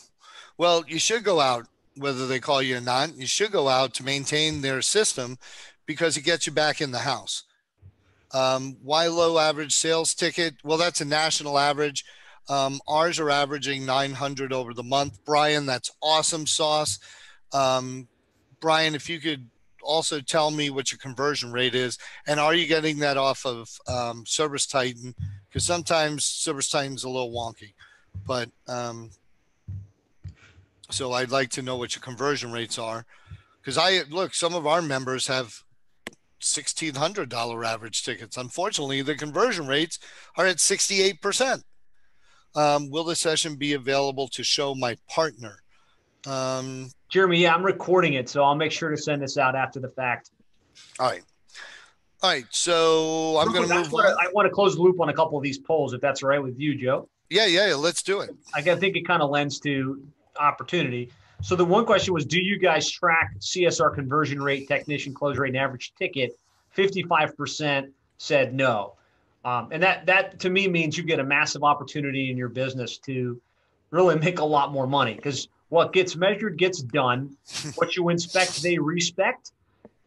well, 0.56 0.84
you 0.86 0.98
should 0.98 1.24
go 1.24 1.40
out 1.40 1.66
whether 1.96 2.26
they 2.26 2.40
call 2.40 2.62
you 2.62 2.78
or 2.78 2.80
not. 2.80 3.16
You 3.16 3.26
should 3.26 3.52
go 3.52 3.68
out 3.68 3.94
to 3.94 4.04
maintain 4.04 4.60
their 4.60 4.80
system 4.80 5.38
because 5.84 6.16
it 6.16 6.22
gets 6.22 6.46
you 6.46 6.52
back 6.52 6.80
in 6.80 6.92
the 6.92 7.00
house. 7.00 7.44
Um, 8.32 8.76
why 8.82 9.06
low 9.08 9.38
average 9.38 9.74
sales 9.74 10.14
ticket? 10.14 10.54
Well, 10.62 10.78
that's 10.78 11.00
a 11.00 11.04
national 11.04 11.58
average. 11.58 12.04
Um, 12.48 12.80
ours 12.88 13.18
are 13.18 13.30
averaging 13.30 13.84
900 13.84 14.52
over 14.52 14.72
the 14.72 14.82
month. 14.82 15.18
Brian, 15.24 15.66
that's 15.66 15.90
awesome 16.02 16.46
sauce. 16.46 16.98
Um, 17.52 18.08
Brian, 18.60 18.94
if 18.94 19.08
you 19.08 19.20
could 19.20 19.48
also 19.82 20.20
tell 20.20 20.50
me 20.50 20.70
what 20.70 20.90
your 20.90 20.98
conversion 20.98 21.52
rate 21.52 21.74
is, 21.74 21.98
and 22.26 22.40
are 22.40 22.54
you 22.54 22.66
getting 22.66 22.98
that 22.98 23.16
off 23.16 23.44
of 23.46 23.68
um, 23.86 24.24
Service 24.26 24.66
Titan? 24.66 25.14
Because 25.48 25.64
sometimes 25.64 26.24
Service 26.24 26.68
Titan's 26.68 27.04
a 27.04 27.08
little 27.08 27.32
wonky, 27.32 27.74
but 28.26 28.50
um, 28.66 29.10
so 30.90 31.12
I'd 31.12 31.30
like 31.30 31.50
to 31.50 31.62
know 31.62 31.76
what 31.76 31.94
your 31.94 32.02
conversion 32.02 32.52
rates 32.52 32.78
are. 32.78 33.04
Because 33.60 33.78
I 33.78 34.02
look, 34.10 34.34
some 34.34 34.54
of 34.54 34.66
our 34.66 34.82
members 34.82 35.26
have 35.26 35.62
sixteen 36.38 36.94
hundred 36.94 37.28
dollar 37.28 37.64
average 37.64 38.02
tickets. 38.02 38.36
Unfortunately, 38.36 39.02
the 39.02 39.14
conversion 39.14 39.66
rates 39.66 39.98
are 40.36 40.46
at 40.46 40.60
sixty 40.60 41.02
eight 41.02 41.20
percent. 41.20 41.64
Um, 42.54 42.90
will 42.90 43.04
the 43.04 43.16
session 43.16 43.56
be 43.56 43.74
available 43.74 44.28
to 44.28 44.42
show 44.42 44.74
my 44.74 44.96
partner? 45.08 45.62
Um, 46.26 46.90
Jeremy, 47.08 47.38
yeah, 47.38 47.54
I'm 47.54 47.64
recording 47.64 48.14
it, 48.14 48.28
so 48.28 48.42
I'll 48.42 48.54
make 48.54 48.72
sure 48.72 48.90
to 48.90 48.96
send 48.96 49.22
this 49.22 49.38
out 49.38 49.54
after 49.54 49.80
the 49.80 49.88
fact. 49.88 50.30
All 50.98 51.08
right. 51.08 51.22
All 52.22 52.30
right. 52.30 52.46
So 52.50 53.38
I'm 53.38 53.52
going 53.52 53.68
to 53.68 53.74
move. 53.74 53.94
I 53.94 54.28
want 54.32 54.46
to 54.46 54.50
close 54.50 54.74
the 54.74 54.82
loop 54.82 55.00
on 55.00 55.08
a 55.08 55.14
couple 55.14 55.38
of 55.38 55.44
these 55.44 55.58
polls, 55.58 55.92
if 55.92 56.00
that's 56.00 56.22
all 56.22 56.28
right 56.28 56.42
with 56.42 56.58
you, 56.58 56.74
Joe. 56.74 57.08
Yeah, 57.30 57.46
yeah, 57.46 57.68
yeah 57.68 57.74
let's 57.74 58.02
do 58.02 58.20
it. 58.20 58.30
I 58.54 58.62
think 58.62 58.96
it 58.96 59.06
kind 59.06 59.22
of 59.22 59.30
lends 59.30 59.60
to 59.60 60.02
opportunity. 60.38 61.10
So 61.42 61.54
the 61.54 61.64
one 61.64 61.86
question 61.86 62.12
was, 62.14 62.26
do 62.26 62.40
you 62.40 62.58
guys 62.58 62.90
track 62.90 63.36
CSR 63.38 63.94
conversion 63.94 64.42
rate, 64.42 64.66
technician 64.66 65.14
close 65.14 65.36
rate, 65.36 65.48
and 65.48 65.56
average 65.56 65.92
ticket? 65.96 66.36
55% 66.76 67.92
said 68.18 68.54
no. 68.54 68.94
Um, 69.48 69.68
and 69.70 69.82
that 69.82 70.04
that 70.06 70.40
to 70.40 70.50
me 70.50 70.68
means 70.68 70.98
you 70.98 71.04
get 71.04 71.20
a 71.20 71.24
massive 71.24 71.62
opportunity 71.64 72.30
in 72.30 72.36
your 72.36 72.50
business 72.50 72.98
to 72.98 73.40
really 73.90 74.18
make 74.18 74.40
a 74.40 74.44
lot 74.44 74.72
more 74.72 74.86
money 74.86 75.14
because 75.14 75.48
what 75.70 75.92
gets 75.92 76.16
measured 76.16 76.58
gets 76.58 76.82
done. 76.82 77.36
what 77.76 77.96
you 77.96 78.10
inspect, 78.10 78.62
they 78.62 78.78
respect. 78.78 79.52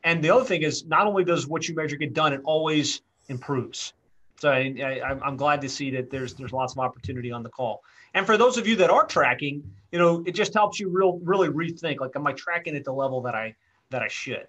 And 0.04 0.24
the 0.24 0.30
other 0.32 0.46
thing 0.46 0.64
is, 0.64 0.86
not 0.86 1.08
only 1.08 1.24
does 1.24 1.48
what 1.48 1.68
you 1.68 1.76
measure 1.76 1.96
get 1.96 2.14
done, 2.14 2.34
it 2.34 2.42
always 2.44 3.02
improves. 3.30 3.94
So 4.39 4.52
I, 4.52 5.18
am 5.24 5.38
glad 5.38 5.62
to 5.62 5.70
see 5.70 5.92
that 5.92 6.10
there's 6.10 6.34
there's 6.36 6.52
lots 6.52 6.74
of 6.74 6.80
opportunity 6.80 7.32
on 7.32 7.42
the 7.42 7.50
call. 7.50 7.84
And 8.14 8.26
for 8.26 8.38
those 8.38 8.58
of 8.58 8.68
you 8.68 8.76
that 8.78 8.89
are 8.89 9.06
tracking, 9.06 9.64
you 9.92 10.00
know, 10.00 10.24
it 10.26 10.34
just 10.34 10.54
helps 10.54 10.80
you 10.80 10.89
real 10.89 11.20
really 11.24 11.50
rethink. 11.50 12.00
Like, 12.00 12.16
am 12.16 12.28
I 12.28 12.34
tracking 12.34 12.76
at 12.76 12.84
the 12.84 12.94
level 12.94 13.22
that 13.22 13.34
I 13.34 13.56
that 13.89 14.04
I 14.04 14.08
should? 14.08 14.48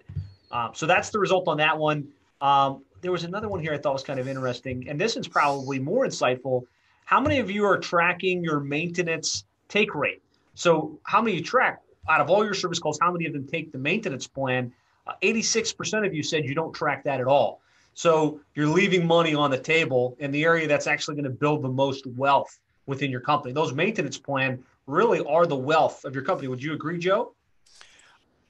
Um, 0.51 0.71
so 0.73 0.85
that's 0.85 1.09
the 1.09 1.19
result 1.19 1.47
on 1.47 1.57
that 1.57 1.77
one. 1.77 2.09
Um, 2.41 2.83
there 3.03 3.11
was 3.11 3.25
another 3.25 3.49
one 3.49 3.59
here 3.59 3.73
I 3.73 3.77
thought 3.77 3.93
was 3.93 4.03
kind 4.03 4.19
of 4.19 4.27
interesting, 4.27 4.87
and 4.89 4.99
this 4.99 5.17
is 5.17 5.27
probably 5.27 5.77
more 5.77 6.05
insightful. 6.05 6.63
How 7.05 7.19
many 7.19 7.39
of 7.39 7.51
you 7.51 7.65
are 7.65 7.77
tracking 7.77 8.43
your 8.43 8.61
maintenance 8.61 9.43
take 9.67 9.93
rate? 9.93 10.23
So 10.55 10.99
how 11.03 11.21
many 11.21 11.35
you 11.35 11.43
track 11.43 11.81
out 12.09 12.21
of 12.21 12.29
all 12.29 12.45
your 12.45 12.53
service 12.53 12.79
calls? 12.79 12.97
How 13.01 13.11
many 13.11 13.25
of 13.25 13.33
them 13.33 13.45
take 13.45 13.71
the 13.73 13.77
maintenance 13.77 14.25
plan? 14.25 14.73
Uh, 15.05 15.13
86% 15.21 16.07
of 16.07 16.13
you 16.13 16.23
said 16.23 16.45
you 16.45 16.55
don't 16.55 16.73
track 16.73 17.03
that 17.03 17.19
at 17.19 17.27
all. 17.27 17.59
So 17.93 18.39
you're 18.55 18.67
leaving 18.67 19.05
money 19.05 19.35
on 19.35 19.51
the 19.51 19.59
table 19.59 20.15
in 20.19 20.31
the 20.31 20.43
area 20.45 20.67
that's 20.67 20.87
actually 20.87 21.15
going 21.15 21.25
to 21.25 21.29
build 21.29 21.61
the 21.61 21.69
most 21.69 22.07
wealth 22.07 22.57
within 22.85 23.11
your 23.11 23.19
company. 23.19 23.53
Those 23.53 23.73
maintenance 23.73 24.17
plan 24.17 24.63
really 24.87 25.19
are 25.25 25.45
the 25.45 25.57
wealth 25.57 26.05
of 26.05 26.15
your 26.15 26.23
company. 26.23 26.47
Would 26.47 26.63
you 26.63 26.73
agree, 26.73 26.99
Joe? 26.99 27.33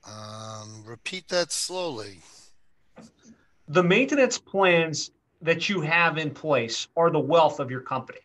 Um, 0.07 0.83
repeat 0.85 1.27
that 1.29 1.51
slowly. 1.51 2.19
The 3.67 3.83
maintenance 3.83 4.37
plans 4.37 5.11
that 5.41 5.69
you 5.69 5.81
have 5.81 6.17
in 6.17 6.31
place 6.31 6.87
are 6.95 7.09
the 7.09 7.19
wealth 7.19 7.59
of 7.59 7.69
your 7.69 7.81
company 7.81 8.19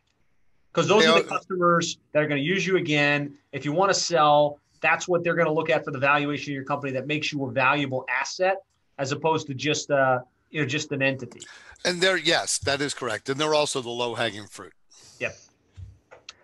because 0.72 0.89
those 0.89 1.07
are 1.07 1.20
the 1.20 1.28
customers 1.28 1.99
that 2.12 2.22
are 2.22 2.26
going 2.26 2.41
to 2.41 2.47
use 2.47 2.66
you 2.66 2.76
again. 2.76 3.34
If 3.53 3.64
you 3.64 3.72
want 3.72 3.93
to 3.93 3.99
sell, 3.99 4.61
that's 4.80 5.09
what 5.09 5.24
they're 5.24 5.34
going 5.34 5.49
to 5.49 5.53
look 5.53 5.70
at 5.70 5.84
for 5.84 5.91
the 5.91 5.99
valuation 5.99 6.53
of 6.53 6.55
your 6.55 6.64
company 6.64 6.93
that 6.93 7.07
makes 7.07 7.32
you 7.32 7.45
a 7.47 7.51
valuable 7.51 8.05
asset 8.09 8.59
as 8.99 9.12
opposed 9.12 9.47
to 9.49 9.55
just 9.55 9.91
uh, 9.91 10.20
you 10.51 10.61
know 10.61 10.66
just 10.66 10.93
an 10.93 11.03
entity. 11.03 11.41
And 11.84 12.01
they're 12.01 12.16
yes, 12.16 12.59
that 12.59 12.80
is 12.80 12.95
correct, 12.95 13.28
and 13.28 13.41
they're 13.41 13.55
also 13.55 13.80
the 13.80 13.91
low 13.91 14.14
hanging 14.14 14.47
fruit. 14.47 14.72
Yep. 15.18 15.36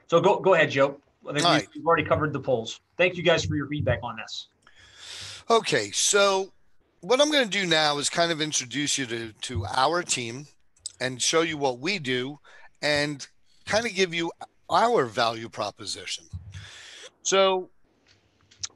So 0.08 0.20
go 0.20 0.40
go 0.40 0.54
ahead, 0.54 0.70
Joe. 0.70 0.98
I 1.22 1.32
think 1.32 1.36
we've, 1.36 1.44
right. 1.44 1.68
we've 1.74 1.86
already 1.86 2.04
covered 2.04 2.32
the 2.32 2.40
polls. 2.40 2.80
thank 2.98 3.16
you 3.16 3.22
guys 3.22 3.44
for 3.44 3.56
your 3.56 3.66
feedback 3.66 4.00
on 4.02 4.16
this. 4.16 4.48
Okay, 5.48 5.90
so 5.90 6.52
what 7.04 7.20
I'm 7.20 7.30
going 7.30 7.44
to 7.44 7.50
do 7.50 7.66
now 7.66 7.98
is 7.98 8.08
kind 8.08 8.32
of 8.32 8.40
introduce 8.40 8.96
you 8.96 9.04
to, 9.06 9.32
to 9.42 9.66
our 9.66 10.02
team 10.02 10.46
and 11.00 11.20
show 11.20 11.42
you 11.42 11.58
what 11.58 11.78
we 11.78 11.98
do 11.98 12.38
and 12.80 13.26
kind 13.66 13.84
of 13.84 13.94
give 13.94 14.14
you 14.14 14.32
our 14.70 15.04
value 15.04 15.50
proposition. 15.50 16.24
So, 17.22 17.68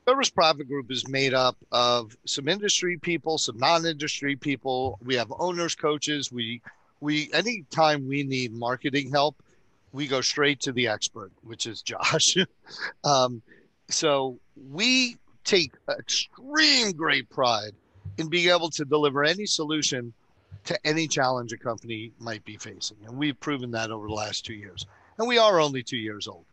Service 0.06 0.28
Profit 0.28 0.68
Group 0.68 0.90
is 0.90 1.08
made 1.08 1.32
up 1.32 1.56
of 1.72 2.16
some 2.26 2.48
industry 2.48 2.98
people, 2.98 3.38
some 3.38 3.56
non-industry 3.58 4.36
people. 4.36 4.98
We 5.02 5.14
have 5.14 5.32
owners, 5.38 5.74
coaches. 5.74 6.30
We 6.30 6.60
we 7.00 7.30
anytime 7.32 8.06
we 8.08 8.24
need 8.24 8.52
marketing 8.52 9.10
help, 9.10 9.42
we 9.92 10.06
go 10.06 10.20
straight 10.20 10.60
to 10.60 10.72
the 10.72 10.88
expert, 10.88 11.30
which 11.42 11.66
is 11.66 11.80
Josh. 11.82 12.36
um, 13.04 13.40
so 13.88 14.38
we 14.70 15.16
take 15.44 15.72
extreme 15.88 16.92
great 16.92 17.28
pride 17.30 17.72
in 18.18 18.28
being 18.28 18.50
able 18.50 18.68
to 18.70 18.84
deliver 18.84 19.24
any 19.24 19.46
solution 19.46 20.12
to 20.64 20.78
any 20.86 21.06
challenge 21.08 21.52
a 21.52 21.56
company 21.56 22.12
might 22.18 22.44
be 22.44 22.56
facing. 22.56 22.96
And 23.06 23.16
we've 23.16 23.38
proven 23.40 23.70
that 23.70 23.90
over 23.90 24.06
the 24.06 24.14
last 24.14 24.44
two 24.44 24.54
years. 24.54 24.86
And 25.18 25.26
we 25.26 25.38
are 25.38 25.60
only 25.60 25.82
two 25.82 25.96
years 25.96 26.28
old. 26.28 26.44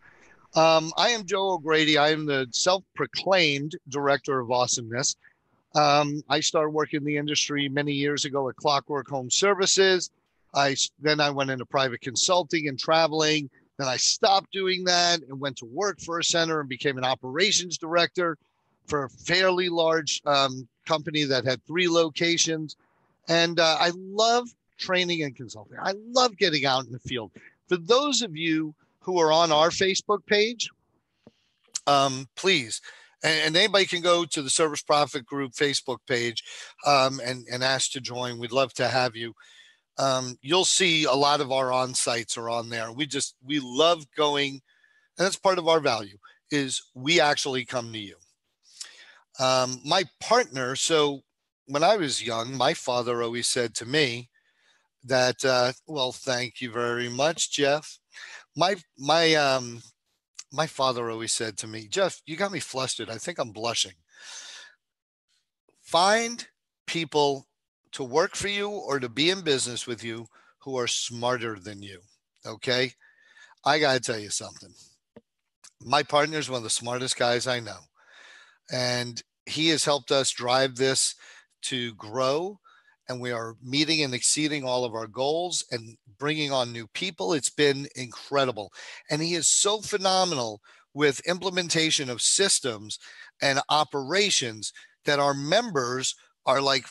Um, 0.56 0.94
I 0.96 1.10
am 1.10 1.26
Joe 1.26 1.52
O'Grady. 1.52 1.98
I 1.98 2.10
am 2.10 2.26
the 2.26 2.48
self 2.52 2.84
proclaimed 2.96 3.76
director 3.90 4.40
of 4.40 4.52
awesomeness. 4.52 5.18
Um, 5.76 6.24
I 6.30 6.40
started 6.40 6.70
working 6.70 7.00
in 7.00 7.04
the 7.04 7.18
industry 7.18 7.68
many 7.68 7.92
years 7.92 8.24
ago 8.24 8.48
at 8.48 8.56
Clockwork 8.56 9.10
Home 9.10 9.30
Services. 9.30 10.12
I 10.54 10.78
then 11.02 11.20
I 11.20 11.30
went 11.30 11.50
into 11.50 11.66
private 11.66 12.00
consulting 12.00 12.70
and 12.70 12.80
traveling. 12.80 13.50
Then 13.78 13.90
I 13.90 13.98
stopped 13.98 14.54
doing 14.54 14.86
that 14.86 15.20
and 15.28 15.38
went 15.38 15.58
to 15.58 15.66
work 15.66 16.00
for 16.00 16.20
a 16.20 16.24
center 16.24 16.62
and 16.62 16.70
became 16.70 16.98
an 16.98 17.04
operations 17.04 17.78
director 17.78 18.38
for 18.88 19.04
a 19.04 19.10
fairly 19.10 19.68
large 19.68 20.22
um, 20.26 20.66
company 20.86 21.24
that 21.24 21.46
had 21.46 21.64
three 21.66 21.88
locations. 21.88 22.76
And 23.28 23.60
uh, 23.60 23.78
I 23.80 23.92
love 23.96 24.48
training 24.78 25.24
and 25.24 25.36
consulting. 25.36 25.78
I 25.82 25.94
love 26.08 26.38
getting 26.38 26.66
out 26.66 26.86
in 26.86 26.92
the 26.92 27.00
field. 27.00 27.32
For 27.68 27.78
those 27.78 28.22
of 28.22 28.36
you 28.36 28.74
who 29.00 29.20
are 29.20 29.32
on 29.32 29.52
our 29.52 29.70
Facebook 29.70 30.26
page, 30.26 30.70
um, 31.88 32.28
please, 32.36 32.82
and, 33.24 33.40
and, 33.46 33.58
anybody 33.58 33.86
can 33.86 34.02
go 34.02 34.26
to 34.26 34.42
the 34.42 34.50
Service 34.50 34.82
Profit 34.82 35.26
Group 35.26 35.54
Facebook 35.54 36.00
page 36.08 36.44
um, 36.86 37.22
and, 37.24 37.46
and 37.52 37.64
ask 37.64 37.92
to 37.92 38.02
join. 38.02 38.40
We'd 38.40 38.52
love 38.52 38.74
to 38.74 38.88
have 38.88 39.16
you. 39.16 39.34
Um, 39.98 40.38
you'll 40.42 40.66
see 40.66 41.06
a 41.06 41.14
lot 41.14 41.42
of 41.42 41.52
our 41.52 41.72
on 41.72 41.94
sites 41.94 42.38
are 42.38 42.50
on 42.50 42.70
there. 42.70 42.92
We 42.92 43.06
just, 43.06 43.36
we 43.44 43.60
love 43.62 44.06
going, 44.16 44.54
and 45.18 45.26
that's 45.26 45.38
part 45.38 45.60
of 45.60 45.68
our 45.68 45.80
value 45.80 46.18
is 46.52 46.82
we 46.94 47.20
actually 47.20 47.66
come 47.66 47.92
to 47.94 48.00
you. 48.00 48.16
Um, 49.40 49.82
my 49.84 50.06
partner, 50.20 50.76
so 50.76 51.22
when 51.66 51.84
I 51.84 51.98
was 51.98 52.24
young, 52.24 52.56
my 52.56 52.74
father 52.74 53.22
always 53.22 53.48
said 53.48 53.76
to 53.76 53.86
me 53.86 54.30
that, 55.04 55.44
uh, 55.44 55.74
well, 55.88 56.12
thank 56.12 56.62
you 56.62 56.72
very 56.72 57.10
much, 57.10 57.52
Jeff. 57.52 58.00
My, 58.56 58.76
my, 58.98 59.36
um, 59.36 59.82
my 60.54 60.68
father 60.68 61.10
always 61.10 61.34
said 61.34 61.58
to 61.58 61.68
me, 61.68 61.88
Jeff, 61.90 62.22
you 62.26 62.38
got 62.38 62.52
me 62.52 62.60
flustered. 62.60 63.10
I 63.10 63.18
think 63.18 63.40
I'm 63.40 63.52
blushing. 63.52 63.96
Find 65.82 66.48
people 66.88 67.48
to 67.92 68.04
work 68.04 68.36
for 68.36 68.48
you 68.48 68.70
or 68.70 69.00
to 69.00 69.10
be 69.10 69.30
in 69.30 69.42
business 69.42 69.86
with 69.86 70.04
you 70.04 70.28
who 70.60 70.78
are 70.78 70.88
smarter 70.88 71.60
than 71.60 71.82
you. 71.82 72.00
Okay. 72.46 72.94
I 73.66 73.80
got 73.80 73.94
to 73.94 74.00
tell 74.00 74.20
you 74.20 74.30
something. 74.30 74.74
My 75.82 76.04
partner 76.04 76.38
is 76.38 76.50
one 76.50 76.58
of 76.58 76.64
the 76.64 76.70
smartest 76.70 77.18
guys 77.18 77.48
I 77.48 77.60
know 77.60 77.80
and 78.72 79.22
he 79.46 79.70
has 79.70 79.84
helped 79.84 80.12
us 80.12 80.32
drive 80.32 80.76
this 80.76 81.16
to 81.64 81.94
grow. 81.96 82.60
And 83.08 83.22
we 83.22 83.32
are 83.32 83.56
meeting 83.64 84.04
and 84.04 84.14
exceeding 84.16 84.64
all 84.64 84.84
of 84.84 84.96
our 84.96 85.08
goals 85.08 85.64
and 85.72 85.96
bringing 86.18 86.52
on 86.52 86.72
new 86.72 86.88
people. 86.88 87.34
It's 87.34 87.52
been 87.52 87.88
incredible. 87.96 88.72
And 89.12 89.22
he 89.22 89.36
is 89.36 89.48
so 89.48 89.82
phenomenal 89.82 90.60
with 90.96 91.20
implementation 91.28 92.10
of 92.10 92.22
systems 92.22 92.98
and 93.42 93.60
operations 93.70 94.74
that 95.04 95.20
our 95.20 95.34
members 95.34 96.16
are 96.46 96.62
like 96.62 96.86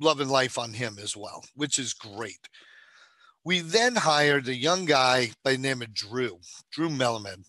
loving 0.00 0.28
life 0.28 0.58
on 0.58 0.72
him 0.72 0.96
as 1.00 1.16
well 1.16 1.44
which 1.54 1.78
is 1.78 1.94
great. 1.94 2.48
We 3.44 3.60
then 3.60 3.96
hired 3.96 4.48
a 4.48 4.54
young 4.54 4.84
guy 4.84 5.30
by 5.44 5.52
the 5.52 5.58
name 5.58 5.82
of 5.82 5.94
drew 5.94 6.38
drew 6.72 6.88
Melliman 6.88 7.44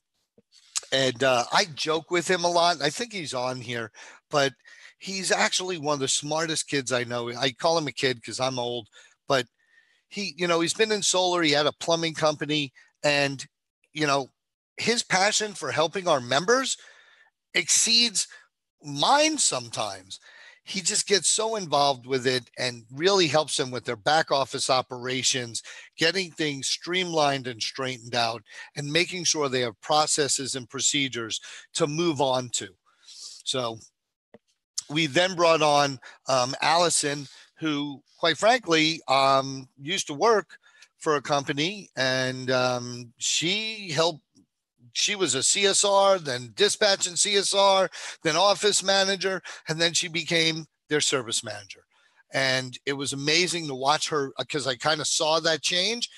and 0.91 1.23
uh, 1.23 1.45
I 1.51 1.65
joke 1.65 2.11
with 2.11 2.29
him 2.29 2.43
a 2.43 2.51
lot. 2.51 2.81
I 2.81 2.89
think 2.89 3.13
he's 3.13 3.33
on 3.33 3.61
here, 3.61 3.91
but 4.29 4.53
he's 4.99 5.31
actually 5.31 5.77
one 5.77 5.95
of 5.95 5.99
the 5.99 6.07
smartest 6.07 6.67
kids 6.67 6.91
I 6.91 7.03
know. 7.03 7.31
I 7.31 7.51
call 7.51 7.77
him 7.77 7.87
a 7.87 7.91
kid 7.91 8.17
because 8.17 8.39
I'm 8.39 8.59
old, 8.59 8.87
but 9.27 9.45
he, 10.09 10.33
you 10.37 10.47
know, 10.47 10.59
he's 10.59 10.73
been 10.73 10.91
in 10.91 11.01
solar. 11.01 11.41
He 11.41 11.51
had 11.51 11.65
a 11.65 11.73
plumbing 11.73 12.13
company, 12.13 12.73
and 13.03 13.45
you 13.93 14.05
know, 14.05 14.29
his 14.77 15.03
passion 15.03 15.53
for 15.53 15.71
helping 15.71 16.07
our 16.07 16.21
members 16.21 16.77
exceeds 17.53 18.27
mine 18.83 19.37
sometimes 19.37 20.19
he 20.63 20.81
just 20.81 21.07
gets 21.07 21.27
so 21.27 21.55
involved 21.55 22.05
with 22.05 22.27
it 22.27 22.49
and 22.57 22.83
really 22.91 23.27
helps 23.27 23.57
them 23.57 23.71
with 23.71 23.83
their 23.83 23.95
back 23.95 24.31
office 24.31 24.69
operations, 24.69 25.63
getting 25.97 26.31
things 26.31 26.67
streamlined 26.67 27.47
and 27.47 27.61
straightened 27.61 28.15
out, 28.15 28.43
and 28.75 28.91
making 28.91 29.23
sure 29.23 29.49
they 29.49 29.61
have 29.61 29.79
processes 29.81 30.55
and 30.55 30.69
procedures 30.69 31.41
to 31.73 31.87
move 31.87 32.21
on 32.21 32.49
to. 32.49 32.67
So 33.43 33.79
we 34.89 35.07
then 35.07 35.35
brought 35.35 35.61
on 35.61 35.99
um, 36.27 36.53
Allison, 36.61 37.27
who, 37.59 38.01
quite 38.19 38.37
frankly, 38.37 39.01
um, 39.07 39.67
used 39.81 40.07
to 40.07 40.13
work 40.13 40.57
for 40.99 41.15
a 41.15 41.21
company 41.21 41.89
and 41.95 42.51
um, 42.51 43.11
she 43.17 43.89
helped 43.89 44.21
she 44.93 45.15
was 45.15 45.35
a 45.35 45.39
CSR, 45.39 46.19
then 46.19 46.53
dispatch 46.55 47.07
and 47.07 47.17
CSR, 47.17 47.89
then 48.23 48.35
office 48.35 48.83
manager, 48.83 49.41
and 49.67 49.79
then 49.79 49.93
she 49.93 50.07
became 50.07 50.65
their 50.89 51.01
service 51.01 51.43
manager. 51.43 51.83
And 52.33 52.77
it 52.85 52.93
was 52.93 53.13
amazing 53.13 53.67
to 53.67 53.75
watch 53.75 54.09
her 54.09 54.31
because 54.37 54.67
I 54.67 54.75
kind 54.75 55.01
of 55.01 55.07
saw 55.07 55.39
that 55.39 55.61
change. 55.61 56.09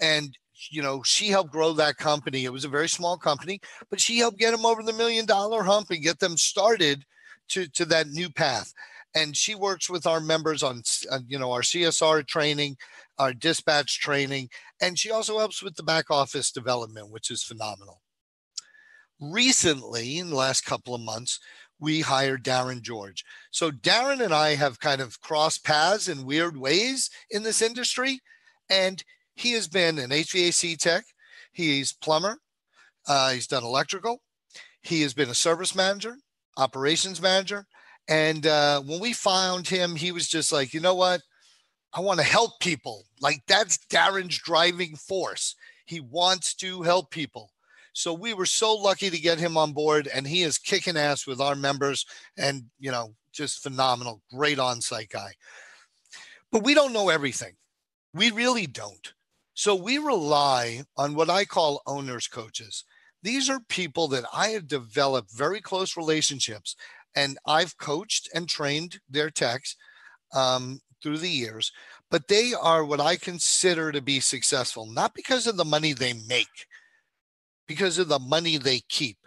And 0.00 0.36
you 0.70 0.82
know, 0.82 1.02
she 1.02 1.28
helped 1.28 1.52
grow 1.52 1.72
that 1.72 1.96
company. 1.96 2.44
It 2.44 2.52
was 2.52 2.64
a 2.64 2.68
very 2.68 2.88
small 2.88 3.18
company, 3.18 3.60
but 3.90 4.00
she 4.00 4.18
helped 4.18 4.38
get 4.38 4.52
them 4.52 4.64
over 4.64 4.82
the 4.82 4.92
million 4.92 5.26
dollar 5.26 5.62
hump 5.62 5.90
and 5.90 6.02
get 6.02 6.18
them 6.18 6.36
started 6.36 7.04
to 7.48 7.68
to 7.68 7.84
that 7.86 8.08
new 8.08 8.30
path. 8.30 8.72
And 9.14 9.36
she 9.36 9.54
works 9.54 9.88
with 9.88 10.06
our 10.06 10.20
members 10.20 10.62
on, 10.62 10.82
on 11.10 11.24
you 11.26 11.38
know, 11.38 11.52
our 11.52 11.62
CSR 11.62 12.26
training, 12.26 12.76
our 13.18 13.32
dispatch 13.32 13.98
training, 13.98 14.50
and 14.80 14.98
she 14.98 15.10
also 15.10 15.38
helps 15.38 15.62
with 15.62 15.74
the 15.76 15.82
back 15.82 16.10
office 16.10 16.50
development, 16.50 17.10
which 17.10 17.30
is 17.30 17.42
phenomenal 17.42 18.00
recently, 19.20 20.18
in 20.18 20.30
the 20.30 20.36
last 20.36 20.64
couple 20.64 20.94
of 20.94 21.00
months, 21.00 21.38
we 21.78 22.00
hired 22.00 22.44
Darren 22.44 22.80
George. 22.80 23.24
So 23.50 23.70
Darren 23.70 24.22
and 24.22 24.32
I 24.32 24.54
have 24.54 24.80
kind 24.80 25.00
of 25.00 25.20
crossed 25.20 25.64
paths 25.64 26.08
in 26.08 26.24
weird 26.24 26.56
ways 26.56 27.10
in 27.30 27.42
this 27.42 27.60
industry. 27.60 28.20
And 28.70 29.02
he 29.34 29.52
has 29.52 29.68
been 29.68 29.98
an 29.98 30.10
HVAC 30.10 30.78
tech, 30.78 31.04
he's 31.52 31.92
plumber, 31.92 32.38
uh, 33.06 33.30
he's 33.30 33.46
done 33.46 33.64
electrical, 33.64 34.22
he 34.80 35.02
has 35.02 35.12
been 35.12 35.28
a 35.28 35.34
service 35.34 35.74
manager, 35.74 36.16
operations 36.56 37.20
manager. 37.20 37.66
And 38.08 38.46
uh, 38.46 38.80
when 38.80 39.00
we 39.00 39.12
found 39.12 39.68
him, 39.68 39.96
he 39.96 40.12
was 40.12 40.28
just 40.28 40.52
like, 40.52 40.72
you 40.72 40.80
know 40.80 40.94
what? 40.94 41.20
I 41.92 42.00
want 42.00 42.20
to 42.20 42.26
help 42.26 42.60
people. 42.60 43.04
Like 43.20 43.42
that's 43.46 43.78
Darren's 43.90 44.38
driving 44.38 44.96
force. 44.96 45.54
He 45.86 46.00
wants 46.00 46.54
to 46.56 46.82
help 46.82 47.10
people. 47.10 47.50
So 47.96 48.12
we 48.12 48.34
were 48.34 48.44
so 48.44 48.74
lucky 48.74 49.08
to 49.08 49.18
get 49.18 49.38
him 49.38 49.56
on 49.56 49.72
board, 49.72 50.06
and 50.06 50.26
he 50.26 50.42
is 50.42 50.58
kicking 50.58 50.98
ass 50.98 51.26
with 51.26 51.40
our 51.40 51.54
members 51.54 52.04
and, 52.36 52.64
you 52.78 52.90
know, 52.90 53.14
just 53.32 53.62
phenomenal, 53.62 54.20
great 54.30 54.58
on 54.58 54.82
site 54.82 55.08
guy. 55.08 55.32
But 56.52 56.62
we 56.62 56.74
don't 56.74 56.92
know 56.92 57.08
everything. 57.08 57.54
We 58.12 58.30
really 58.32 58.66
don't. 58.66 59.14
So 59.54 59.74
we 59.74 59.96
rely 59.96 60.82
on 60.98 61.14
what 61.14 61.30
I 61.30 61.46
call 61.46 61.80
owners 61.86 62.28
coaches. 62.28 62.84
These 63.22 63.48
are 63.48 63.60
people 63.60 64.08
that 64.08 64.26
I 64.30 64.48
have 64.48 64.68
developed 64.68 65.32
very 65.32 65.62
close 65.62 65.96
relationships, 65.96 66.76
and 67.14 67.38
I've 67.46 67.78
coached 67.78 68.28
and 68.34 68.46
trained 68.46 69.00
their 69.08 69.30
techs 69.30 69.74
um, 70.34 70.80
through 71.02 71.16
the 71.16 71.30
years. 71.30 71.72
But 72.10 72.28
they 72.28 72.52
are 72.52 72.84
what 72.84 73.00
I 73.00 73.16
consider 73.16 73.90
to 73.90 74.02
be 74.02 74.20
successful, 74.20 74.84
not 74.84 75.14
because 75.14 75.46
of 75.46 75.56
the 75.56 75.64
money 75.64 75.94
they 75.94 76.12
make, 76.12 76.66
because 77.66 77.98
of 77.98 78.08
the 78.08 78.18
money 78.18 78.56
they 78.56 78.80
keep. 78.88 79.18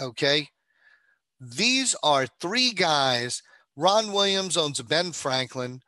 Okay. 0.00 0.48
These 1.40 1.94
are 2.02 2.26
three 2.40 2.72
guys. 2.72 3.42
Ron 3.76 4.12
Williams 4.12 4.56
owns 4.56 4.80
Ben 4.82 5.12
Franklin. 5.12 5.82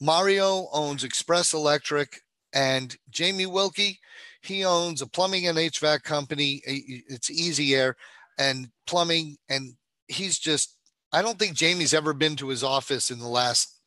Mario 0.00 0.68
owns 0.72 1.04
Express 1.04 1.52
Electric. 1.54 2.20
And 2.52 2.96
Jamie 3.10 3.46
Wilkie, 3.46 4.00
he 4.40 4.64
owns 4.64 5.02
a 5.02 5.06
plumbing 5.06 5.46
and 5.46 5.58
HVAC 5.58 6.02
company. 6.02 6.62
It's 6.66 7.30
Easy 7.30 7.74
Air. 7.74 7.96
and 8.38 8.68
plumbing. 8.86 9.36
And 9.48 9.74
he's 10.08 10.38
just, 10.38 10.76
I 11.12 11.22
don't 11.22 11.38
think 11.38 11.54
Jamie's 11.54 11.94
ever 11.94 12.12
been 12.12 12.36
to 12.36 12.48
his 12.48 12.62
office 12.64 13.10
in 13.10 13.18
the 13.18 13.28
last 13.28 13.80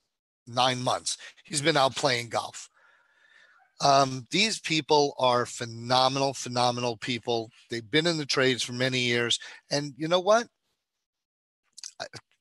nine 0.48 0.82
months. 0.82 1.18
He's 1.44 1.62
been 1.62 1.78
out 1.78 1.96
playing 1.96 2.30
golf. 2.30 2.70
Um, 3.82 4.28
these 4.32 4.60
people 4.60 5.16
are 5.18 5.46
phenomenal, 5.46 6.34
phenomenal 6.34 6.98
people. 6.98 7.50
They've 7.70 7.90
been 7.90 8.08
in 8.08 8.18
the 8.18 8.26
trades 8.26 8.62
for 8.64 8.74
many 8.74 9.00
years. 9.00 9.40
And 9.72 9.94
you 9.98 10.08
know 10.08 10.20
what? 10.20 10.48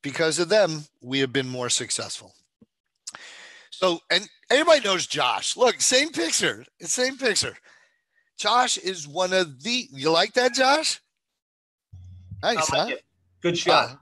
Because 0.02 0.38
of 0.38 0.48
them, 0.48 0.84
we 1.02 1.20
have 1.20 1.32
been 1.32 1.48
more 1.48 1.68
successful. 1.68 2.34
So, 3.70 4.00
and 4.10 4.28
everybody 4.50 4.80
knows 4.80 5.06
Josh. 5.06 5.56
Look, 5.56 5.80
same 5.80 6.10
picture. 6.10 6.64
Same 6.80 7.16
picture. 7.16 7.56
Josh 8.36 8.78
is 8.78 9.06
one 9.06 9.32
of 9.32 9.62
the. 9.62 9.88
You 9.92 10.10
like 10.10 10.32
that, 10.34 10.54
Josh? 10.54 11.00
Nice, 12.42 12.56
like 12.56 12.66
huh? 12.68 12.86
It. 12.90 13.04
Good 13.40 13.58
shot. 13.58 13.90
Uh, 13.90 13.94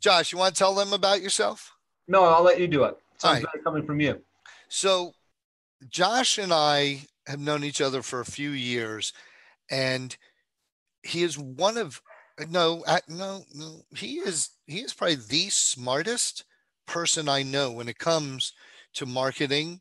Josh, 0.00 0.32
you 0.32 0.38
want 0.38 0.54
to 0.54 0.58
tell 0.58 0.74
them 0.74 0.92
about 0.92 1.22
yourself? 1.22 1.72
No, 2.08 2.24
I'll 2.24 2.42
let 2.42 2.58
you 2.58 2.66
do 2.66 2.84
it. 2.84 2.96
Sounds 3.18 3.44
right. 3.44 3.64
coming 3.64 3.84
from 3.84 4.00
you. 4.00 4.20
So, 4.68 5.14
Josh 5.88 6.38
and 6.38 6.52
I 6.52 7.02
have 7.26 7.40
known 7.40 7.64
each 7.64 7.80
other 7.80 8.02
for 8.02 8.20
a 8.20 8.24
few 8.26 8.50
years, 8.50 9.12
and 9.70 10.16
he 11.02 11.22
is 11.22 11.38
one 11.38 11.78
of 11.78 12.00
no, 12.48 12.84
no, 13.08 13.44
no. 13.54 13.82
He 13.94 14.16
is 14.16 14.50
he 14.66 14.80
is 14.80 14.94
probably 14.94 15.16
the 15.16 15.50
smartest 15.50 16.44
person 16.86 17.28
I 17.28 17.42
know 17.42 17.70
when 17.70 17.88
it 17.88 17.98
comes 17.98 18.52
to 18.94 19.06
marketing 19.06 19.80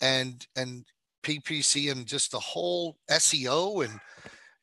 and 0.00 0.46
and 0.56 0.84
PPC 1.22 1.90
and 1.90 2.06
just 2.06 2.30
the 2.30 2.40
whole 2.40 2.96
SEO 3.10 3.84
and 3.84 4.00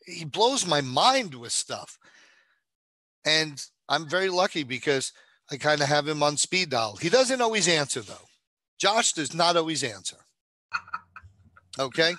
he 0.05 0.24
blows 0.24 0.66
my 0.66 0.82
mind 0.82 1.34
with 1.34 1.51
stuff. 1.51 1.97
And 3.26 3.63
I'm 3.89 4.07
very 4.07 4.30
lucky 4.30 4.63
because 4.63 5.11
I 5.51 5.57
kind 5.57 5.82
of 5.82 5.88
have 5.88 6.07
him 6.07 6.24
on 6.24 6.38
speed 6.38 6.70
dial. 6.70 6.95
He 6.95 7.09
doesn't 7.09 7.41
always 7.41 7.68
answer 7.68 8.01
though. 8.01 8.28
Josh 8.78 9.13
does 9.13 9.34
not 9.34 9.57
always 9.57 9.84
answer. 9.84 10.18
Okay. 11.78 12.13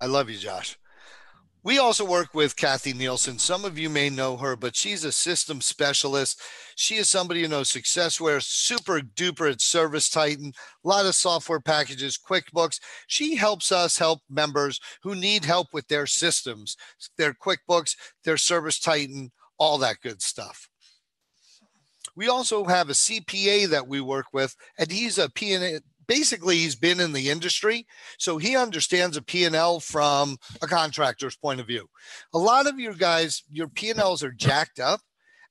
I 0.00 0.06
love 0.06 0.28
you, 0.28 0.36
Josh. 0.36 0.78
We 1.64 1.78
also 1.78 2.04
work 2.04 2.34
with 2.34 2.56
Kathy 2.56 2.92
Nielsen. 2.92 3.38
Some 3.38 3.64
of 3.64 3.78
you 3.78 3.88
may 3.88 4.10
know 4.10 4.36
her, 4.36 4.56
but 4.56 4.74
she's 4.74 5.04
a 5.04 5.12
system 5.12 5.60
specialist. 5.60 6.40
She 6.74 6.96
is 6.96 7.08
somebody 7.08 7.42
who 7.42 7.48
knows 7.48 7.70
Successware, 7.70 8.42
super 8.42 8.98
duper 8.98 9.52
at 9.52 9.60
Service 9.60 10.10
Titan, 10.10 10.52
a 10.84 10.88
lot 10.88 11.06
of 11.06 11.14
software 11.14 11.60
packages, 11.60 12.18
QuickBooks. 12.18 12.80
She 13.06 13.36
helps 13.36 13.70
us 13.70 13.98
help 13.98 14.20
members 14.28 14.80
who 15.04 15.14
need 15.14 15.44
help 15.44 15.68
with 15.72 15.86
their 15.86 16.06
systems, 16.06 16.76
their 17.16 17.32
QuickBooks, 17.32 17.94
their 18.24 18.36
Service 18.36 18.80
Titan, 18.80 19.30
all 19.56 19.78
that 19.78 20.00
good 20.02 20.20
stuff. 20.20 20.68
We 22.16 22.28
also 22.28 22.64
have 22.64 22.90
a 22.90 22.94
CPA 22.94 23.68
that 23.68 23.86
we 23.86 24.00
work 24.00 24.26
with, 24.32 24.56
and 24.76 24.90
he's 24.90 25.16
a 25.16 25.30
basically 26.06 26.56
he's 26.56 26.76
been 26.76 27.00
in 27.00 27.12
the 27.12 27.30
industry 27.30 27.86
so 28.18 28.38
he 28.38 28.56
understands 28.56 29.16
a 29.16 29.22
p&l 29.22 29.80
from 29.80 30.36
a 30.60 30.66
contractor's 30.66 31.36
point 31.36 31.60
of 31.60 31.66
view. 31.66 31.88
A 32.34 32.38
lot 32.38 32.66
of 32.66 32.78
your 32.78 32.94
guys 32.94 33.42
your 33.50 33.68
p&l's 33.68 34.22
are 34.22 34.32
jacked 34.32 34.80
up 34.80 35.00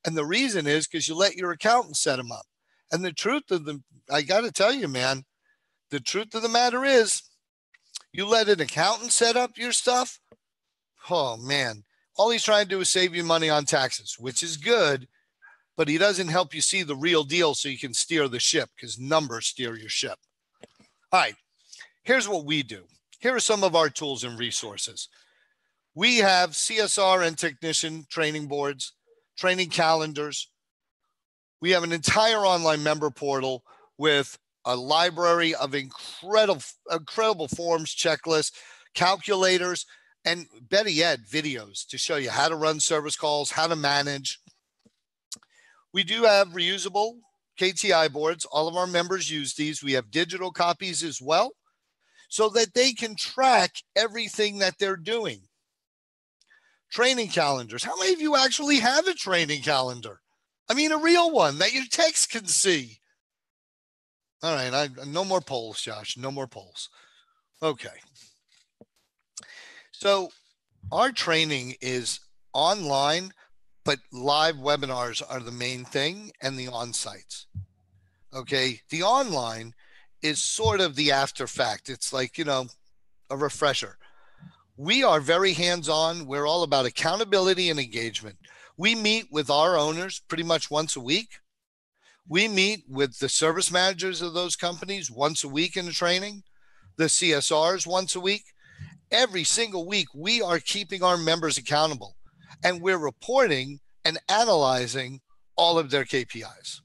and 0.04 0.16
the 0.16 0.24
reason 0.24 0.66
is 0.66 0.86
because 0.86 1.08
you 1.08 1.14
let 1.14 1.36
your 1.36 1.52
accountant 1.52 1.96
set 1.96 2.16
them 2.16 2.32
up. 2.32 2.46
And 2.90 3.04
the 3.04 3.12
truth 3.12 3.50
of 3.50 3.64
the 3.64 3.80
i 4.10 4.22
got 4.22 4.42
to 4.42 4.50
tell 4.50 4.72
you 4.72 4.88
man 4.88 5.24
the 5.90 6.00
truth 6.00 6.34
of 6.34 6.42
the 6.42 6.48
matter 6.48 6.84
is 6.84 7.22
you 8.12 8.26
let 8.26 8.48
an 8.48 8.60
accountant 8.60 9.12
set 9.12 9.36
up 9.36 9.56
your 9.56 9.72
stuff 9.72 10.18
oh 11.10 11.36
man. 11.36 11.84
All 12.16 12.30
he's 12.30 12.44
trying 12.44 12.64
to 12.64 12.70
do 12.70 12.80
is 12.80 12.90
save 12.90 13.14
you 13.14 13.24
money 13.24 13.48
on 13.48 13.64
taxes 13.64 14.16
which 14.18 14.42
is 14.42 14.56
good 14.56 15.08
but 15.76 15.88
he 15.88 15.98
doesn't 15.98 16.28
help 16.28 16.54
you 16.54 16.60
see 16.60 16.82
the 16.82 16.96
real 16.96 17.24
deal 17.24 17.54
so 17.54 17.68
you 17.68 17.78
can 17.78 17.94
steer 17.94 18.28
the 18.28 18.38
ship 18.38 18.68
because 18.76 18.98
numbers 18.98 19.46
steer 19.46 19.76
your 19.76 19.88
ship 19.88 20.18
all 21.12 21.20
right, 21.20 21.34
here's 22.04 22.28
what 22.28 22.46
we 22.46 22.62
do. 22.62 22.84
Here 23.20 23.34
are 23.34 23.40
some 23.40 23.62
of 23.62 23.76
our 23.76 23.90
tools 23.90 24.24
and 24.24 24.38
resources. 24.38 25.08
We 25.94 26.18
have 26.18 26.50
CSR 26.52 27.26
and 27.26 27.36
technician 27.36 28.06
training 28.08 28.46
boards, 28.46 28.94
training 29.36 29.68
calendars. 29.68 30.48
We 31.60 31.70
have 31.72 31.82
an 31.82 31.92
entire 31.92 32.38
online 32.38 32.82
member 32.82 33.10
portal 33.10 33.62
with 33.98 34.38
a 34.64 34.74
library 34.74 35.54
of 35.54 35.74
incredible, 35.74 36.62
incredible 36.90 37.48
forms, 37.48 37.94
checklists, 37.94 38.52
calculators, 38.94 39.84
and 40.24 40.46
better 40.70 40.88
yet, 40.88 41.20
videos 41.20 41.86
to 41.88 41.98
show 41.98 42.16
you 42.16 42.30
how 42.30 42.48
to 42.48 42.56
run 42.56 42.80
service 42.80 43.16
calls, 43.16 43.50
how 43.50 43.66
to 43.66 43.76
manage. 43.76 44.38
We 45.92 46.04
do 46.04 46.22
have 46.22 46.48
reusable 46.48 47.16
KTI 47.60 48.12
boards. 48.12 48.44
All 48.44 48.68
of 48.68 48.76
our 48.76 48.86
members 48.86 49.30
use 49.30 49.54
these. 49.54 49.82
We 49.82 49.92
have 49.92 50.10
digital 50.10 50.50
copies 50.50 51.02
as 51.02 51.20
well 51.20 51.52
so 52.28 52.48
that 52.50 52.74
they 52.74 52.92
can 52.92 53.14
track 53.14 53.76
everything 53.94 54.58
that 54.58 54.78
they're 54.78 54.96
doing. 54.96 55.40
Training 56.90 57.28
calendars. 57.28 57.84
How 57.84 57.96
many 57.98 58.12
of 58.12 58.20
you 58.20 58.36
actually 58.36 58.78
have 58.78 59.06
a 59.06 59.14
training 59.14 59.62
calendar? 59.62 60.20
I 60.68 60.74
mean, 60.74 60.92
a 60.92 60.98
real 60.98 61.30
one 61.30 61.58
that 61.58 61.72
your 61.72 61.84
techs 61.90 62.26
can 62.26 62.46
see. 62.46 62.98
All 64.42 64.54
right, 64.54 64.72
I, 64.72 65.04
no 65.06 65.24
more 65.24 65.40
polls, 65.40 65.80
Josh. 65.80 66.16
No 66.16 66.30
more 66.30 66.46
polls. 66.46 66.88
Okay. 67.62 68.00
So, 69.92 70.30
our 70.90 71.12
training 71.12 71.74
is 71.80 72.18
online 72.52 73.32
but 73.84 73.98
live 74.12 74.56
webinars 74.56 75.22
are 75.28 75.40
the 75.40 75.50
main 75.50 75.84
thing 75.84 76.32
and 76.40 76.58
the 76.58 76.68
on 76.68 76.92
sites. 76.92 77.46
Okay. 78.34 78.80
The 78.90 79.02
online 79.02 79.74
is 80.22 80.42
sort 80.42 80.80
of 80.80 80.94
the 80.94 81.12
after 81.12 81.46
fact. 81.46 81.88
It's 81.88 82.12
like, 82.12 82.38
you 82.38 82.44
know, 82.44 82.66
a 83.28 83.36
refresher. 83.36 83.98
We 84.76 85.02
are 85.02 85.20
very 85.20 85.52
hands 85.52 85.88
on. 85.88 86.26
We're 86.26 86.46
all 86.46 86.62
about 86.62 86.86
accountability 86.86 87.70
and 87.70 87.78
engagement. 87.78 88.36
We 88.76 88.94
meet 88.94 89.26
with 89.30 89.50
our 89.50 89.76
owners 89.76 90.22
pretty 90.28 90.44
much 90.44 90.70
once 90.70 90.96
a 90.96 91.00
week. 91.00 91.28
We 92.28 92.48
meet 92.48 92.84
with 92.88 93.18
the 93.18 93.28
service 93.28 93.70
managers 93.70 94.22
of 94.22 94.32
those 94.32 94.56
companies 94.56 95.10
once 95.10 95.44
a 95.44 95.48
week 95.48 95.76
in 95.76 95.86
the 95.86 95.92
training, 95.92 96.44
the 96.96 97.04
CSRs 97.04 97.86
once 97.86 98.14
a 98.14 98.20
week. 98.20 98.44
Every 99.10 99.44
single 99.44 99.86
week, 99.86 100.08
we 100.14 100.40
are 100.40 100.58
keeping 100.58 101.02
our 101.02 101.18
members 101.18 101.58
accountable 101.58 102.16
and 102.64 102.80
we're 102.80 102.98
reporting 102.98 103.80
and 104.04 104.18
analyzing 104.28 105.20
all 105.56 105.78
of 105.78 105.90
their 105.90 106.04
KPIs. 106.04 106.80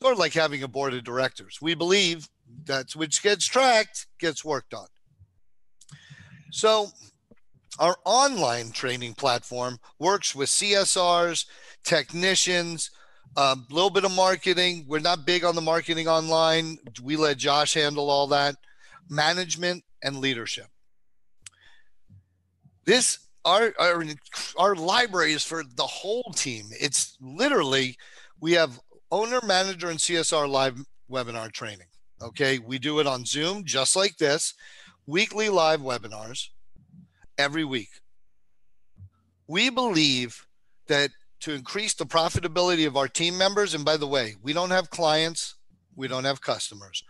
Sort 0.00 0.12
of 0.12 0.18
like 0.18 0.34
having 0.34 0.62
a 0.62 0.68
board 0.68 0.94
of 0.94 1.04
directors. 1.04 1.58
We 1.62 1.74
believe 1.74 2.28
that 2.66 2.94
which 2.94 3.22
gets 3.22 3.46
tracked 3.46 4.06
gets 4.18 4.44
worked 4.44 4.74
on. 4.74 4.86
So, 6.50 6.88
our 7.78 7.96
online 8.04 8.70
training 8.70 9.14
platform 9.14 9.78
works 9.98 10.34
with 10.34 10.48
CSRs, 10.48 11.46
technicians, 11.84 12.90
a 13.36 13.40
um, 13.40 13.66
little 13.68 13.90
bit 13.90 14.04
of 14.04 14.14
marketing. 14.14 14.84
We're 14.86 15.00
not 15.00 15.26
big 15.26 15.44
on 15.44 15.56
the 15.56 15.60
marketing 15.60 16.06
online. 16.06 16.78
We 17.02 17.16
let 17.16 17.38
Josh 17.38 17.74
handle 17.74 18.10
all 18.10 18.28
that, 18.28 18.54
management 19.08 19.82
and 20.04 20.18
leadership. 20.18 20.66
This 22.84 23.18
our, 23.44 23.72
our 23.78 24.04
our 24.58 24.74
library 24.74 25.32
is 25.32 25.44
for 25.44 25.62
the 25.62 25.86
whole 25.86 26.32
team. 26.34 26.66
It's 26.70 27.16
literally 27.20 27.96
we 28.40 28.52
have 28.52 28.80
owner, 29.10 29.40
manager, 29.46 29.90
and 29.90 29.98
CSR 29.98 30.48
live 30.48 30.84
webinar 31.10 31.52
training. 31.52 31.86
Okay, 32.22 32.58
we 32.58 32.78
do 32.78 33.00
it 33.00 33.06
on 33.06 33.24
Zoom 33.24 33.64
just 33.64 33.96
like 33.96 34.16
this, 34.16 34.54
weekly 35.06 35.48
live 35.48 35.80
webinars 35.80 36.48
every 37.36 37.64
week. 37.64 37.90
We 39.46 39.68
believe 39.68 40.46
that 40.88 41.10
to 41.40 41.52
increase 41.52 41.92
the 41.94 42.06
profitability 42.06 42.86
of 42.86 42.96
our 42.96 43.08
team 43.08 43.36
members, 43.36 43.74
and 43.74 43.84
by 43.84 43.98
the 43.98 44.06
way, 44.06 44.36
we 44.42 44.54
don't 44.54 44.70
have 44.70 44.88
clients, 44.90 45.56
we 45.94 46.08
don't 46.08 46.24
have 46.24 46.40
customers. 46.40 47.04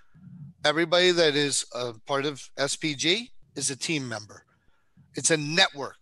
Everybody 0.64 1.12
that 1.12 1.36
is 1.36 1.64
a 1.74 1.92
part 2.06 2.24
of 2.24 2.50
SPG 2.58 3.28
is 3.54 3.70
a 3.70 3.76
team 3.76 4.08
member. 4.08 4.44
It's 5.14 5.30
a 5.30 5.36
network. 5.36 5.96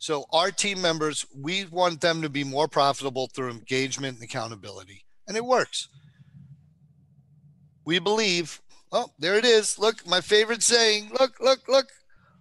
So 0.00 0.24
our 0.32 0.50
team 0.50 0.80
members, 0.80 1.26
we 1.36 1.66
want 1.66 2.00
them 2.00 2.22
to 2.22 2.30
be 2.30 2.42
more 2.42 2.68
profitable 2.68 3.28
through 3.28 3.50
engagement 3.50 4.14
and 4.14 4.24
accountability. 4.24 5.04
And 5.28 5.36
it 5.36 5.44
works. 5.44 5.88
We 7.84 7.98
believe, 7.98 8.62
oh, 8.90 9.10
there 9.18 9.36
it 9.36 9.44
is. 9.44 9.78
Look, 9.78 10.06
my 10.06 10.22
favorite 10.22 10.62
saying. 10.62 11.10
Look, 11.20 11.38
look, 11.38 11.68
look. 11.68 11.88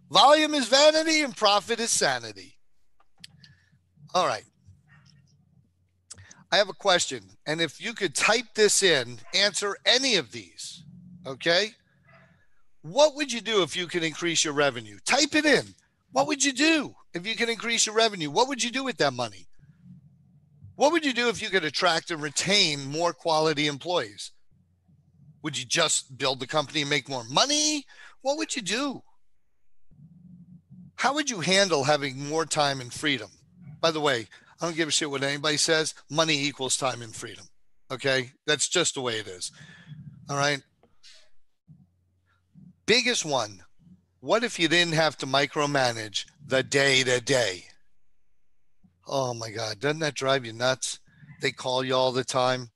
Volume 0.09 0.53
is 0.53 0.69
vanity 0.69 1.21
and 1.21 1.35
profit 1.35 1.81
is 1.81 1.91
sanity. 1.91 2.57
All 4.15 4.25
right. 4.25 4.45
I 6.53 6.55
have 6.55 6.69
a 6.69 6.73
question. 6.73 7.23
And 7.45 7.59
if 7.59 7.81
you 7.81 7.93
could 7.93 8.15
type 8.15 8.55
this 8.55 8.81
in, 8.83 9.19
answer 9.35 9.75
any 9.85 10.15
of 10.15 10.31
these, 10.31 10.85
okay? 11.27 11.71
What 12.83 13.17
would 13.17 13.33
you 13.33 13.41
do 13.41 13.63
if 13.63 13.75
you 13.75 13.85
could 13.85 14.03
increase 14.03 14.45
your 14.45 14.53
revenue? 14.53 14.97
Type 15.05 15.35
it 15.35 15.45
in. 15.45 15.75
What 16.13 16.27
would 16.27 16.41
you 16.41 16.53
do? 16.53 16.95
If 17.13 17.25
you 17.25 17.35
can 17.35 17.49
increase 17.49 17.85
your 17.85 17.95
revenue, 17.95 18.29
what 18.29 18.47
would 18.47 18.63
you 18.63 18.71
do 18.71 18.83
with 18.83 18.97
that 18.97 19.13
money? 19.13 19.47
What 20.75 20.91
would 20.91 21.05
you 21.05 21.13
do 21.13 21.29
if 21.29 21.41
you 21.41 21.49
could 21.49 21.65
attract 21.65 22.11
and 22.11 22.21
retain 22.21 22.85
more 22.85 23.11
quality 23.13 23.67
employees? 23.67 24.31
Would 25.41 25.57
you 25.57 25.65
just 25.65 26.17
build 26.17 26.39
the 26.39 26.47
company 26.47 26.81
and 26.81 26.89
make 26.89 27.09
more 27.09 27.23
money? 27.23 27.85
What 28.21 28.37
would 28.37 28.55
you 28.55 28.61
do? 28.61 29.03
How 30.95 31.13
would 31.13 31.29
you 31.29 31.39
handle 31.39 31.85
having 31.85 32.27
more 32.27 32.45
time 32.45 32.81
and 32.81 32.93
freedom? 32.93 33.29
By 33.81 33.91
the 33.91 34.01
way, 34.01 34.27
I 34.61 34.65
don't 34.65 34.75
give 34.75 34.89
a 34.89 34.91
shit 34.91 35.09
what 35.09 35.23
anybody 35.23 35.57
says. 35.57 35.93
Money 36.09 36.37
equals 36.43 36.75
time 36.75 37.01
and 37.01 37.15
freedom. 37.15 37.45
Okay. 37.91 38.31
That's 38.45 38.67
just 38.67 38.95
the 38.95 39.01
way 39.01 39.19
it 39.19 39.27
is. 39.27 39.51
All 40.29 40.37
right. 40.37 40.61
Biggest 42.85 43.23
one. 43.23 43.61
What 44.21 44.43
if 44.43 44.59
you 44.59 44.67
didn't 44.67 44.95
have 44.95 45.17
to 45.19 45.25
micromanage 45.25 46.25
the 46.45 46.61
day 46.61 47.03
to 47.03 47.21
day? 47.21 47.65
Oh 49.07 49.33
my 49.33 49.49
God. 49.49 49.79
Doesn't 49.79 49.99
that 49.99 50.13
drive 50.13 50.45
you 50.45 50.51
nuts? 50.51 50.99
They 51.41 51.51
call 51.51 51.85
you 51.85 51.95
all 51.95 52.11
the 52.11 52.25
time. 52.25 52.71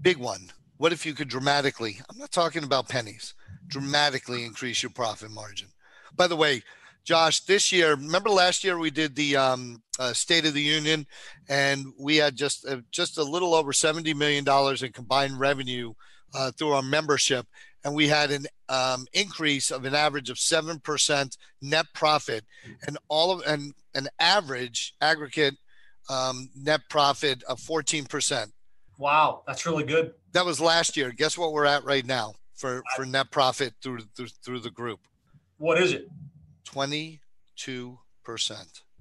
Big 0.00 0.16
one. 0.16 0.52
What 0.76 0.92
if 0.92 1.04
you 1.04 1.12
could 1.12 1.28
dramatically, 1.28 1.98
I'm 2.08 2.18
not 2.18 2.30
talking 2.30 2.62
about 2.62 2.88
pennies, 2.88 3.34
dramatically 3.66 4.44
increase 4.44 4.82
your 4.82 4.90
profit 4.90 5.30
margin? 5.30 5.68
By 6.16 6.28
the 6.28 6.36
way, 6.36 6.62
Josh, 7.04 7.40
this 7.40 7.72
year, 7.72 7.90
remember 7.90 8.30
last 8.30 8.64
year 8.64 8.78
we 8.78 8.90
did 8.90 9.14
the 9.14 9.36
um, 9.36 9.82
uh, 9.98 10.12
State 10.12 10.46
of 10.46 10.54
the 10.54 10.62
Union, 10.62 11.06
and 11.48 11.86
we 11.98 12.16
had 12.16 12.34
just 12.34 12.66
uh, 12.66 12.78
just 12.90 13.18
a 13.18 13.22
little 13.22 13.54
over 13.54 13.72
seventy 13.74 14.14
million 14.14 14.42
dollars 14.42 14.82
in 14.82 14.92
combined 14.92 15.38
revenue 15.38 15.92
uh, 16.34 16.50
through 16.52 16.72
our 16.72 16.82
membership, 16.82 17.46
and 17.84 17.94
we 17.94 18.08
had 18.08 18.30
an 18.30 18.46
um, 18.68 19.06
increase 19.12 19.70
of 19.70 19.84
an 19.84 19.94
average 19.94 20.30
of 20.30 20.38
seven 20.38 20.80
percent 20.80 21.36
net 21.60 21.86
profit, 21.94 22.44
and 22.86 22.98
all 23.08 23.30
of 23.30 23.42
and 23.46 23.74
an 23.94 24.08
average 24.18 24.94
aggregate 25.00 25.54
um, 26.08 26.50
net 26.56 26.80
profit 26.88 27.42
of 27.44 27.60
fourteen 27.60 28.04
percent. 28.04 28.52
Wow, 28.98 29.42
that's 29.46 29.66
really 29.66 29.84
good. 29.84 30.12
That 30.32 30.44
was 30.44 30.60
last 30.60 30.96
year. 30.96 31.10
Guess 31.10 31.36
what 31.36 31.52
we're 31.52 31.66
at 31.66 31.84
right 31.84 32.06
now 32.06 32.34
for 32.54 32.82
for 32.96 33.04
net 33.04 33.30
profit 33.30 33.74
through 33.82 34.00
through, 34.16 34.28
through 34.44 34.60
the 34.60 34.70
group. 34.70 35.00
What 35.58 35.80
is 35.80 35.92
it? 35.92 36.08
22%. 36.66 37.18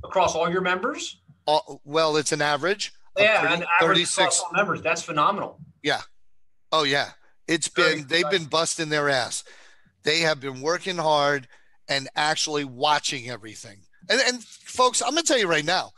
Across 0.04 0.36
all 0.36 0.50
your 0.50 0.62
members? 0.62 1.20
All, 1.46 1.82
well, 1.84 2.18
it's 2.18 2.32
an 2.32 2.42
average. 2.42 2.94
Yeah, 3.18 3.42
30, 3.42 3.54
an 3.54 3.66
average 3.82 4.08
36 4.08 4.44
members. 4.54 4.82
That's 4.82 5.02
phenomenal. 5.02 5.60
Yeah. 5.82 6.02
Oh, 6.72 6.84
yeah. 6.84 7.12
It's 7.48 7.68
been, 7.68 8.08
they've 8.08 8.30
been 8.30 8.46
busting 8.46 8.89
their 8.89 9.10
ass. 9.10 9.44
They 10.04 10.20
have 10.20 10.39
been 10.39 10.62
working 10.62 10.98
hard 10.98 11.48
and 11.88 12.10
actually 12.16 12.66
watching 12.66 13.30
everything. 13.30 13.80
And, 14.10 14.22
and 14.22 14.44
folks, 14.44 15.02
I'm 15.02 15.12
going 15.12 15.24
to 15.24 15.28
tell 15.28 15.38
you 15.38 15.48
right 15.48 15.66
now, 15.66 15.91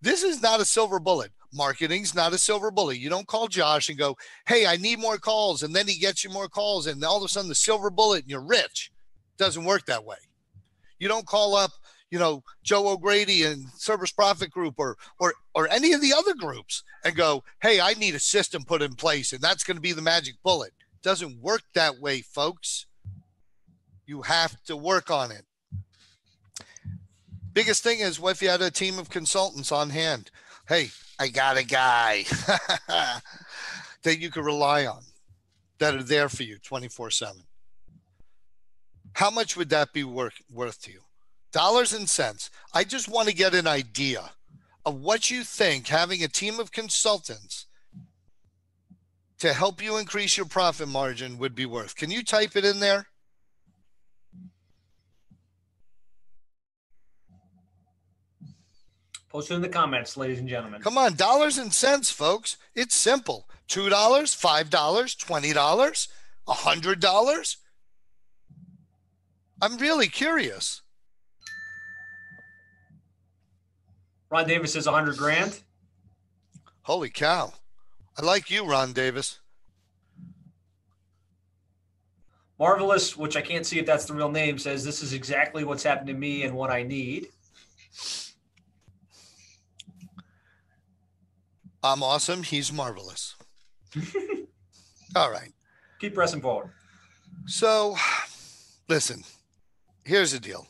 this 0.00 0.22
is 0.22 0.42
not 0.42 0.60
a 0.60 0.64
silver 0.64 0.98
bullet. 0.98 1.32
Marketing's 1.52 2.14
not 2.14 2.32
a 2.32 2.38
silver 2.38 2.70
bullet. 2.70 2.98
You 2.98 3.10
don't 3.10 3.26
call 3.26 3.46
Josh 3.46 3.88
and 3.88 3.98
go, 3.98 4.16
Hey, 4.46 4.66
I 4.66 4.76
need 4.76 4.98
more 4.98 5.18
calls. 5.18 5.62
And 5.62 5.74
then 5.74 5.86
he 5.86 5.98
gets 5.98 6.24
you 6.24 6.30
more 6.30 6.48
calls. 6.48 6.86
And 6.86 7.02
all 7.04 7.18
of 7.18 7.24
a 7.24 7.28
sudden, 7.28 7.48
the 7.48 7.54
silver 7.54 7.90
bullet 7.90 8.22
and 8.22 8.30
you're 8.30 8.40
rich. 8.40 8.90
Doesn't 9.36 9.64
work 9.64 9.86
that 9.86 10.04
way. 10.04 10.16
You 10.98 11.08
don't 11.08 11.26
call 11.26 11.54
up, 11.54 11.72
you 12.10 12.18
know, 12.18 12.42
Joe 12.62 12.88
O'Grady 12.88 13.42
and 13.42 13.66
Service 13.76 14.12
Profit 14.12 14.50
Group 14.50 14.74
or 14.78 14.96
or 15.18 15.34
or 15.54 15.68
any 15.68 15.92
of 15.92 16.00
the 16.00 16.12
other 16.12 16.34
groups 16.34 16.84
and 17.04 17.16
go, 17.16 17.42
"Hey, 17.60 17.80
I 17.80 17.94
need 17.94 18.14
a 18.14 18.20
system 18.20 18.64
put 18.64 18.82
in 18.82 18.94
place, 18.94 19.32
and 19.32 19.40
that's 19.40 19.64
going 19.64 19.76
to 19.76 19.80
be 19.80 19.92
the 19.92 20.02
magic 20.02 20.36
bullet." 20.44 20.72
Doesn't 21.02 21.42
work 21.42 21.62
that 21.74 21.98
way, 21.98 22.20
folks. 22.20 22.86
You 24.06 24.22
have 24.22 24.62
to 24.64 24.76
work 24.76 25.10
on 25.10 25.30
it. 25.30 25.44
Biggest 27.52 27.82
thing 27.82 28.00
is 28.00 28.18
what 28.18 28.32
if 28.32 28.42
you 28.42 28.48
had 28.48 28.62
a 28.62 28.70
team 28.70 28.98
of 28.98 29.10
consultants 29.10 29.72
on 29.72 29.90
hand? 29.90 30.30
Hey, 30.68 30.90
I 31.18 31.28
got 31.28 31.58
a 31.58 31.64
guy 31.64 32.22
that 34.02 34.18
you 34.18 34.30
can 34.30 34.44
rely 34.44 34.86
on 34.86 35.02
that 35.78 35.94
are 35.94 36.02
there 36.02 36.28
for 36.28 36.44
you 36.44 36.58
24 36.58 37.10
7. 37.10 37.42
How 39.14 39.30
much 39.30 39.56
would 39.56 39.68
that 39.70 39.92
be 39.92 40.04
worth 40.04 40.82
to 40.82 40.92
you? 40.92 41.00
Dollars 41.52 41.92
and 41.92 42.08
cents. 42.08 42.50
I 42.72 42.84
just 42.84 43.08
want 43.08 43.28
to 43.28 43.34
get 43.34 43.54
an 43.54 43.66
idea 43.66 44.30
of 44.86 45.00
what 45.00 45.30
you 45.30 45.44
think 45.44 45.88
having 45.88 46.22
a 46.22 46.28
team 46.28 46.58
of 46.58 46.72
consultants 46.72 47.66
to 49.42 49.52
help 49.52 49.82
you 49.82 49.96
increase 49.96 50.36
your 50.36 50.46
profit 50.46 50.86
margin 50.86 51.36
would 51.36 51.52
be 51.52 51.66
worth. 51.66 51.96
Can 51.96 52.12
you 52.12 52.22
type 52.22 52.54
it 52.54 52.64
in 52.64 52.78
there? 52.78 53.08
Post 59.28 59.50
it 59.50 59.54
in 59.54 59.60
the 59.60 59.68
comments, 59.68 60.16
ladies 60.16 60.38
and 60.38 60.48
gentlemen. 60.48 60.80
Come 60.80 60.96
on, 60.96 61.16
dollars 61.16 61.58
and 61.58 61.74
cents, 61.74 62.08
folks. 62.08 62.56
It's 62.76 62.94
simple. 62.94 63.48
$2, 63.68 63.90
$5, 63.90 64.70
$20, 64.70 66.08
$100. 66.48 67.56
I'm 69.60 69.76
really 69.78 70.06
curious. 70.06 70.82
Ron 74.30 74.46
Davis 74.46 74.74
says 74.74 74.86
100 74.86 75.16
grand. 75.16 75.62
Holy 76.82 77.10
cow. 77.10 77.54
I 78.18 78.24
like 78.24 78.50
you, 78.50 78.66
Ron 78.66 78.92
Davis. 78.92 79.38
Marvelous, 82.58 83.16
which 83.16 83.36
I 83.36 83.40
can't 83.40 83.66
see 83.66 83.78
if 83.78 83.86
that's 83.86 84.04
the 84.04 84.14
real 84.14 84.30
name, 84.30 84.58
says 84.58 84.84
this 84.84 85.02
is 85.02 85.12
exactly 85.12 85.64
what's 85.64 85.82
happened 85.82 86.06
to 86.08 86.14
me 86.14 86.44
and 86.44 86.54
what 86.54 86.70
I 86.70 86.82
need. 86.82 87.28
I'm 91.82 92.02
awesome. 92.02 92.44
He's 92.44 92.72
marvelous. 92.72 93.34
All 95.16 95.30
right. 95.30 95.52
Keep 95.98 96.14
pressing 96.14 96.40
forward. 96.40 96.70
So, 97.46 97.96
listen, 98.88 99.24
here's 100.04 100.32
the 100.32 100.38
deal. 100.38 100.68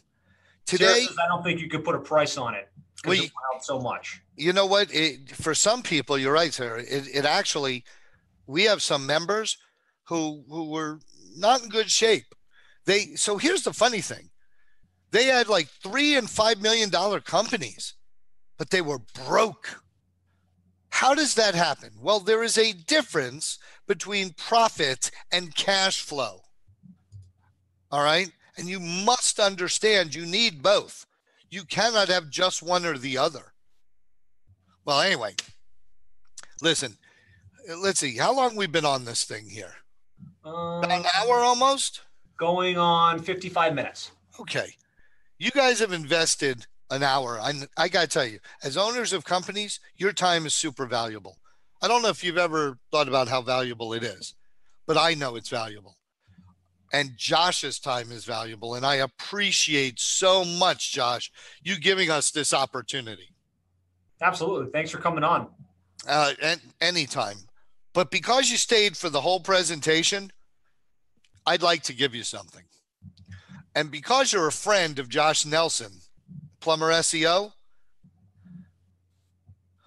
Today, 0.64 1.04
says, 1.04 1.16
I 1.22 1.28
don't 1.28 1.42
think 1.42 1.60
you 1.60 1.68
could 1.68 1.84
put 1.84 1.94
a 1.94 2.00
price 2.00 2.38
on 2.38 2.54
it 2.54 2.70
because 3.02 3.18
it 3.18 3.32
went 3.52 3.64
so 3.64 3.78
much. 3.78 4.21
You 4.36 4.52
know 4.52 4.66
what? 4.66 4.92
It, 4.92 5.30
for 5.36 5.54
some 5.54 5.82
people, 5.82 6.16
you're 6.18 6.32
right, 6.32 6.52
sir. 6.52 6.78
It, 6.78 7.08
it 7.12 7.24
actually, 7.24 7.84
we 8.46 8.64
have 8.64 8.82
some 8.82 9.06
members 9.06 9.58
who 10.04 10.44
who 10.48 10.70
were 10.70 11.00
not 11.36 11.62
in 11.62 11.68
good 11.68 11.90
shape. 11.90 12.34
They 12.84 13.14
so 13.14 13.38
here's 13.38 13.62
the 13.62 13.72
funny 13.72 14.00
thing. 14.00 14.30
They 15.10 15.24
had 15.24 15.48
like 15.48 15.68
three 15.68 16.16
and 16.16 16.28
five 16.28 16.60
million 16.60 16.88
dollar 16.90 17.20
companies, 17.20 17.94
but 18.58 18.70
they 18.70 18.80
were 18.80 19.00
broke. 19.26 19.82
How 20.88 21.14
does 21.14 21.34
that 21.34 21.54
happen? 21.54 21.90
Well, 22.00 22.20
there 22.20 22.42
is 22.42 22.58
a 22.58 22.72
difference 22.72 23.58
between 23.86 24.34
profit 24.36 25.10
and 25.30 25.54
cash 25.54 26.02
flow. 26.02 26.42
All 27.90 28.02
right. 28.02 28.30
And 28.56 28.68
you 28.68 28.78
must 28.78 29.40
understand 29.40 30.14
you 30.14 30.26
need 30.26 30.62
both. 30.62 31.06
You 31.50 31.64
cannot 31.64 32.08
have 32.08 32.30
just 32.30 32.62
one 32.62 32.84
or 32.84 32.98
the 32.98 33.16
other. 33.16 33.51
Well, 34.84 35.00
anyway, 35.00 35.34
listen, 36.60 36.96
let's 37.78 38.00
see. 38.00 38.16
How 38.16 38.34
long 38.34 38.56
we've 38.56 38.72
been 38.72 38.84
on 38.84 39.04
this 39.04 39.24
thing 39.24 39.48
here? 39.48 39.74
Um, 40.44 40.84
an 40.84 41.04
hour 41.16 41.38
almost? 41.38 42.02
Going 42.36 42.78
on 42.78 43.20
55 43.20 43.74
minutes. 43.74 44.12
Okay. 44.40 44.74
You 45.38 45.50
guys 45.50 45.78
have 45.78 45.92
invested 45.92 46.66
an 46.90 47.02
hour. 47.02 47.38
I, 47.40 47.52
I 47.76 47.88
got 47.88 48.02
to 48.02 48.08
tell 48.08 48.26
you, 48.26 48.38
as 48.62 48.76
owners 48.76 49.12
of 49.12 49.24
companies, 49.24 49.80
your 49.96 50.12
time 50.12 50.46
is 50.46 50.54
super 50.54 50.86
valuable. 50.86 51.36
I 51.80 51.88
don't 51.88 52.02
know 52.02 52.08
if 52.08 52.22
you've 52.22 52.38
ever 52.38 52.78
thought 52.90 53.08
about 53.08 53.28
how 53.28 53.42
valuable 53.42 53.92
it 53.92 54.02
is, 54.02 54.34
but 54.86 54.96
I 54.96 55.14
know 55.14 55.36
it's 55.36 55.48
valuable 55.48 55.96
and 56.92 57.16
Josh's 57.16 57.78
time 57.78 58.12
is 58.12 58.24
valuable. 58.24 58.74
And 58.74 58.84
I 58.84 58.96
appreciate 58.96 59.98
so 59.98 60.44
much, 60.44 60.92
Josh, 60.92 61.32
you 61.62 61.78
giving 61.78 62.10
us 62.10 62.30
this 62.30 62.52
opportunity. 62.52 63.30
Absolutely. 64.22 64.70
Thanks 64.70 64.90
for 64.90 64.98
coming 64.98 65.24
on. 65.24 65.48
Uh, 66.06 66.32
anytime. 66.80 67.36
But 67.92 68.10
because 68.10 68.50
you 68.50 68.56
stayed 68.56 68.96
for 68.96 69.10
the 69.10 69.20
whole 69.20 69.40
presentation, 69.40 70.32
I'd 71.44 71.62
like 71.62 71.82
to 71.84 71.92
give 71.92 72.14
you 72.14 72.22
something. 72.22 72.62
And 73.74 73.90
because 73.90 74.32
you're 74.32 74.46
a 74.46 74.52
friend 74.52 74.98
of 74.98 75.08
Josh 75.08 75.44
Nelson, 75.44 75.92
Plumber 76.60 76.90
SEO, 76.92 77.52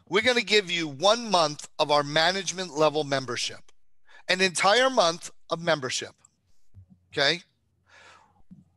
we're 0.09 0.21
going 0.21 0.37
to 0.37 0.45
give 0.45 0.69
you 0.69 0.87
one 0.87 1.31
month 1.31 1.67
of 1.79 1.89
our 1.89 2.03
management 2.03 2.77
level 2.77 3.03
membership, 3.03 3.71
an 4.27 4.41
entire 4.41 4.89
month 4.89 5.31
of 5.49 5.61
membership. 5.61 6.11
Okay. 7.11 7.41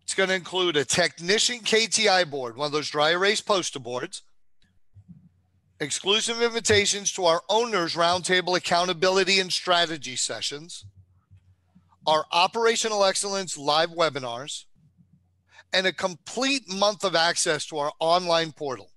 It's 0.02 0.14
going 0.14 0.30
to 0.30 0.34
include 0.34 0.76
a 0.76 0.84
technician 0.84 1.61
KTI 1.61 2.30
board, 2.30 2.56
one 2.56 2.66
of 2.66 2.72
those 2.72 2.88
dry 2.88 3.11
erase 3.11 3.42
poster 3.42 3.78
boards, 3.78 4.22
exclusive 5.80 6.42
invitations 6.42 7.12
to 7.12 7.24
our 7.24 7.42
owners 7.48 7.94
roundtable 7.94 8.56
accountability 8.56 9.38
and 9.38 9.52
strategy 9.52 10.16
sessions, 10.16 10.84
our 12.06 12.24
operational 12.32 13.04
excellence 13.04 13.56
live 13.56 13.90
webinars, 13.90 14.64
and 15.72 15.86
a 15.86 15.92
complete 15.92 16.68
month 16.68 17.04
of 17.04 17.14
access 17.14 17.66
to 17.66 17.78
our 17.78 17.92
online 18.00 18.52
portal. 18.52 18.90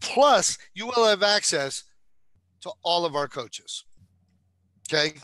Plus, 0.00 0.58
you 0.74 0.86
will 0.86 1.06
have 1.06 1.22
access 1.22 1.84
to 2.62 2.70
all 2.82 3.04
of 3.04 3.14
our 3.14 3.28
coaches. 3.28 3.84
Okay. 4.88 5.14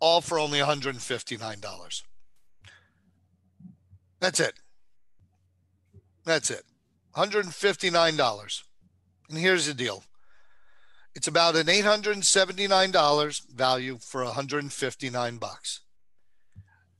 All 0.00 0.20
for 0.20 0.38
only 0.38 0.58
$159. 0.58 2.02
That's 4.20 4.40
it. 4.40 4.54
That's 6.24 6.50
it. 6.50 6.62
$159. 7.14 8.62
And 9.28 9.38
here's 9.38 9.66
the 9.66 9.74
deal. 9.74 10.04
It's 11.14 11.28
about 11.28 11.56
an 11.56 11.66
$879 11.66 13.50
value 13.50 13.98
for 14.00 14.24
159 14.24 15.36
bucks. 15.38 15.80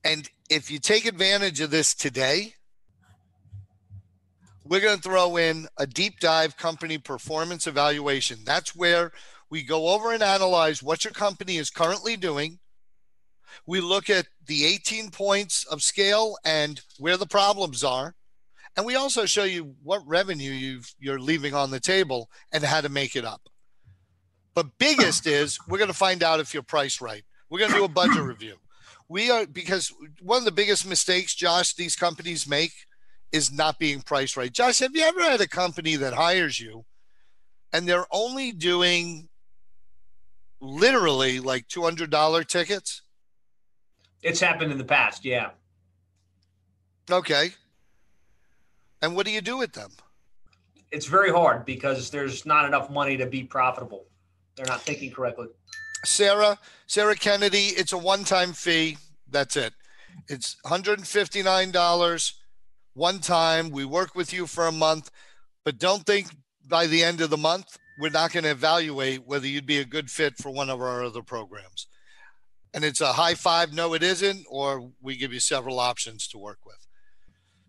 And 0.03 0.29
if 0.49 0.69
you 0.69 0.79
take 0.79 1.05
advantage 1.05 1.61
of 1.61 1.71
this 1.71 1.93
today, 1.93 2.55
we're 4.65 4.81
going 4.81 4.97
to 4.97 5.01
throw 5.01 5.37
in 5.37 5.67
a 5.77 5.87
deep 5.87 6.19
dive 6.19 6.57
company 6.57 6.97
performance 6.97 7.65
evaluation. 7.65 8.39
That's 8.45 8.75
where 8.75 9.11
we 9.49 9.63
go 9.63 9.89
over 9.89 10.13
and 10.13 10.21
analyze 10.21 10.83
what 10.83 11.03
your 11.03 11.13
company 11.13 11.57
is 11.57 11.69
currently 11.69 12.15
doing. 12.15 12.59
We 13.65 13.81
look 13.81 14.09
at 14.09 14.27
the 14.45 14.65
18 14.65 15.09
points 15.09 15.65
of 15.65 15.81
scale 15.81 16.37
and 16.45 16.81
where 16.97 17.17
the 17.17 17.25
problems 17.25 17.83
are. 17.83 18.15
And 18.79 18.85
we 18.85 18.95
also 18.95 19.25
show 19.25 19.43
you 19.43 19.75
what 19.83 20.07
revenue 20.07 20.53
you 20.53 20.79
you're 21.01 21.19
leaving 21.19 21.53
on 21.53 21.69
the 21.69 21.81
table 21.81 22.29
and 22.53 22.63
how 22.63 22.79
to 22.79 22.87
make 22.87 23.17
it 23.17 23.25
up. 23.25 23.49
But 24.53 24.77
biggest 24.77 25.27
is 25.39 25.59
we're 25.67 25.79
going 25.79 25.89
to 25.89 25.93
find 25.93 26.23
out 26.23 26.39
if 26.39 26.53
you're 26.53 26.63
priced 26.63 27.01
right. 27.01 27.25
We're 27.49 27.59
going 27.59 27.71
to 27.71 27.77
do 27.77 27.83
a 27.83 27.89
budget 27.89 28.21
review. 28.21 28.55
We 29.09 29.31
are 29.31 29.45
because 29.45 29.91
one 30.21 30.37
of 30.37 30.45
the 30.45 30.53
biggest 30.53 30.87
mistakes, 30.87 31.35
Josh, 31.35 31.73
these 31.73 31.97
companies 31.97 32.47
make 32.47 32.71
is 33.33 33.51
not 33.51 33.79
being 33.79 33.99
priced 33.99 34.37
right. 34.37 34.53
Josh, 34.53 34.79
have 34.79 34.95
you 34.95 35.03
ever 35.03 35.23
had 35.23 35.41
a 35.41 35.47
company 35.49 35.97
that 35.97 36.13
hires 36.13 36.57
you 36.57 36.85
and 37.73 37.85
they're 37.85 38.07
only 38.13 38.53
doing 38.53 39.27
literally 40.61 41.41
like 41.41 41.67
$200 41.67 42.47
tickets? 42.47 43.01
It's 44.23 44.39
happened 44.39 44.71
in 44.71 44.77
the 44.77 44.85
past, 44.85 45.25
yeah. 45.25 45.49
Okay. 47.11 47.51
And 49.01 49.15
what 49.15 49.25
do 49.25 49.31
you 49.31 49.41
do 49.41 49.57
with 49.57 49.73
them? 49.73 49.91
It's 50.91 51.05
very 51.05 51.31
hard 51.31 51.65
because 51.65 52.09
there's 52.09 52.45
not 52.45 52.65
enough 52.65 52.89
money 52.89 53.15
to 53.17 53.25
be 53.25 53.43
profitable. 53.43 54.05
They're 54.55 54.65
not 54.65 54.81
thinking 54.81 55.11
correctly. 55.11 55.47
Sarah, 56.05 56.57
Sarah 56.87 57.15
Kennedy, 57.15 57.67
it's 57.67 57.93
a 57.93 57.97
one-time 57.97 58.53
fee. 58.53 58.97
That's 59.29 59.55
it. 59.55 59.73
It's 60.27 60.57
$159 60.65 62.33
one 62.93 63.19
time. 63.19 63.69
We 63.69 63.85
work 63.85 64.15
with 64.15 64.33
you 64.33 64.47
for 64.47 64.67
a 64.67 64.71
month, 64.71 65.11
but 65.63 65.77
don't 65.77 66.05
think 66.05 66.27
by 66.67 66.87
the 66.87 67.03
end 67.03 67.21
of 67.21 67.29
the 67.29 67.37
month 67.37 67.77
we're 67.99 68.09
not 68.09 68.31
going 68.31 68.43
to 68.43 68.51
evaluate 68.51 69.25
whether 69.25 69.47
you'd 69.47 69.65
be 69.65 69.79
a 69.79 69.85
good 69.85 70.09
fit 70.09 70.37
for 70.37 70.49
one 70.49 70.69
of 70.69 70.81
our 70.81 71.03
other 71.03 71.21
programs. 71.21 71.87
And 72.73 72.83
it's 72.85 73.01
a 73.01 73.13
high 73.13 73.33
five, 73.33 73.73
no, 73.73 73.93
it 73.93 74.03
isn't, 74.03 74.45
or 74.49 74.91
we 75.01 75.17
give 75.17 75.33
you 75.33 75.39
several 75.39 75.79
options 75.79 76.27
to 76.29 76.37
work 76.37 76.59
with. 76.65 76.87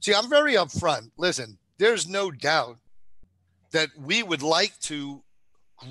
See, 0.00 0.14
I'm 0.14 0.30
very 0.30 0.54
upfront. 0.54 1.10
Listen, 1.18 1.58
there's 1.78 2.08
no 2.08 2.30
doubt 2.30 2.78
that 3.72 3.90
we 3.98 4.22
would 4.22 4.42
like 4.42 4.78
to 4.80 5.22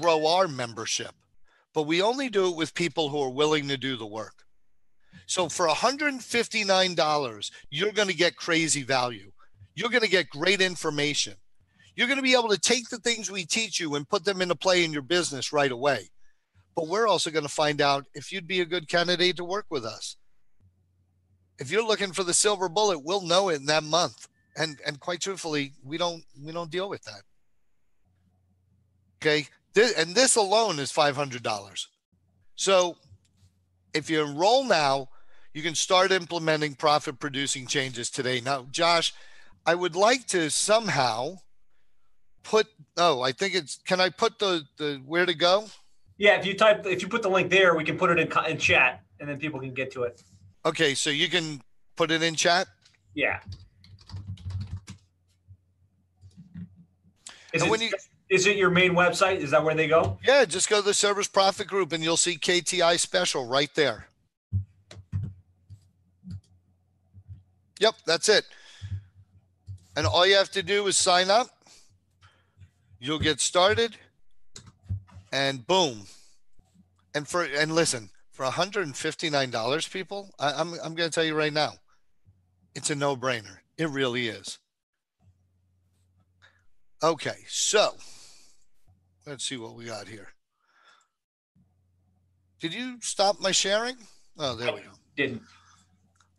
grow 0.02 0.26
our 0.28 0.48
membership, 0.48 1.14
but 1.74 1.84
we 1.84 2.02
only 2.02 2.30
do 2.30 2.50
it 2.50 2.56
with 2.56 2.74
people 2.74 3.10
who 3.10 3.22
are 3.22 3.30
willing 3.30 3.68
to 3.68 3.78
do 3.78 3.96
the 3.98 4.08
work. 4.08 4.44
So 5.26 5.48
for 5.48 5.68
$159, 5.68 7.52
you're 7.70 7.92
going 7.92 8.08
to 8.08 8.16
get 8.16 8.36
crazy 8.36 8.82
value. 8.82 9.32
You're 9.76 9.90
going 9.90 10.04
to 10.04 10.10
get 10.10 10.30
great 10.30 10.60
information. 10.60 11.36
You're 11.96 12.08
going 12.08 12.18
to 12.18 12.24
be 12.24 12.34
able 12.34 12.50
to 12.50 12.60
take 12.60 12.90
the 12.90 12.98
things 12.98 13.30
we 13.30 13.46
teach 13.46 13.80
you 13.80 13.96
and 13.96 14.10
put 14.10 14.26
them 14.26 14.42
into 14.42 14.56
play 14.56 14.84
in 14.84 14.92
your 14.92 15.04
business 15.04 15.54
right 15.54 15.72
away. 15.72 16.10
But 16.76 16.88
we're 16.88 17.08
also 17.08 17.30
going 17.30 17.46
to 17.46 17.50
find 17.50 17.80
out 17.80 18.06
if 18.14 18.32
you'd 18.32 18.48
be 18.48 18.62
a 18.62 18.66
good 18.66 18.88
candidate 18.88 19.38
to 19.38 19.44
work 19.44 19.66
with 19.70 19.86
us. 19.86 20.16
If 21.60 21.72
you're 21.72 21.86
looking 21.86 22.14
for 22.14 22.24
the 22.24 22.34
silver 22.34 22.70
bullet, 22.70 23.00
we'll 23.00 23.22
know 23.22 23.50
it 23.50 23.60
in 23.60 23.66
that 23.68 23.84
month. 23.84 24.28
And 24.56 24.80
and 24.86 25.00
quite 25.00 25.22
truthfully, 25.22 25.74
we 25.84 25.98
don't 25.98 26.24
we 26.42 26.52
don't 26.52 26.72
deal 26.72 26.90
with 26.90 27.04
that. 27.04 27.22
Okay? 29.22 29.48
This, 29.74 29.94
and 29.94 30.16
this 30.16 30.36
alone 30.36 30.80
is 30.80 30.92
$500. 30.92 31.88
So 32.56 32.96
if 33.94 34.10
you 34.10 34.24
enroll 34.24 34.64
now, 34.64 35.10
you 35.54 35.62
can 35.62 35.76
start 35.76 36.12
implementing 36.12 36.76
profit 36.76 37.20
producing 37.20 37.68
changes 37.68 38.10
today. 38.10 38.42
Now, 38.42 38.68
Josh, 38.72 39.14
I 39.66 39.76
would 39.76 39.96
like 39.96 40.26
to 40.28 40.50
somehow 40.50 41.38
put 42.44 42.68
oh, 42.98 43.22
I 43.22 43.32
think 43.32 43.56
it's 43.56 43.80
can 43.86 44.00
I 44.00 44.10
put 44.10 44.40
the 44.40 44.64
the 44.78 45.02
where 45.06 45.26
to 45.26 45.34
go? 45.34 45.68
Yeah, 46.18 46.38
if 46.40 46.46
you 46.46 46.54
type 46.54 46.86
if 46.86 47.02
you 47.02 47.08
put 47.08 47.22
the 47.22 47.30
link 47.30 47.50
there, 47.50 47.76
we 47.76 47.84
can 47.84 47.98
put 47.98 48.10
it 48.10 48.20
in, 48.20 48.32
in 48.50 48.58
chat 48.58 49.04
and 49.20 49.30
then 49.30 49.38
people 49.38 49.60
can 49.60 49.74
get 49.74 49.92
to 49.92 50.04
it. 50.04 50.22
Okay, 50.70 50.94
so 50.94 51.10
you 51.10 51.30
can 51.30 51.64
put 51.96 52.12
it 52.12 52.22
in 52.22 52.36
chat? 52.36 52.68
Yeah. 53.16 53.40
Is 57.52 57.64
and 57.64 57.74
it, 57.74 57.82
you, 57.82 57.92
is 58.30 58.46
it 58.46 58.56
your 58.56 58.70
main 58.70 58.94
website? 58.94 59.38
Is 59.38 59.50
that 59.50 59.64
where 59.64 59.74
they 59.74 59.88
go? 59.88 60.20
Yeah, 60.24 60.46
just 60.46 60.70
go 60.70 60.80
to 60.80 60.86
the 60.86 60.94
Service 60.94 61.28
Profit 61.28 61.66
Group 61.66 61.92
and 61.92 62.04
you'll 62.04 62.18
see 62.18 62.38
KTI 62.38 63.00
special 63.00 63.48
right 63.48 63.74
there. 63.74 64.06
Yep, 67.80 67.96
that's 68.06 68.30
it. 68.30 68.46
And 69.98 70.06
all 70.06 70.28
you 70.28 70.36
have 70.36 70.52
to 70.52 70.62
do 70.62 70.86
is 70.86 70.98
sign 70.98 71.32
up. 71.32 71.48
You'll 73.00 73.18
get 73.18 73.42
started 73.42 73.96
and 75.32 75.66
boom. 75.66 76.04
And 77.16 77.28
for 77.28 77.44
and 77.44 77.74
listen, 77.74 78.12
for 78.40 78.46
$159 78.46 79.92
people, 79.92 80.34
I, 80.40 80.54
I'm 80.54 80.74
I'm 80.82 80.96
going 80.96 81.10
to 81.10 81.14
tell 81.14 81.26
you 81.26 81.36
right 81.36 81.52
now. 81.52 81.74
It's 82.74 82.90
a 82.90 82.96
no-brainer. 82.96 83.58
It 83.78 83.90
really 83.90 84.30
is. 84.30 84.60
Okay, 87.04 87.36
so 87.50 87.96
Let's 89.28 89.44
see 89.44 89.58
what 89.58 89.76
we 89.76 89.84
got 89.84 90.08
here. 90.08 90.30
Did 92.62 92.74
you 92.74 92.96
stop 93.02 93.42
my 93.42 93.52
sharing? 93.52 93.98
Oh, 94.38 94.56
there 94.56 94.74
we 94.74 94.80
go. 94.80 94.92
Didn't. 95.18 95.42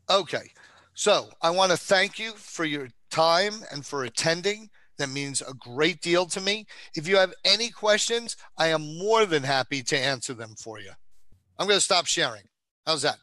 Okay. 0.08 0.50
So 0.94 1.28
I 1.42 1.50
want 1.50 1.70
to 1.70 1.76
thank 1.76 2.18
you 2.18 2.32
for 2.32 2.64
your 2.64 2.88
time 3.10 3.56
and 3.70 3.84
for 3.84 4.04
attending. 4.04 4.70
That 4.96 5.10
means 5.10 5.42
a 5.42 5.52
great 5.52 6.00
deal 6.00 6.24
to 6.26 6.40
me. 6.40 6.64
If 6.96 7.06
you 7.06 7.18
have 7.18 7.34
any 7.44 7.68
questions, 7.68 8.38
I 8.56 8.68
am 8.68 8.98
more 8.98 9.26
than 9.26 9.42
happy 9.42 9.82
to 9.82 9.98
answer 9.98 10.32
them 10.32 10.54
for 10.58 10.80
you. 10.80 10.92
I'm 11.60 11.66
going 11.66 11.76
to 11.76 11.84
stop 11.84 12.06
sharing. 12.06 12.44
How's 12.86 13.02
that? 13.02 13.18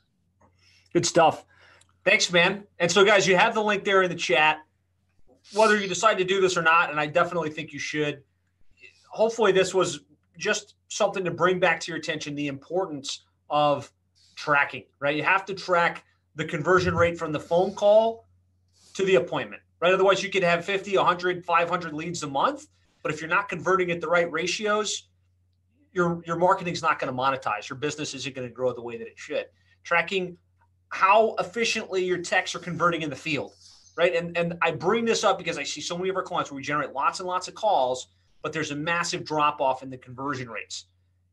Good 0.93 1.07
stuff. 1.07 1.43
Thanks, 2.05 2.31
man. 2.31 2.65
And 2.77 2.89
so, 2.89 3.03
guys, 3.03 3.27
you 3.27 3.35
have 3.35 3.55
the 3.55 3.63
link 3.63 3.83
there 3.83 4.03
in 4.03 4.09
the 4.11 4.15
chat. 4.15 4.59
Whether 5.53 5.77
you 5.77 5.87
decide 5.87 6.19
to 6.19 6.23
do 6.23 6.39
this 6.39 6.55
or 6.55 6.61
not, 6.61 6.91
and 6.91 6.99
I 6.99 7.07
definitely 7.07 7.49
think 7.49 7.73
you 7.73 7.79
should, 7.79 8.21
hopefully 9.09 9.51
this 9.51 9.73
was 9.73 10.01
just 10.37 10.75
something 10.87 11.23
to 11.25 11.31
bring 11.31 11.59
back 11.59 11.79
to 11.79 11.91
your 11.91 11.97
attention 11.97 12.35
the 12.35 12.47
importance 12.47 13.23
of 13.49 13.91
tracking, 14.35 14.83
right? 14.99 15.15
You 15.15 15.23
have 15.23 15.43
to 15.45 15.55
track 15.55 16.03
the 16.35 16.45
conversion 16.45 16.95
rate 16.95 17.17
from 17.17 17.31
the 17.31 17.39
phone 17.39 17.73
call 17.73 18.27
to 18.93 19.03
the 19.03 19.15
appointment, 19.15 19.63
right? 19.79 19.93
Otherwise, 19.93 20.21
you 20.21 20.29
could 20.29 20.43
have 20.43 20.63
50, 20.63 20.95
100, 20.95 21.43
500 21.43 21.93
leads 21.93 22.21
a 22.21 22.27
month. 22.27 22.67
But 23.01 23.11
if 23.11 23.19
you're 23.19 23.29
not 23.29 23.49
converting 23.49 23.89
at 23.89 23.99
the 23.99 24.07
right 24.07 24.31
ratios, 24.31 25.06
your, 25.93 26.21
your 26.25 26.37
marketing 26.37 26.73
is 26.73 26.81
not 26.81 26.99
going 26.99 27.13
to 27.13 27.17
monetize. 27.17 27.69
Your 27.69 27.77
business 27.77 28.13
isn't 28.13 28.35
going 28.35 28.47
to 28.47 28.53
grow 28.53 28.73
the 28.73 28.81
way 28.81 28.97
that 28.97 29.07
it 29.07 29.17
should. 29.17 29.45
Tracking 29.83 30.37
how 30.89 31.35
efficiently 31.39 32.05
your 32.05 32.19
techs 32.19 32.55
are 32.55 32.59
converting 32.59 33.01
in 33.01 33.09
the 33.09 33.15
field, 33.15 33.53
right? 33.97 34.15
And, 34.15 34.37
and 34.37 34.57
I 34.61 34.71
bring 34.71 35.05
this 35.05 35.23
up 35.23 35.37
because 35.37 35.57
I 35.57 35.63
see 35.63 35.81
so 35.81 35.97
many 35.97 36.09
of 36.09 36.15
our 36.15 36.23
clients 36.23 36.51
where 36.51 36.55
we 36.55 36.63
generate 36.63 36.93
lots 36.93 37.19
and 37.19 37.27
lots 37.27 37.47
of 37.47 37.55
calls 37.55 38.07
but 38.41 38.53
there's 38.53 38.71
a 38.71 38.75
massive 38.75 39.25
drop 39.25 39.61
off 39.61 39.83
in 39.83 39.89
the 39.89 39.97
conversion 39.97 40.49
rates. 40.49 40.85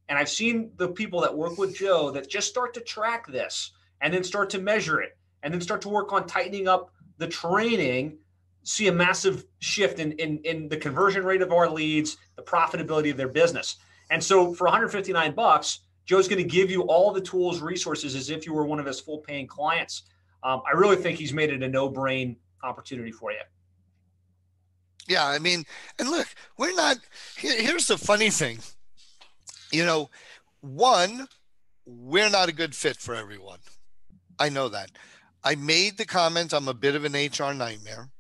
And 0.09 0.19
I've 0.19 0.29
seen 0.29 0.73
the 0.77 0.89
people 0.89 1.21
that 1.21 1.33
work 1.33 1.59
with 1.59 1.77
Joe 1.77 2.11
that 2.11 2.29
just 2.29 2.49
start 2.49 2.75
to 2.75 2.81
track 2.81 3.27
this 3.27 3.73
and 4.01 4.13
then 4.13 4.25
start 4.25 4.51
to 4.51 4.61
measure 4.61 5.01
it 5.01 5.17
and 5.43 5.53
then 5.53 5.61
start 5.61 5.81
to 5.83 5.89
work 5.89 6.13
on 6.13 6.27
tightening 6.27 6.69
up 6.69 6.91
the 7.19 7.29
training, 7.29 8.19
see 8.65 8.89
a 8.89 8.93
massive 8.93 9.45
shift 9.61 9.99
in, 9.99 10.13
in, 10.13 10.39
in 10.39 10.69
the 10.69 10.77
conversion 10.77 11.25
rate 11.25 11.41
of 11.41 11.53
our 11.53 11.69
leads, 11.69 12.17
the 12.37 12.43
profitability 12.43 13.11
of 13.11 13.17
their 13.17 13.29
business. 13.29 13.77
And 14.15 14.23
so 14.23 14.55
for 14.55 14.67
159 14.67 15.35
bucks, 15.35 15.81
Joe's 16.07 16.29
going 16.29 16.41
to 16.41 16.49
give 16.49 16.71
you 16.71 16.83
all 16.83 17.11
the 17.11 17.21
tools, 17.21 17.61
resources 17.61 18.15
as 18.15 18.31
if 18.31 18.47
you 18.47 18.55
were 18.55 18.65
one 18.65 18.79
of 18.79 18.87
his 18.87 19.01
full 19.01 19.19
paying 19.19 19.49
clients. 19.49 20.05
Um, 20.45 20.63
I 20.73 20.77
really 20.77 20.95
think 20.95 21.19
he's 21.19 21.33
made 21.33 21.51
it 21.51 21.65
a 21.65 21.69
no 21.69 21.89
brain 21.89 22.37
opportunity 22.63 23.11
for 23.11 23.33
you. 23.33 23.41
Yeah, 25.09 25.27
I 25.27 25.41
mean, 25.41 25.65
and 25.99 26.09
look, 26.09 26.29
we're 26.57 26.77
not. 26.77 26.99
Here, 27.37 27.61
here's 27.61 27.89
the 27.89 27.99
funny 27.99 28.31
thing. 28.31 28.61
You 29.73 29.85
know, 29.85 30.11
one, 30.61 31.27
we're 31.85 32.31
not 32.31 32.49
a 32.49 32.53
good 32.53 32.77
fit 32.77 32.99
for 32.99 33.17
everyone. 33.17 33.59
I 34.39 34.49
know 34.49 34.69
that. 34.69 34.93
I 35.43 35.57
made 35.57 35.99
the 35.99 36.07
comment 36.07 36.55
I'm 36.55 36.69
a 36.69 36.75
bit 36.75 36.95
of 36.95 37.05
an 37.05 37.15
HR 37.15 37.53
nightmare. 37.53 38.11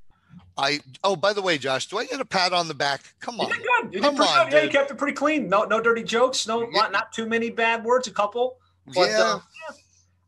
I 0.57 0.81
oh 1.03 1.17
by 1.17 1.33
the 1.33 1.43
way, 1.43 1.59
Josh, 1.59 1.87
do 1.87 1.99
I 1.99 2.05
get 2.05 2.21
a 2.21 2.25
pat 2.25 2.53
on 2.53 2.69
the 2.69 2.75
back? 2.75 3.03
Come 3.21 3.41
on. 3.41 3.49
You 3.49 3.55
did 3.55 3.63
good. 3.63 3.95
You 3.95 4.01
Come 4.01 4.15
did 4.15 4.23
on, 4.23 4.51
good. 4.51 4.57
Yeah, 4.57 4.63
you 4.63 4.71
kept 4.71 4.91
it 4.91 4.99
pretty 4.99 5.15
clean. 5.15 5.49
No 5.49 5.65
no 5.65 5.81
dirty 5.81 6.05
jokes. 6.05 6.47
No 6.47 6.63
yeah. 6.63 6.69
not, 6.73 6.93
not 6.93 7.13
too 7.13 7.27
many 7.27 7.51
bad 7.51 7.85
words, 7.85 8.07
a 8.07 8.13
couple. 8.13 8.59
But, 8.87 9.09
yeah. 9.09 9.23
Uh, 9.23 9.41
yeah. 9.69 9.77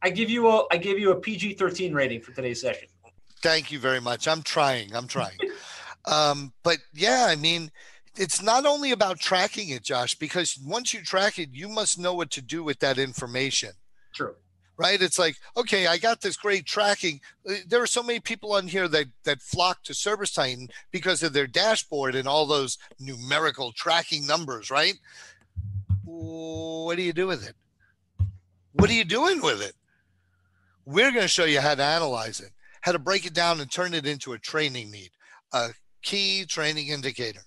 I 0.02 0.10
give 0.10 0.28
you 0.28 0.48
a 0.48 0.64
I 0.70 0.78
give 0.78 0.98
you 0.98 1.12
a 1.12 1.16
PG 1.16 1.54
13 1.54 1.94
rating 1.94 2.20
for 2.20 2.32
today's 2.32 2.60
session. 2.60 2.88
Thank 3.42 3.70
you 3.70 3.78
very 3.78 4.00
much. 4.00 4.26
I'm 4.26 4.42
trying. 4.42 4.94
I'm 4.94 5.06
trying. 5.06 5.36
um, 6.06 6.52
but 6.64 6.78
yeah, 6.92 7.26
I 7.28 7.36
mean, 7.36 7.70
it's 8.16 8.42
not 8.42 8.66
only 8.66 8.90
about 8.90 9.20
tracking 9.20 9.68
it, 9.68 9.84
Josh, 9.84 10.16
because 10.16 10.58
once 10.58 10.92
you 10.92 11.02
track 11.02 11.38
it, 11.38 11.50
you 11.52 11.68
must 11.68 11.98
know 11.98 12.14
what 12.14 12.30
to 12.32 12.42
do 12.42 12.64
with 12.64 12.80
that 12.80 12.98
information. 12.98 13.70
True 14.12 14.34
right? 14.76 15.00
It's 15.00 15.18
like, 15.18 15.36
okay, 15.56 15.86
I 15.86 15.98
got 15.98 16.20
this 16.20 16.36
great 16.36 16.66
tracking. 16.66 17.20
Uh, 17.48 17.54
there 17.66 17.82
are 17.82 17.86
so 17.86 18.02
many 18.02 18.20
people 18.20 18.52
on 18.52 18.68
here 18.68 18.88
that 18.88 19.06
that 19.24 19.42
flock 19.42 19.82
to 19.84 19.94
Service 19.94 20.32
Titan 20.32 20.68
because 20.90 21.22
of 21.22 21.32
their 21.32 21.46
dashboard 21.46 22.14
and 22.14 22.28
all 22.28 22.46
those 22.46 22.78
numerical 23.00 23.72
tracking 23.72 24.26
numbers, 24.26 24.70
right? 24.70 24.94
What 26.04 26.96
do 26.96 27.02
you 27.02 27.12
do 27.12 27.26
with 27.26 27.46
it? 27.46 27.54
What 28.72 28.90
are 28.90 28.94
you 28.94 29.04
doing 29.04 29.40
with 29.40 29.62
it? 29.62 29.72
We're 30.84 31.10
going 31.10 31.22
to 31.22 31.28
show 31.28 31.44
you 31.44 31.60
how 31.60 31.74
to 31.74 31.82
analyze 31.82 32.40
it, 32.40 32.50
how 32.82 32.92
to 32.92 32.98
break 32.98 33.26
it 33.26 33.34
down 33.34 33.60
and 33.60 33.70
turn 33.70 33.94
it 33.94 34.06
into 34.06 34.32
a 34.32 34.38
training 34.38 34.90
need, 34.90 35.10
a 35.52 35.70
key 36.02 36.44
training 36.44 36.88
indicator. 36.88 37.40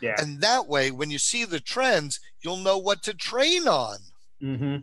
Yeah. 0.00 0.14
And 0.16 0.40
that 0.40 0.66
way, 0.66 0.90
when 0.90 1.10
you 1.10 1.18
see 1.18 1.44
the 1.44 1.60
trends, 1.60 2.20
you'll 2.40 2.56
know 2.56 2.78
what 2.78 3.02
to 3.02 3.12
train 3.12 3.68
on. 3.68 3.98
Mm-hmm. 4.42 4.76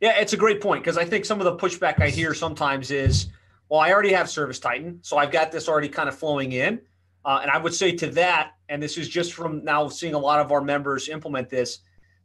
Yeah, 0.00 0.18
it's 0.18 0.32
a 0.32 0.36
great 0.36 0.60
point 0.60 0.82
because 0.82 0.98
I 0.98 1.04
think 1.04 1.24
some 1.24 1.40
of 1.40 1.44
the 1.44 1.56
pushback 1.56 2.00
I 2.00 2.10
hear 2.10 2.34
sometimes 2.34 2.90
is, 2.90 3.28
well, 3.68 3.80
I 3.80 3.92
already 3.92 4.12
have 4.12 4.28
Service 4.28 4.58
Titan, 4.58 4.98
so 5.02 5.16
I've 5.16 5.32
got 5.32 5.50
this 5.50 5.68
already 5.68 5.88
kind 5.88 6.08
of 6.08 6.16
flowing 6.16 6.52
in. 6.52 6.80
Uh, 7.24 7.40
and 7.42 7.50
I 7.50 7.58
would 7.58 7.74
say 7.74 7.92
to 7.96 8.06
that, 8.08 8.52
and 8.68 8.80
this 8.80 8.96
is 8.96 9.08
just 9.08 9.32
from 9.32 9.64
now 9.64 9.88
seeing 9.88 10.14
a 10.14 10.18
lot 10.18 10.38
of 10.38 10.52
our 10.52 10.60
members 10.60 11.08
implement 11.08 11.48
this, 11.48 11.80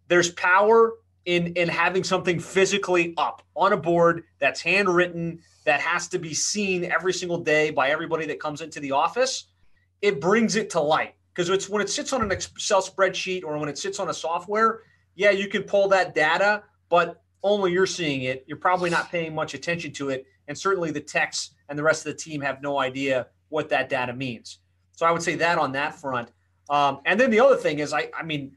there's 0.07 0.31
power 0.31 0.93
in 1.25 1.53
in 1.53 1.67
having 1.67 2.03
something 2.03 2.39
physically 2.39 3.13
up 3.17 3.43
on 3.55 3.73
a 3.73 3.77
board 3.77 4.23
that's 4.39 4.59
handwritten 4.61 5.39
that 5.65 5.79
has 5.79 6.07
to 6.07 6.19
be 6.19 6.33
seen 6.33 6.85
every 6.91 7.13
single 7.13 7.37
day 7.37 7.69
by 7.69 7.89
everybody 7.89 8.25
that 8.25 8.39
comes 8.39 8.61
into 8.61 8.79
the 8.79 8.91
office. 8.91 9.45
It 10.01 10.19
brings 10.19 10.55
it 10.55 10.69
to 10.71 10.81
light 10.81 11.15
because 11.33 11.49
it's 11.49 11.69
when 11.69 11.81
it 11.81 11.89
sits 11.89 12.11
on 12.13 12.21
an 12.21 12.31
Excel 12.31 12.81
spreadsheet 12.81 13.43
or 13.43 13.57
when 13.57 13.69
it 13.69 13.77
sits 13.77 13.99
on 13.99 14.09
a 14.09 14.13
software. 14.13 14.81
Yeah, 15.15 15.31
you 15.31 15.47
can 15.47 15.63
pull 15.63 15.87
that 15.89 16.15
data, 16.15 16.63
but 16.89 17.21
only 17.43 17.71
you're 17.71 17.85
seeing 17.85 18.23
it. 18.23 18.43
You're 18.47 18.57
probably 18.57 18.89
not 18.89 19.09
paying 19.09 19.33
much 19.33 19.53
attention 19.53 19.91
to 19.93 20.09
it. 20.09 20.25
And 20.47 20.57
certainly 20.57 20.91
the 20.91 21.01
techs 21.01 21.51
and 21.69 21.77
the 21.77 21.83
rest 21.83 22.05
of 22.05 22.13
the 22.13 22.17
team 22.17 22.41
have 22.41 22.61
no 22.61 22.79
idea 22.79 23.27
what 23.49 23.69
that 23.69 23.89
data 23.89 24.13
means. 24.13 24.59
So 24.91 25.05
I 25.05 25.11
would 25.11 25.23
say 25.23 25.35
that 25.35 25.57
on 25.57 25.71
that 25.73 25.95
front. 25.95 26.29
Um, 26.69 26.99
and 27.05 27.19
then 27.19 27.31
the 27.31 27.39
other 27.39 27.55
thing 27.55 27.79
is, 27.79 27.93
I, 27.93 28.09
I 28.17 28.23
mean, 28.23 28.53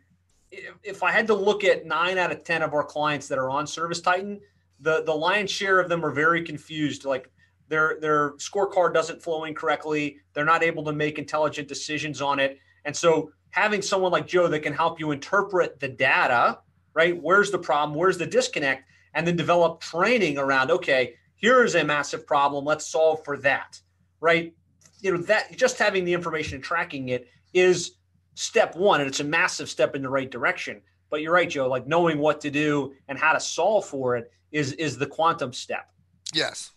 if 0.82 1.02
I 1.02 1.10
had 1.10 1.26
to 1.28 1.34
look 1.34 1.64
at 1.64 1.86
nine 1.86 2.18
out 2.18 2.30
of 2.30 2.44
10 2.44 2.62
of 2.62 2.74
our 2.74 2.84
clients 2.84 3.28
that 3.28 3.38
are 3.38 3.50
on 3.50 3.66
Service 3.66 4.00
Titan, 4.00 4.40
the, 4.80 5.02
the 5.04 5.14
lion's 5.14 5.50
share 5.50 5.80
of 5.80 5.88
them 5.88 6.04
are 6.04 6.10
very 6.10 6.42
confused. 6.42 7.04
Like 7.04 7.30
their, 7.68 7.98
their 8.00 8.32
scorecard 8.32 8.94
doesn't 8.94 9.22
flow 9.22 9.44
in 9.44 9.54
correctly. 9.54 10.18
They're 10.32 10.44
not 10.44 10.62
able 10.62 10.84
to 10.84 10.92
make 10.92 11.18
intelligent 11.18 11.66
decisions 11.66 12.20
on 12.20 12.38
it. 12.38 12.58
And 12.84 12.94
so 12.94 13.32
having 13.50 13.82
someone 13.82 14.12
like 14.12 14.26
Joe 14.26 14.48
that 14.48 14.60
can 14.60 14.72
help 14.72 15.00
you 15.00 15.10
interpret 15.10 15.80
the 15.80 15.88
data 15.88 16.58
right? 16.94 17.20
Where's 17.20 17.50
the 17.50 17.58
problem? 17.58 17.98
Where's 17.98 18.18
the 18.18 18.26
disconnect? 18.26 18.88
And 19.14 19.26
then 19.26 19.36
develop 19.36 19.80
training 19.80 20.38
around, 20.38 20.70
okay, 20.70 21.14
here 21.36 21.64
is 21.64 21.74
a 21.74 21.84
massive 21.84 22.26
problem. 22.26 22.64
Let's 22.64 22.86
solve 22.86 23.24
for 23.24 23.36
that, 23.38 23.80
right? 24.20 24.54
You 25.00 25.12
know, 25.12 25.22
that 25.24 25.56
just 25.56 25.78
having 25.78 26.04
the 26.04 26.14
information 26.14 26.56
and 26.56 26.64
tracking 26.64 27.10
it 27.10 27.28
is 27.52 27.92
step 28.34 28.74
one, 28.74 29.00
and 29.00 29.08
it's 29.08 29.20
a 29.20 29.24
massive 29.24 29.68
step 29.68 29.94
in 29.94 30.02
the 30.02 30.08
right 30.08 30.30
direction. 30.30 30.80
But 31.10 31.20
you're 31.20 31.32
right, 31.32 31.48
Joe, 31.48 31.68
like 31.68 31.86
knowing 31.86 32.18
what 32.18 32.40
to 32.40 32.50
do 32.50 32.94
and 33.08 33.18
how 33.18 33.32
to 33.32 33.40
solve 33.40 33.84
for 33.84 34.16
it 34.16 34.32
is 34.50 34.72
is 34.72 34.96
the 34.98 35.06
quantum 35.06 35.52
step. 35.52 35.90
Yes. 36.32 36.72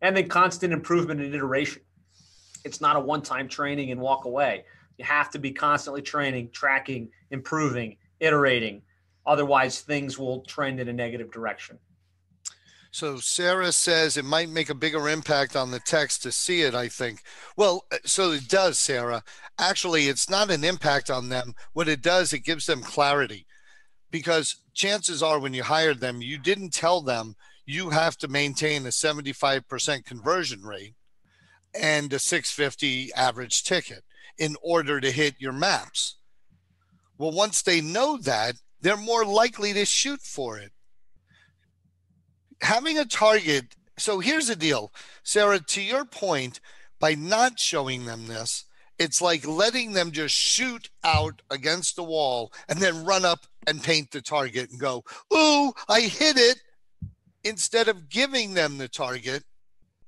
And 0.00 0.16
then 0.16 0.28
constant 0.28 0.72
improvement 0.72 1.20
and 1.20 1.34
iteration. 1.34 1.82
It's 2.64 2.80
not 2.80 2.96
a 2.96 3.00
one-time 3.00 3.48
training 3.48 3.90
and 3.90 4.00
walk 4.00 4.26
away. 4.26 4.64
You 4.98 5.04
have 5.04 5.30
to 5.30 5.38
be 5.38 5.50
constantly 5.50 6.02
training, 6.02 6.50
tracking, 6.52 7.08
improving, 7.30 7.96
iterating. 8.24 8.82
Otherwise, 9.26 9.80
things 9.80 10.18
will 10.18 10.40
trend 10.42 10.80
in 10.80 10.88
a 10.88 10.92
negative 10.92 11.30
direction. 11.30 11.78
So 12.90 13.18
Sarah 13.18 13.72
says 13.72 14.16
it 14.16 14.24
might 14.24 14.48
make 14.48 14.70
a 14.70 14.74
bigger 14.74 15.08
impact 15.08 15.56
on 15.56 15.70
the 15.70 15.80
techs 15.80 16.16
to 16.20 16.30
see 16.30 16.62
it, 16.62 16.74
I 16.74 16.88
think. 16.88 17.22
Well, 17.56 17.86
uh, 17.90 17.96
so 18.04 18.30
it 18.30 18.48
does, 18.48 18.78
Sarah. 18.78 19.24
Actually, 19.58 20.06
it's 20.06 20.30
not 20.30 20.50
an 20.50 20.62
impact 20.62 21.10
on 21.10 21.28
them. 21.28 21.54
What 21.72 21.88
it 21.88 22.02
does, 22.02 22.32
it 22.32 22.44
gives 22.44 22.66
them 22.66 22.82
clarity 22.82 23.46
because 24.12 24.58
chances 24.74 25.24
are 25.24 25.40
when 25.40 25.54
you 25.54 25.64
hired 25.64 25.98
them, 25.98 26.22
you 26.22 26.38
didn't 26.38 26.72
tell 26.72 27.00
them 27.00 27.34
you 27.66 27.90
have 27.90 28.16
to 28.18 28.28
maintain 28.28 28.86
a 28.86 28.90
75% 28.90 30.04
conversion 30.04 30.62
rate 30.62 30.94
and 31.74 32.12
a 32.12 32.20
650 32.20 33.12
average 33.14 33.64
ticket 33.64 34.04
in 34.38 34.54
order 34.62 35.00
to 35.00 35.10
hit 35.10 35.34
your 35.40 35.52
maps. 35.52 36.14
Well, 37.18 37.32
once 37.32 37.62
they 37.62 37.80
know 37.80 38.16
that, 38.18 38.56
they're 38.80 38.96
more 38.96 39.24
likely 39.24 39.72
to 39.72 39.84
shoot 39.84 40.20
for 40.20 40.58
it. 40.58 40.72
Having 42.60 42.98
a 42.98 43.04
target. 43.04 43.76
So 43.96 44.20
here's 44.20 44.48
the 44.48 44.56
deal, 44.56 44.92
Sarah, 45.22 45.60
to 45.60 45.82
your 45.82 46.04
point, 46.04 46.60
by 46.98 47.14
not 47.14 47.60
showing 47.60 48.04
them 48.06 48.26
this, 48.26 48.64
it's 48.98 49.20
like 49.20 49.46
letting 49.46 49.92
them 49.92 50.12
just 50.12 50.34
shoot 50.34 50.88
out 51.02 51.42
against 51.50 51.96
the 51.96 52.04
wall 52.04 52.52
and 52.68 52.78
then 52.78 53.04
run 53.04 53.24
up 53.24 53.46
and 53.66 53.82
paint 53.82 54.10
the 54.10 54.20
target 54.20 54.70
and 54.70 54.80
go, 54.80 55.04
Ooh, 55.32 55.72
I 55.88 56.02
hit 56.02 56.36
it. 56.36 56.58
Instead 57.42 57.88
of 57.88 58.08
giving 58.08 58.54
them 58.54 58.78
the 58.78 58.88
target, 58.88 59.44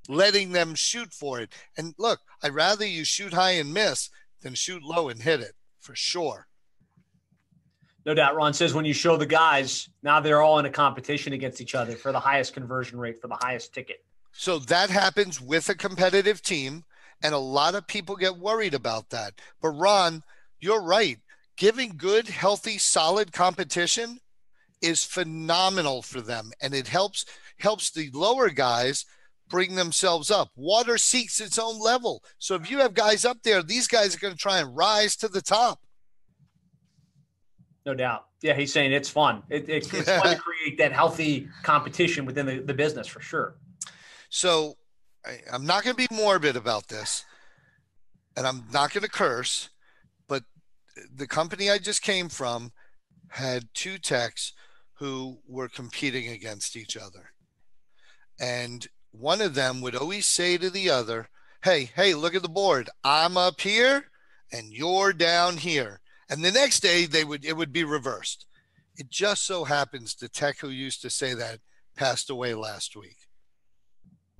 letting 0.09 0.53
them 0.53 0.75
shoot 0.75 1.13
for 1.13 1.41
it. 1.41 1.51
And 1.77 1.95
look, 1.99 2.21
I'd 2.43 2.55
rather 2.55 2.87
you 2.87 3.05
shoot 3.05 3.35
high 3.35 3.53
and 3.53 3.75
miss 3.75 4.09
than 4.41 4.55
shoot 4.55 4.83
low 4.83 5.09
and 5.09 5.23
hit 5.23 5.41
it 5.41 5.53
for 5.79 5.95
sure. 5.95 6.47
No 8.07 8.15
doubt. 8.15 8.37
Ron 8.37 8.55
says 8.55 8.73
when 8.73 8.85
you 8.85 8.95
show 8.95 9.17
the 9.17 9.27
guys, 9.27 9.89
now 10.05 10.21
they're 10.21 10.41
all 10.41 10.61
in 10.61 10.65
a 10.65 10.71
competition 10.71 11.33
against 11.33 11.61
each 11.61 11.75
other 11.75 11.97
for 11.97 12.13
the 12.13 12.21
highest 12.21 12.55
conversion 12.55 13.01
rate, 13.01 13.21
for 13.21 13.27
the 13.27 13.37
highest 13.41 13.75
ticket. 13.75 14.05
So 14.31 14.61
that 14.61 14.91
happens 14.91 15.41
with 15.41 15.69
a 15.69 15.75
competitive 15.75 16.41
team. 16.41 16.85
And 17.23 17.35
a 17.35 17.39
lot 17.39 17.75
of 17.75 17.89
people 17.89 18.15
get 18.15 18.37
worried 18.37 18.75
about 18.75 19.11
that. 19.11 19.35
But 19.61 19.71
Ron, 19.71 20.23
you're 20.61 20.83
right. 20.83 21.19
Giving 21.57 21.97
good, 21.97 22.29
healthy, 22.29 22.79
solid 22.79 23.33
competition 23.33 24.21
is 24.83 25.03
phenomenal 25.03 26.03
for 26.03 26.21
them. 26.21 26.53
And 26.63 26.75
it 26.75 26.87
helps 26.87 27.25
helps 27.59 27.91
the 27.91 28.11
lower 28.13 28.51
guys 28.51 29.05
bring 29.49 29.75
themselves 29.75 30.31
up. 30.31 30.51
Water 30.55 30.99
seeks 30.99 31.41
its 31.41 31.59
own 31.59 31.81
level. 31.81 32.23
So 32.39 32.55
if 32.55 32.71
you 32.71 32.79
have 32.79 32.95
guys 32.95 33.25
up 33.25 33.39
there, 33.43 33.63
these 33.63 33.89
guys 33.89 34.15
are 34.15 34.19
going 34.21 34.35
to 34.35 34.39
try 34.39 34.61
and 34.61 34.77
rise 34.77 35.17
to 35.17 35.29
the 35.29 35.43
top. 35.43 35.81
No 37.87 37.95
doubt. 37.95 38.27
Yeah, 38.43 38.55
he's 38.55 38.73
saying 38.73 38.93
it's 38.93 39.09
fun. 39.09 39.45
It, 39.49 39.69
it, 39.69 39.95
it's 39.95 40.11
fun 40.11 40.35
to 40.35 40.37
create 40.43 40.77
that 40.79 40.93
healthy 40.93 41.49
competition 41.63 42.27
within 42.27 42.45
the, 42.45 42.59
the 42.59 42.75
business 42.75 43.07
for 43.07 43.21
sure. 43.21 43.55
So 44.29 44.77
I, 45.25 45.39
I'm 45.53 45.65
not 45.65 45.85
going 45.85 45.95
to 45.95 46.09
be 46.09 46.15
morbid 46.15 46.57
about 46.57 46.89
this, 46.89 47.25
and 48.37 48.45
I'm 48.45 48.65
not 48.73 48.93
going 48.93 49.05
to 49.05 49.09
curse, 49.09 49.71
but 50.27 50.43
the 51.15 51.29
company 51.29 51.71
I 51.71 51.79
just 51.79 52.03
came 52.03 52.29
from 52.29 52.73
had 53.29 53.69
two 53.73 53.99
techs 53.99 54.53
who 54.95 55.39
were 55.47 55.69
competing 55.69 56.27
against 56.29 56.77
each 56.77 56.97
other. 56.97 57.31
And 58.41 58.87
one 59.13 59.41
of 59.41 59.55
them 59.55 59.81
would 59.81 59.95
always 59.95 60.27
say 60.27 60.59
to 60.59 60.71
the 60.71 60.91
other, 60.91 61.29
Hey, 61.63 61.91
hey, 61.95 62.15
look 62.15 62.35
at 62.35 62.43
the 62.43 62.49
board. 62.49 62.91
I'm 63.05 63.37
up 63.37 63.61
here 63.61 64.07
and 64.53 64.73
you're 64.73 65.13
down 65.13 65.57
here 65.57 66.01
and 66.29 66.45
the 66.45 66.53
next 66.53 66.81
day 66.81 67.07
they 67.07 67.25
would 67.25 67.45
it 67.45 67.57
would 67.57 67.73
be 67.73 67.85
reversed. 67.85 68.47
It 68.97 69.11
just 69.11 69.45
so 69.45 69.65
happens 69.65 70.15
the 70.15 70.29
tech 70.29 70.59
who 70.59 70.71
used 70.71 71.03
to 71.03 71.11
say 71.11 71.35
that 71.35 71.61
passed 71.97 72.31
away 72.31 72.55
last 72.55 72.97
week. 72.97 73.17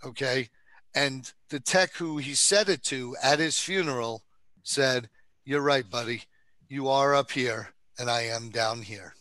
Okay. 0.05 0.49
And 0.95 1.31
the 1.51 1.61
tech 1.61 1.93
who 1.95 2.17
he 2.17 2.35
said 2.35 2.69
it 2.69 2.83
to 2.85 3.17
at 3.23 3.39
his 3.39 3.59
funeral 3.59 4.25
said, 4.63 5.11
You're 5.45 5.61
right, 5.61 5.89
buddy. 5.89 6.23
You 6.69 6.89
are 6.89 7.15
up 7.15 7.31
here 7.31 7.75
and 7.99 8.11
I 8.11 8.23
am 8.23 8.51
down 8.51 8.83
here. 8.83 9.15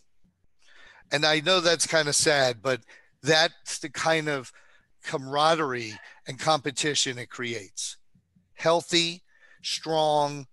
And 1.12 1.24
I 1.24 1.40
know 1.40 1.60
that's 1.60 1.86
kind 1.86 2.08
of 2.08 2.16
sad, 2.16 2.62
but 2.62 2.80
that's 3.22 3.78
the 3.78 3.90
kind 3.90 4.28
of 4.28 4.52
camaraderie 5.04 5.94
and 6.26 6.38
competition 6.38 7.18
it 7.18 7.30
creates. 7.30 7.96
Healthy, 8.54 9.22
strong, 9.62 10.46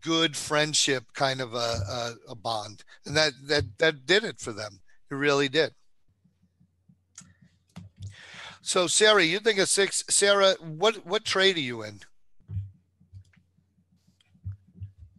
good 0.00 0.36
friendship 0.36 1.04
kind 1.14 1.40
of 1.40 1.54
a, 1.54 1.56
a, 1.56 2.12
a, 2.30 2.34
bond 2.34 2.84
and 3.06 3.16
that 3.16 3.32
that 3.42 3.64
that 3.78 4.06
did 4.06 4.22
it 4.24 4.38
for 4.38 4.52
them 4.52 4.80
it 5.10 5.14
really 5.14 5.48
did 5.48 5.72
So 8.68 8.86
Sarah, 8.86 9.24
you 9.24 9.38
think 9.38 9.58
a 9.58 9.64
six? 9.64 10.04
Sarah, 10.10 10.52
what 10.60 11.06
what 11.06 11.24
trade 11.24 11.56
are 11.56 11.60
you 11.60 11.82
in? 11.82 12.00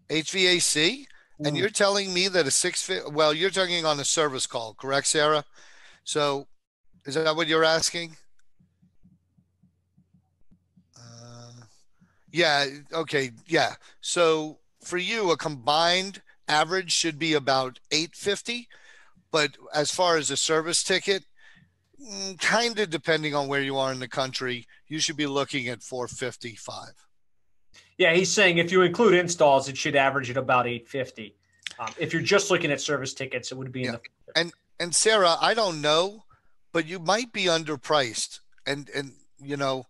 HVAC, 0.09 1.07
and 1.43 1.55
Mm. 1.55 1.59
you're 1.59 1.69
telling 1.71 2.13
me 2.13 2.27
that 2.27 2.45
a 2.45 2.51
six. 2.51 2.87
Well, 3.07 3.33
you're 3.33 3.49
talking 3.49 3.85
on 3.85 3.99
a 3.99 4.05
service 4.05 4.45
call, 4.45 4.75
correct, 4.75 5.07
Sarah? 5.07 5.45
So, 6.03 6.47
is 7.05 7.15
that 7.15 7.35
what 7.35 7.47
you're 7.47 7.63
asking? 7.63 8.17
Uh, 10.95 11.65
yeah. 12.31 12.67
Okay. 12.93 13.31
Yeah. 13.47 13.77
So 14.01 14.58
for 14.83 14.97
you, 14.97 15.31
a 15.31 15.37
combined 15.37 16.21
average 16.47 16.91
should 16.91 17.19
be 17.19 17.33
about 17.33 17.79
850, 17.91 18.67
but 19.31 19.57
as 19.73 19.91
far 19.91 20.17
as 20.17 20.31
a 20.31 20.37
service 20.37 20.83
ticket, 20.83 21.25
kind 22.39 22.79
of 22.79 22.89
depending 22.89 23.35
on 23.35 23.47
where 23.47 23.61
you 23.61 23.77
are 23.77 23.91
in 23.91 23.99
the 23.99 24.07
country, 24.07 24.67
you 24.87 24.99
should 24.99 25.17
be 25.17 25.27
looking 25.27 25.67
at 25.67 25.83
455. 25.83 26.89
Yeah, 27.97 28.13
he's 28.13 28.31
saying 28.31 28.57
if 28.57 28.71
you 28.71 28.81
include 28.81 29.13
installs, 29.13 29.67
it 29.67 29.77
should 29.77 29.95
average 29.95 30.29
at 30.29 30.37
about 30.37 30.65
850. 30.65 31.35
Um, 31.77 31.89
if 31.97 32.13
you're 32.13 32.21
just 32.21 32.49
looking 32.49 32.71
at 32.71 32.81
service 32.81 33.13
tickets, 33.13 33.51
it 33.51 33.55
would 33.55 33.71
be 33.71 33.83
in 33.83 33.93
Yeah. 33.93 33.99
the 34.33 34.51
And 34.79 34.95
Sarah, 34.95 35.35
I 35.41 35.53
don't 35.53 35.81
know, 35.81 36.23
but 36.71 36.85
you 36.85 36.99
might 36.99 37.33
be 37.33 37.45
underpriced. 37.45 38.39
And 38.65 38.89
and 38.89 39.13
you 39.41 39.57
know, 39.57 39.87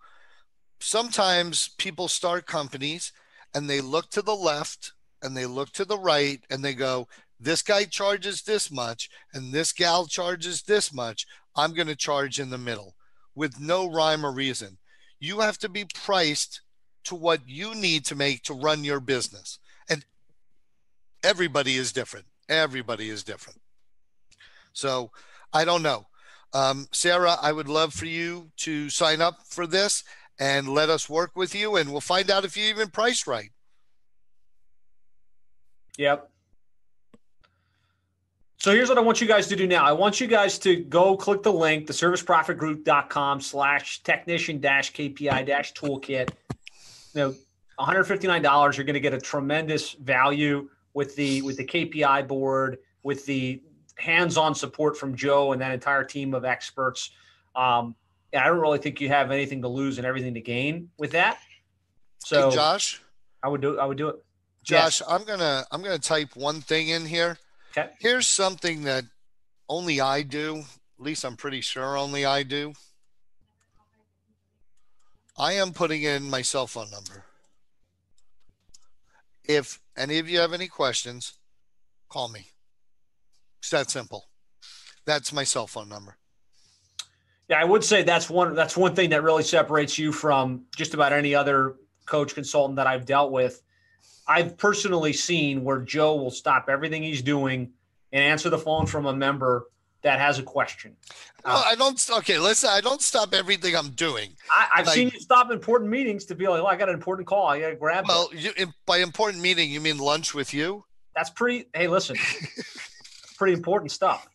sometimes 0.79 1.69
people 1.77 2.07
start 2.07 2.47
companies 2.47 3.11
and 3.53 3.69
they 3.69 3.81
look 3.81 4.09
to 4.11 4.21
the 4.21 4.35
left 4.35 4.93
and 5.21 5.35
they 5.35 5.45
look 5.45 5.71
to 5.71 5.85
the 5.85 5.97
right 5.97 6.41
and 6.49 6.63
they 6.63 6.73
go, 6.73 7.07
this 7.39 7.61
guy 7.61 7.85
charges 7.85 8.41
this 8.41 8.71
much 8.71 9.09
and 9.33 9.53
this 9.53 9.71
gal 9.71 10.05
charges 10.05 10.63
this 10.63 10.93
much. 10.93 11.25
I'm 11.55 11.73
going 11.73 11.87
to 11.87 11.95
charge 11.95 12.39
in 12.39 12.49
the 12.49 12.57
middle 12.57 12.95
with 13.35 13.59
no 13.59 13.89
rhyme 13.89 14.25
or 14.25 14.31
reason. 14.31 14.77
You 15.19 15.39
have 15.39 15.57
to 15.59 15.69
be 15.69 15.85
priced 15.85 16.61
to 17.05 17.15
what 17.15 17.41
you 17.47 17.73
need 17.75 18.05
to 18.05 18.15
make 18.15 18.43
to 18.43 18.53
run 18.53 18.83
your 18.83 18.99
business. 18.99 19.59
And 19.89 20.05
everybody 21.23 21.75
is 21.75 21.91
different. 21.91 22.25
Everybody 22.47 23.09
is 23.09 23.23
different. 23.23 23.59
So 24.73 25.11
I 25.53 25.65
don't 25.65 25.83
know. 25.83 26.07
Um, 26.53 26.87
Sarah, 26.91 27.37
I 27.41 27.51
would 27.51 27.67
love 27.67 27.93
for 27.93 28.05
you 28.05 28.51
to 28.57 28.89
sign 28.89 29.21
up 29.21 29.37
for 29.45 29.67
this 29.67 30.03
and 30.39 30.69
let 30.69 30.89
us 30.89 31.09
work 31.09 31.31
with 31.35 31.53
you, 31.53 31.75
and 31.75 31.91
we'll 31.91 32.01
find 32.01 32.31
out 32.31 32.45
if 32.45 32.55
you 32.55 32.63
even 32.65 32.89
priced 32.89 33.27
right. 33.27 33.51
Yep. 35.97 36.29
So 38.57 38.73
here's 38.73 38.89
what 38.89 38.97
I 38.97 39.01
want 39.01 39.21
you 39.21 39.27
guys 39.27 39.47
to 39.47 39.55
do 39.55 39.67
now. 39.67 39.85
I 39.85 39.93
want 39.93 40.19
you 40.19 40.27
guys 40.27 40.59
to 40.59 40.75
go 40.75 41.15
click 41.15 41.43
the 41.43 41.53
link, 41.53 41.87
the 41.87 41.93
serviceprofitgroup.com 41.93 43.39
slash 43.39 44.03
technician 44.03 44.59
dash 44.59 44.91
KPI 44.91 45.45
dash 45.45 45.73
toolkit. 45.73 46.31
You 47.13 47.21
know, 47.21 47.35
$159, 47.79 48.75
you're 48.75 48.85
going 48.85 48.93
to 48.95 48.99
get 48.99 49.13
a 49.13 49.19
tremendous 49.19 49.93
value 49.93 50.69
with 50.93 51.15
the 51.15 51.41
with 51.41 51.55
the 51.55 51.65
KPI 51.65 52.27
board, 52.27 52.79
with 53.03 53.25
the 53.25 53.61
hands-on 53.95 54.55
support 54.55 54.97
from 54.97 55.15
Joe 55.15 55.53
and 55.53 55.61
that 55.61 55.71
entire 55.71 56.03
team 56.03 56.33
of 56.33 56.43
experts. 56.43 57.11
Um, 57.55 57.95
I 58.33 58.47
don't 58.47 58.59
really 58.59 58.77
think 58.77 59.01
you 59.01 59.09
have 59.09 59.31
anything 59.31 59.61
to 59.61 59.67
lose 59.67 59.97
and 59.97 60.05
everything 60.05 60.33
to 60.35 60.41
gain 60.41 60.89
with 60.97 61.11
that. 61.11 61.39
So 62.19 62.49
hey, 62.49 62.55
Josh, 62.55 63.01
I 63.41 63.47
would 63.47 63.61
do 63.61 63.79
I 63.79 63.85
would 63.85 63.97
do 63.97 64.09
it. 64.09 64.23
Josh, 64.63 65.01
I'm 65.07 65.23
gonna 65.23 65.65
I'm 65.71 65.81
gonna 65.81 65.99
type 65.99 66.35
one 66.35 66.61
thing 66.61 66.89
in 66.89 67.05
here. 67.05 67.37
Okay. 67.71 67.89
Here's 67.99 68.27
something 68.27 68.83
that 68.83 69.05
only 69.67 70.01
I 70.01 70.21
do. 70.23 70.63
At 70.99 71.05
least 71.05 71.23
I'm 71.23 71.37
pretty 71.37 71.61
sure 71.61 71.97
only 71.97 72.25
I 72.25 72.43
do. 72.43 72.73
I 75.37 75.53
am 75.53 75.71
putting 75.71 76.03
in 76.03 76.29
my 76.29 76.41
cell 76.41 76.67
phone 76.67 76.91
number. 76.91 77.23
If 79.45 79.79
any 79.97 80.19
of 80.19 80.29
you 80.29 80.39
have 80.39 80.53
any 80.53 80.67
questions, 80.67 81.33
call 82.09 82.27
me. 82.27 82.47
It's 83.59 83.69
that 83.69 83.89
simple. 83.89 84.27
That's 85.05 85.33
my 85.33 85.43
cell 85.43 85.65
phone 85.65 85.89
number. 85.89 86.18
Yeah, 87.49 87.59
I 87.59 87.63
would 87.63 87.83
say 87.83 88.03
that's 88.03 88.29
one 88.29 88.53
that's 88.55 88.77
one 88.77 88.95
thing 88.95 89.09
that 89.09 89.23
really 89.23 89.43
separates 89.43 89.97
you 89.97 90.11
from 90.11 90.65
just 90.75 90.93
about 90.93 91.11
any 91.13 91.33
other 91.33 91.75
coach 92.05 92.35
consultant 92.35 92.75
that 92.77 92.87
I've 92.87 93.05
dealt 93.05 93.31
with. 93.31 93.61
I've 94.27 94.57
personally 94.57 95.13
seen 95.13 95.63
where 95.63 95.79
Joe 95.79 96.15
will 96.15 96.29
stop 96.31 96.67
everything 96.69 97.01
he's 97.01 97.23
doing 97.23 97.71
and 98.13 98.23
answer 98.23 98.49
the 98.51 98.57
phone 98.59 98.85
from 98.85 99.07
a 99.07 99.13
member 99.13 99.65
that 100.03 100.19
has 100.19 100.37
a 100.39 100.43
question. 100.43 100.95
No, 101.45 101.51
I 101.53 101.73
don't. 101.75 102.09
Okay, 102.19 102.37
listen. 102.37 102.69
I 102.71 102.81
don't 102.81 103.01
stop 103.01 103.33
everything 103.33 103.75
I'm 103.75 103.89
doing. 103.91 104.29
I, 104.51 104.67
I've 104.75 104.85
Like- 104.85 104.95
seen 104.95 105.09
you 105.13 105.19
stop 105.19 105.51
important 105.51 105.89
meetings 105.89 106.25
to 106.25 106.35
be 106.35 106.47
like, 106.47 106.61
"Oh, 106.61 106.67
I 106.67 106.75
got 106.75 106.87
an 106.89 106.95
important 106.95 107.27
call. 107.27 107.47
I 107.47 107.59
got 107.59 107.69
to 107.69 107.75
grab." 107.75 108.05
it." 108.05 108.07
Well, 108.07 108.29
you, 108.33 108.51
by 108.85 108.97
important 108.99 109.41
meeting, 109.41 109.71
you 109.71 109.81
mean 109.81 109.97
lunch 109.97 110.33
with 110.35 110.53
you? 110.53 110.85
That's 111.15 111.31
pretty. 111.31 111.65
Hey, 111.73 111.87
listen, 111.87 112.15
pretty 113.37 113.53
important 113.53 113.91
stuff. 113.91 114.27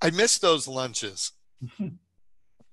I 0.00 0.10
miss 0.10 0.38
those 0.38 0.66
lunches. 0.66 1.32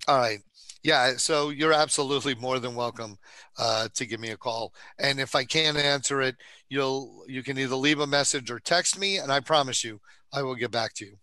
All 0.08 0.18
right. 0.18 0.40
Yeah. 0.82 1.16
So 1.16 1.50
you're 1.50 1.72
absolutely 1.72 2.36
more 2.36 2.60
than 2.60 2.76
welcome 2.76 3.16
uh, 3.58 3.88
to 3.94 4.06
give 4.06 4.20
me 4.20 4.30
a 4.30 4.36
call. 4.36 4.72
And 4.98 5.18
if 5.18 5.34
I 5.34 5.44
can't 5.44 5.76
answer 5.76 6.22
it, 6.22 6.36
you'll 6.68 7.24
you 7.26 7.42
can 7.42 7.58
either 7.58 7.74
leave 7.74 7.98
a 7.98 8.06
message 8.06 8.50
or 8.50 8.60
text 8.60 8.98
me, 8.98 9.18
and 9.18 9.32
I 9.32 9.40
promise 9.40 9.82
you, 9.82 10.00
I 10.32 10.42
will 10.42 10.54
get 10.54 10.70
back 10.70 10.94
to 10.94 11.06
you. 11.06 11.18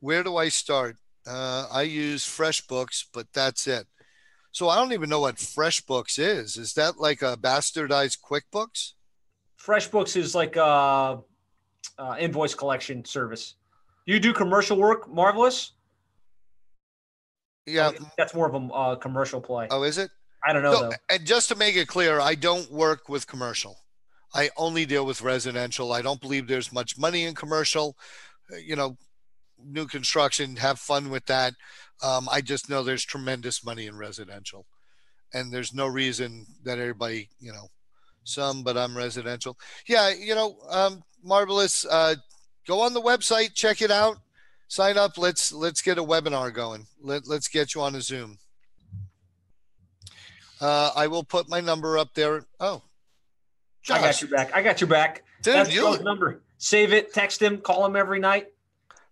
Where 0.00 0.24
do 0.24 0.36
I 0.36 0.48
start? 0.48 0.96
Uh, 1.26 1.66
I 1.72 1.82
use 1.82 2.26
FreshBooks, 2.26 3.04
but 3.14 3.26
that's 3.32 3.66
it. 3.66 3.86
So 4.50 4.68
I 4.68 4.76
don't 4.76 4.92
even 4.92 5.08
know 5.08 5.20
what 5.20 5.36
FreshBooks 5.36 6.18
is. 6.18 6.56
Is 6.56 6.74
that 6.74 6.98
like 6.98 7.22
a 7.22 7.36
bastardized 7.36 8.18
QuickBooks? 8.28 8.92
FreshBooks 9.64 10.16
is 10.16 10.34
like 10.34 10.56
a, 10.56 11.20
uh 11.98 12.16
invoice 12.18 12.54
collection 12.54 13.04
service. 13.04 13.54
You 14.06 14.18
do 14.18 14.32
commercial 14.32 14.76
work, 14.76 15.08
marvelous. 15.08 15.73
Yeah. 17.66 17.92
that's 18.18 18.34
more 18.34 18.48
of 18.48 18.54
a 18.54 18.66
uh, 18.72 18.96
commercial 18.96 19.40
play. 19.40 19.68
Oh, 19.70 19.82
is 19.82 19.98
it? 19.98 20.10
I 20.46 20.52
don't 20.52 20.62
know 20.62 20.72
No, 20.72 20.80
though. 20.90 20.92
and 21.08 21.24
just 21.24 21.48
to 21.48 21.54
make 21.54 21.76
it 21.76 21.88
clear, 21.88 22.20
I 22.20 22.34
don't 22.34 22.70
work 22.70 23.08
with 23.08 23.26
commercial. 23.26 23.78
I 24.34 24.50
only 24.56 24.84
deal 24.84 25.06
with 25.06 25.22
residential. 25.22 25.92
I 25.92 26.02
don't 26.02 26.20
believe 26.20 26.46
there's 26.46 26.72
much 26.72 26.98
money 26.98 27.24
in 27.24 27.34
commercial. 27.34 27.96
Uh, 28.52 28.56
You 28.56 28.76
know, 28.76 28.96
new 29.64 29.86
construction, 29.86 30.56
have 30.56 30.78
fun 30.78 31.08
with 31.08 31.24
that. 31.26 31.54
Um, 32.02 32.28
I 32.30 32.40
just 32.42 32.68
know 32.68 32.82
there's 32.82 33.04
tremendous 33.04 33.64
money 33.64 33.86
in 33.86 33.96
residential, 33.96 34.66
and 35.32 35.50
there's 35.52 35.72
no 35.72 35.86
reason 35.86 36.44
that 36.64 36.78
everybody, 36.78 37.30
you 37.40 37.52
know, 37.52 37.68
some, 38.24 38.62
but 38.62 38.76
I'm 38.76 38.96
residential. 38.96 39.56
Yeah, 39.86 40.10
you 40.10 40.34
know, 40.34 40.58
um, 40.68 41.02
marvelous. 41.22 41.86
Uh, 41.86 42.16
go 42.66 42.80
on 42.80 42.92
the 42.92 43.00
website, 43.00 43.54
check 43.54 43.80
it 43.80 43.90
out, 43.90 44.18
sign 44.68 44.96
up. 44.98 45.16
Let's 45.18 45.52
let's 45.52 45.82
get 45.82 45.98
a 45.98 46.02
webinar 46.04 46.52
going. 46.52 46.86
Let 47.00 47.26
let's 47.26 47.48
get 47.48 47.74
you 47.74 47.80
on 47.82 47.94
a 47.94 48.00
Zoom. 48.00 48.38
Uh, 50.60 50.90
I 50.94 51.06
will 51.08 51.24
put 51.24 51.48
my 51.48 51.60
number 51.60 51.98
up 51.98 52.14
there. 52.14 52.46
Oh, 52.60 52.82
Josh. 53.82 53.98
I 53.98 54.00
got 54.00 54.20
your 54.22 54.30
back. 54.30 54.54
I 54.54 54.62
got 54.62 54.80
your 54.80 54.88
back. 54.88 55.24
dude, 55.42 55.54
That's 55.54 55.74
you, 55.74 55.98
number. 56.02 56.40
Save 56.58 56.92
it. 56.92 57.12
Text 57.12 57.42
him. 57.42 57.58
Call 57.58 57.84
him 57.84 57.96
every 57.96 58.20
night. 58.20 58.48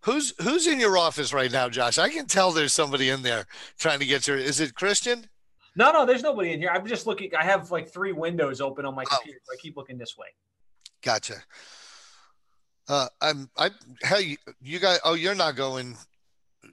who's 0.02 0.32
who's 0.42 0.66
in 0.66 0.80
your 0.80 0.96
office 0.96 1.32
right 1.32 1.50
now, 1.52 1.68
Josh? 1.68 1.98
I 1.98 2.08
can 2.08 2.26
tell 2.26 2.52
there's 2.52 2.72
somebody 2.72 3.08
in 3.10 3.22
there 3.22 3.46
trying 3.78 3.98
to 3.98 4.06
get 4.06 4.26
your. 4.26 4.36
Is 4.36 4.60
it 4.60 4.74
Christian? 4.74 5.26
No, 5.74 5.90
no, 5.90 6.04
there's 6.06 6.22
nobody 6.22 6.52
in 6.52 6.60
here. 6.60 6.70
I'm 6.72 6.86
just 6.86 7.06
looking. 7.06 7.34
I 7.34 7.44
have 7.44 7.70
like 7.70 7.88
three 7.92 8.12
windows 8.12 8.60
open 8.60 8.84
on 8.86 8.94
my 8.94 9.04
Oh. 9.10 9.14
computer. 9.16 9.40
So 9.44 9.52
I 9.52 9.56
keep 9.60 9.76
looking 9.76 9.98
this 9.98 10.16
way. 10.16 10.28
Gotcha. 11.02 11.42
Uh, 12.88 13.08
I'm. 13.20 13.50
I. 13.56 13.70
Hey, 14.02 14.36
you 14.60 14.78
guys. 14.78 14.98
Oh, 15.04 15.14
you're 15.14 15.34
not 15.34 15.56
going. 15.56 15.96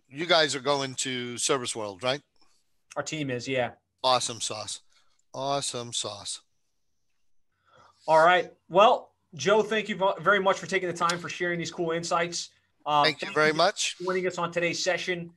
You 0.10 0.26
guys 0.26 0.56
are 0.56 0.60
going 0.60 0.96
to 0.96 1.38
Service 1.38 1.76
World, 1.76 2.04
right? 2.04 2.22
Our 2.96 3.04
team 3.04 3.30
is, 3.30 3.48
yeah. 3.48 3.72
Awesome 4.04 4.42
sauce. 4.42 4.82
Awesome 5.34 5.94
sauce. 5.94 6.42
All 8.08 8.24
right. 8.24 8.52
Well, 8.70 9.12
Joe, 9.36 9.62
thank 9.62 9.90
you 9.90 10.14
very 10.20 10.40
much 10.40 10.58
for 10.58 10.66
taking 10.66 10.90
the 10.90 10.98
time 10.98 11.20
for 11.20 11.30
sharing 11.30 11.60
these 11.60 11.72
cool 11.72 11.92
insights. 11.92 12.50
Um, 12.86 13.04
Thank 13.04 13.22
you 13.22 13.32
very 13.34 13.54
much. 13.54 13.98
joining 14.04 14.26
us 14.26 14.38
on 14.40 14.52
today's 14.52 14.84
session. 14.84 15.32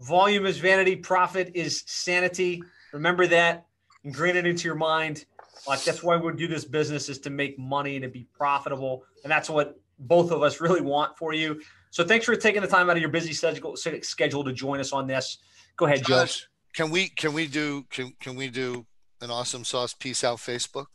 Volume 0.00 0.44
is 0.44 0.58
vanity, 0.58 0.96
profit 0.96 1.52
is 1.54 1.82
sanity. 1.86 2.62
Remember 2.92 3.26
that. 3.28 3.66
Ingrain 4.04 4.36
it 4.36 4.46
into 4.46 4.68
your 4.68 4.74
mind. 4.74 5.24
Like 5.66 5.82
that's 5.84 6.02
why 6.02 6.16
we 6.16 6.32
do 6.34 6.46
this 6.46 6.64
business 6.64 7.08
is 7.08 7.18
to 7.20 7.30
make 7.30 7.58
money 7.58 7.96
and 7.96 8.02
to 8.02 8.08
be 8.08 8.26
profitable, 8.32 9.04
and 9.24 9.30
that's 9.30 9.50
what 9.50 9.78
both 9.98 10.30
of 10.30 10.42
us 10.42 10.60
really 10.60 10.80
want 10.80 11.16
for 11.16 11.32
you. 11.32 11.60
So 11.90 12.04
thanks 12.04 12.26
for 12.26 12.36
taking 12.36 12.60
the 12.62 12.68
time 12.68 12.90
out 12.90 12.96
of 12.96 13.00
your 13.00 13.10
busy 13.10 13.32
schedule 13.32 13.76
schedule 13.76 14.44
to 14.44 14.52
join 14.52 14.80
us 14.80 14.92
on 14.92 15.06
this. 15.06 15.38
Go 15.76 15.86
ahead, 15.86 16.04
Joe. 16.04 16.20
Josh, 16.20 16.46
can 16.74 16.90
we 16.90 17.08
can 17.08 17.32
we 17.32 17.46
do 17.46 17.84
can 17.90 18.12
can 18.20 18.36
we 18.36 18.48
do 18.48 18.86
an 19.20 19.30
awesome 19.30 19.64
sauce 19.64 19.94
peace 19.94 20.22
out 20.24 20.38
Facebook? 20.38 20.86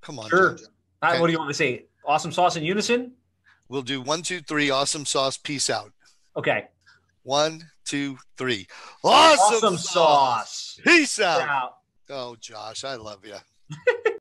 Come 0.00 0.18
on, 0.18 0.28
Sure. 0.30 0.52
Josh. 0.54 0.60
All 1.02 1.08
right, 1.08 1.12
Okay. 1.12 1.20
what 1.20 1.26
do 1.26 1.32
you 1.32 1.38
want 1.38 1.50
to 1.50 1.54
say? 1.54 1.86
Awesome 2.04 2.32
sauce 2.32 2.56
in 2.56 2.64
unison. 2.64 3.12
We'll 3.68 3.82
do 3.82 4.00
one, 4.00 4.22
two, 4.22 4.40
three. 4.40 4.70
Awesome 4.70 5.04
sauce. 5.04 5.36
Peace 5.36 5.70
out. 5.70 5.92
Okay. 6.36 6.66
One, 7.22 7.70
two, 7.84 8.18
three. 8.36 8.66
Awesome, 9.04 9.56
Awesome 9.56 9.76
sauce. 9.76 10.80
Peace 10.84 11.20
out. 11.20 11.42
Out. 11.42 11.74
Oh, 12.10 12.36
Josh, 12.40 12.82
I 12.84 12.96
love 12.96 13.24
you. 13.24 13.36